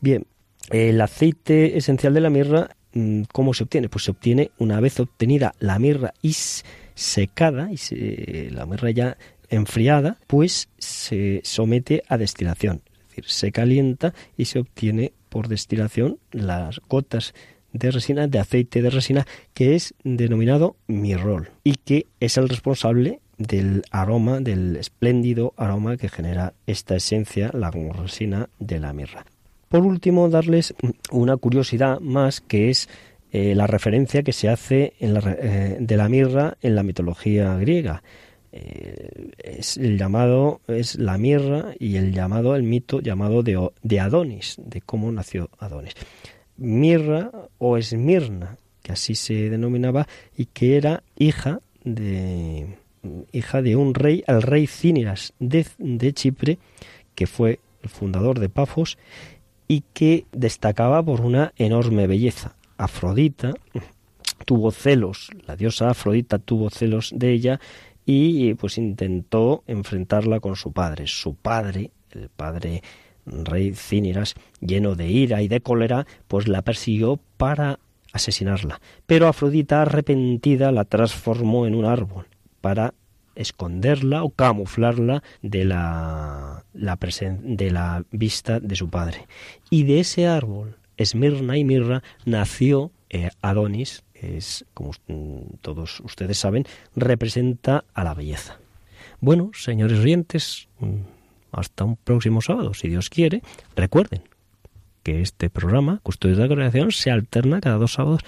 Bien, 0.00 0.24
el 0.70 0.98
aceite 0.98 1.76
esencial 1.76 2.14
de 2.14 2.22
la 2.22 2.30
mirra, 2.30 2.70
mm, 2.94 3.24
¿cómo 3.34 3.52
se 3.52 3.64
obtiene? 3.64 3.90
Pues 3.90 4.04
se 4.04 4.12
obtiene 4.12 4.50
una 4.56 4.80
vez 4.80 4.98
obtenida 4.98 5.52
la 5.58 5.78
mirra 5.78 6.14
y 6.22 6.32
secada, 6.94 7.68
y 7.70 8.48
la 8.48 8.64
mirra 8.64 8.92
ya 8.92 9.18
enfriada, 9.50 10.16
pues 10.26 10.70
se 10.78 11.42
somete 11.44 12.02
a 12.08 12.16
destilación. 12.16 12.80
Es 12.86 13.08
decir, 13.08 13.24
se 13.26 13.52
calienta 13.52 14.14
y 14.38 14.46
se 14.46 14.58
obtiene 14.58 15.12
por 15.28 15.48
destilación 15.48 16.18
las 16.30 16.80
gotas 16.88 17.34
de 17.72 17.90
resina, 17.90 18.26
de 18.26 18.38
aceite 18.38 18.82
de 18.82 18.90
resina, 18.90 19.26
que 19.54 19.74
es 19.74 19.94
denominado 20.04 20.76
mirrol 20.86 21.50
y 21.64 21.76
que 21.76 22.06
es 22.20 22.36
el 22.36 22.48
responsable 22.48 23.20
del 23.38 23.82
aroma, 23.90 24.40
del 24.40 24.76
espléndido 24.76 25.54
aroma 25.56 25.96
que 25.96 26.08
genera 26.08 26.54
esta 26.66 26.96
esencia, 26.96 27.50
la 27.52 27.70
resina 27.70 28.48
de 28.58 28.80
la 28.80 28.92
mirra. 28.92 29.24
Por 29.68 29.86
último, 29.86 30.28
darles 30.28 30.74
una 31.10 31.36
curiosidad 31.36 31.98
más 32.00 32.40
que 32.40 32.70
es 32.70 32.88
eh, 33.32 33.54
la 33.54 33.66
referencia 33.66 34.22
que 34.22 34.34
se 34.34 34.50
hace 34.50 34.92
eh, 35.00 35.76
de 35.80 35.96
la 35.96 36.08
mirra 36.10 36.58
en 36.60 36.74
la 36.74 36.82
mitología 36.82 37.56
griega. 37.56 38.02
Eh, 38.52 39.30
es 39.42 39.78
el 39.78 39.96
llamado 39.96 40.60
es 40.68 40.96
la 40.96 41.16
mirra 41.16 41.72
y 41.78 41.96
el 41.96 42.12
llamado 42.12 42.54
el 42.54 42.64
mito 42.64 43.00
llamado 43.00 43.42
de, 43.42 43.70
de 43.82 44.00
Adonis, 44.00 44.56
de 44.58 44.82
cómo 44.82 45.10
nació 45.10 45.48
Adonis. 45.58 45.94
Mirra 46.62 47.30
o 47.58 47.76
Esmirna, 47.76 48.56
que 48.82 48.92
así 48.92 49.14
se 49.14 49.50
denominaba, 49.50 50.06
y 50.36 50.46
que 50.46 50.76
era 50.76 51.02
hija 51.16 51.60
de 51.84 52.78
hija 53.32 53.62
de 53.62 53.74
un 53.74 53.94
rey, 53.94 54.22
el 54.26 54.42
rey 54.42 54.66
Cíniras 54.66 55.32
de, 55.40 55.66
de 55.78 56.12
Chipre, 56.12 56.58
que 57.14 57.26
fue 57.26 57.58
el 57.82 57.90
fundador 57.90 58.38
de 58.38 58.48
Pafos 58.48 58.96
y 59.66 59.82
que 59.92 60.26
destacaba 60.32 61.02
por 61.02 61.20
una 61.20 61.52
enorme 61.56 62.06
belleza. 62.06 62.54
Afrodita 62.76 63.54
tuvo 64.44 64.70
celos, 64.70 65.30
la 65.46 65.56
diosa 65.56 65.90
Afrodita 65.90 66.38
tuvo 66.38 66.70
celos 66.70 67.12
de 67.14 67.32
ella 67.32 67.60
y 68.04 68.54
pues 68.54 68.78
intentó 68.78 69.62
enfrentarla 69.66 70.40
con 70.40 70.56
su 70.56 70.72
padre. 70.72 71.06
Su 71.06 71.34
padre, 71.34 71.90
el 72.10 72.28
padre 72.28 72.82
rey 73.26 73.74
Cíniras, 73.74 74.34
lleno 74.60 74.94
de 74.94 75.08
ira 75.08 75.42
y 75.42 75.48
de 75.48 75.60
cólera, 75.60 76.06
pues 76.28 76.48
la 76.48 76.62
persiguió 76.62 77.18
para 77.36 77.78
asesinarla. 78.12 78.80
Pero 79.06 79.28
Afrodita, 79.28 79.82
arrepentida, 79.82 80.72
la 80.72 80.84
transformó 80.84 81.66
en 81.66 81.74
un 81.74 81.84
árbol 81.84 82.26
para 82.60 82.94
esconderla 83.34 84.24
o 84.24 84.30
camuflarla 84.30 85.22
de 85.40 85.64
la, 85.64 86.64
de 86.72 87.70
la 87.70 88.04
vista 88.10 88.60
de 88.60 88.76
su 88.76 88.90
padre. 88.90 89.26
Y 89.70 89.84
de 89.84 90.00
ese 90.00 90.26
árbol, 90.26 90.76
Esmirna 90.96 91.56
y 91.56 91.64
Mirra, 91.64 92.02
nació 92.24 92.90
eh, 93.08 93.30
Adonis, 93.40 94.04
es, 94.14 94.64
como 94.74 94.92
todos 95.60 96.00
ustedes 96.00 96.38
saben, 96.38 96.64
representa 96.94 97.84
a 97.94 98.04
la 98.04 98.14
belleza. 98.14 98.58
Bueno, 99.20 99.50
señores 99.54 99.98
oyentes, 99.98 100.68
hasta 101.52 101.84
un 101.84 101.96
próximo 101.96 102.40
sábado, 102.40 102.74
si 102.74 102.88
Dios 102.88 103.10
quiere. 103.10 103.42
Recuerden 103.76 104.22
que 105.02 105.20
este 105.20 105.50
programa, 105.50 106.00
Custodios 106.02 106.38
de 106.38 106.48
la 106.48 106.54
Creación, 106.54 106.92
se 106.92 107.10
alterna 107.10 107.60
cada 107.60 107.76
dos 107.76 107.94
sábados, 107.94 108.22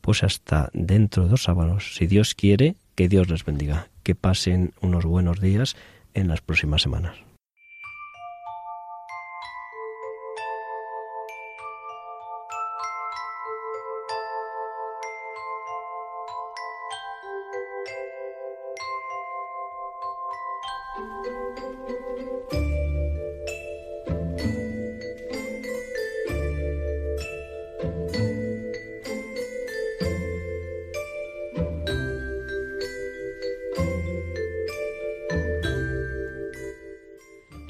pues 0.00 0.22
hasta 0.22 0.70
dentro 0.72 1.24
de 1.24 1.30
dos 1.30 1.44
sábados, 1.44 1.94
si 1.96 2.06
Dios 2.06 2.34
quiere, 2.34 2.76
que 2.94 3.08
Dios 3.08 3.28
les 3.28 3.44
bendiga, 3.44 3.88
que 4.02 4.14
pasen 4.14 4.72
unos 4.80 5.04
buenos 5.04 5.40
días 5.40 5.76
en 6.12 6.28
las 6.28 6.40
próximas 6.40 6.82
semanas. 6.82 7.23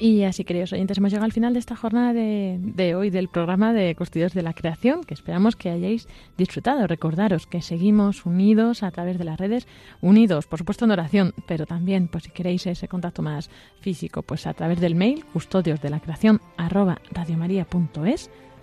Y 0.05 0.23
así, 0.23 0.43
queridos 0.43 0.71
oyentes, 0.71 0.99
hemos 0.99 1.09
llegado 1.09 1.25
al 1.25 1.31
final 1.31 1.53
de 1.53 1.59
esta 1.59 1.75
jornada 1.75 2.13
de, 2.13 2.93
hoy 2.95 3.09
del 3.09 3.27
programa 3.27 3.73
de 3.73 3.95
Custodios 3.95 4.35
de 4.35 4.43
la 4.43 4.53
Creación, 4.53 5.03
que 5.03 5.15
esperamos 5.15 5.55
que 5.55 5.71
hayáis 5.71 6.07
disfrutado. 6.37 6.85
Recordaros 6.85 7.47
que 7.47 7.63
seguimos 7.63 8.23
unidos 8.23 8.83
a 8.83 8.91
través 8.91 9.17
de 9.17 9.23
las 9.23 9.39
redes, 9.39 9.67
unidos, 10.01 10.45
por 10.45 10.59
supuesto, 10.59 10.85
en 10.85 10.91
oración, 10.91 11.33
pero 11.47 11.65
también, 11.65 12.07
pues 12.07 12.25
si 12.25 12.29
queréis 12.29 12.67
ese 12.67 12.87
contacto 12.87 13.23
más 13.23 13.49
físico, 13.81 14.21
pues 14.21 14.45
a 14.45 14.53
través 14.53 14.79
del 14.79 14.93
mail 14.93 15.25
custodios 15.25 15.81
de 15.81 15.89
la 15.89 15.99
creación 15.99 16.39
arroba 16.55 16.99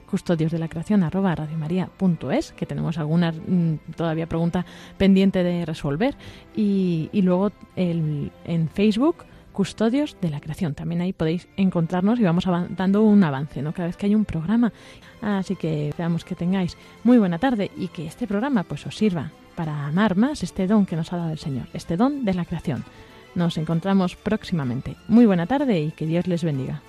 custodios 0.09 0.53
de 0.53 0.59
la 0.61 0.69
creación 0.69 1.03
arroba 1.03 1.35
radiomaria.es, 1.35 2.53
que 2.53 2.67
tenemos 2.67 2.99
alguna 2.99 3.33
mm, 3.33 3.79
todavía 3.97 4.29
pregunta 4.29 4.65
pendiente 4.97 5.43
de 5.43 5.67
resolver, 5.67 6.15
y, 6.55 7.11
y 7.13 7.23
luego 7.23 7.51
el, 7.75 8.31
en 8.45 8.69
Facebook 8.69 9.25
Custodios 9.53 10.17
de 10.21 10.31
la 10.31 10.41
Creación. 10.41 10.75
También 10.75 11.01
ahí 11.01 11.13
podéis 11.13 11.49
encontrarnos 11.57 12.19
y 12.19 12.25
vamos 12.25 12.47
dando 12.71 13.03
un 13.03 13.23
avance, 13.23 13.63
¿no? 13.63 13.73
Cada 13.73 13.87
vez 13.87 13.97
que 13.97 14.07
hay 14.07 14.15
un 14.15 14.25
programa. 14.25 14.73
Así 15.21 15.57
que 15.57 15.91
esperamos 15.91 16.25
que 16.25 16.35
tengáis 16.35 16.77
muy 17.05 17.19
buena 17.19 17.39
tarde 17.39 17.71
y 17.77 17.89
que 17.89 18.07
este 18.07 18.27
programa 18.27 18.65
pues 18.65 18.87
os 18.87 18.97
sirva 18.97 19.31
para 19.55 19.87
amar 19.87 20.17
más 20.17 20.43
este 20.43 20.67
don 20.67 20.87
que 20.87 20.97
nos 20.97 21.13
ha 21.13 21.19
dado 21.19 21.31
el 21.31 21.39
Señor, 21.39 21.69
este 21.73 21.97
don 21.97 22.25
de 22.25 22.35
la 22.35 22.45
creación. 22.45 22.85
Nos 23.35 23.57
encontramos 23.57 24.17
próximamente. 24.17 24.97
Muy 25.09 25.27
buena 25.27 25.47
tarde 25.47 25.81
y 25.81 25.91
que 25.93 26.07
Dios 26.07 26.27
les 26.27 26.45
bendiga. 26.45 26.83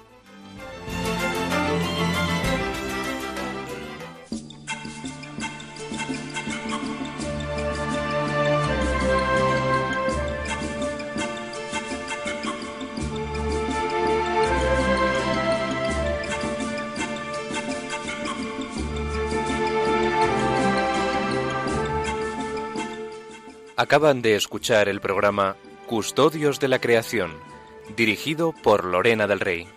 Acaban 23.84 24.22
de 24.22 24.38
escuchar 24.38 24.88
el 24.88 25.02
programa 25.02 25.58
Custodios 25.88 26.62
de 26.62 26.70
la 26.70 26.80
Creación, 26.80 27.34
dirigido 27.98 28.54
por 28.64 28.86
Lorena 28.86 29.28
del 29.28 29.42
Rey. 29.42 29.68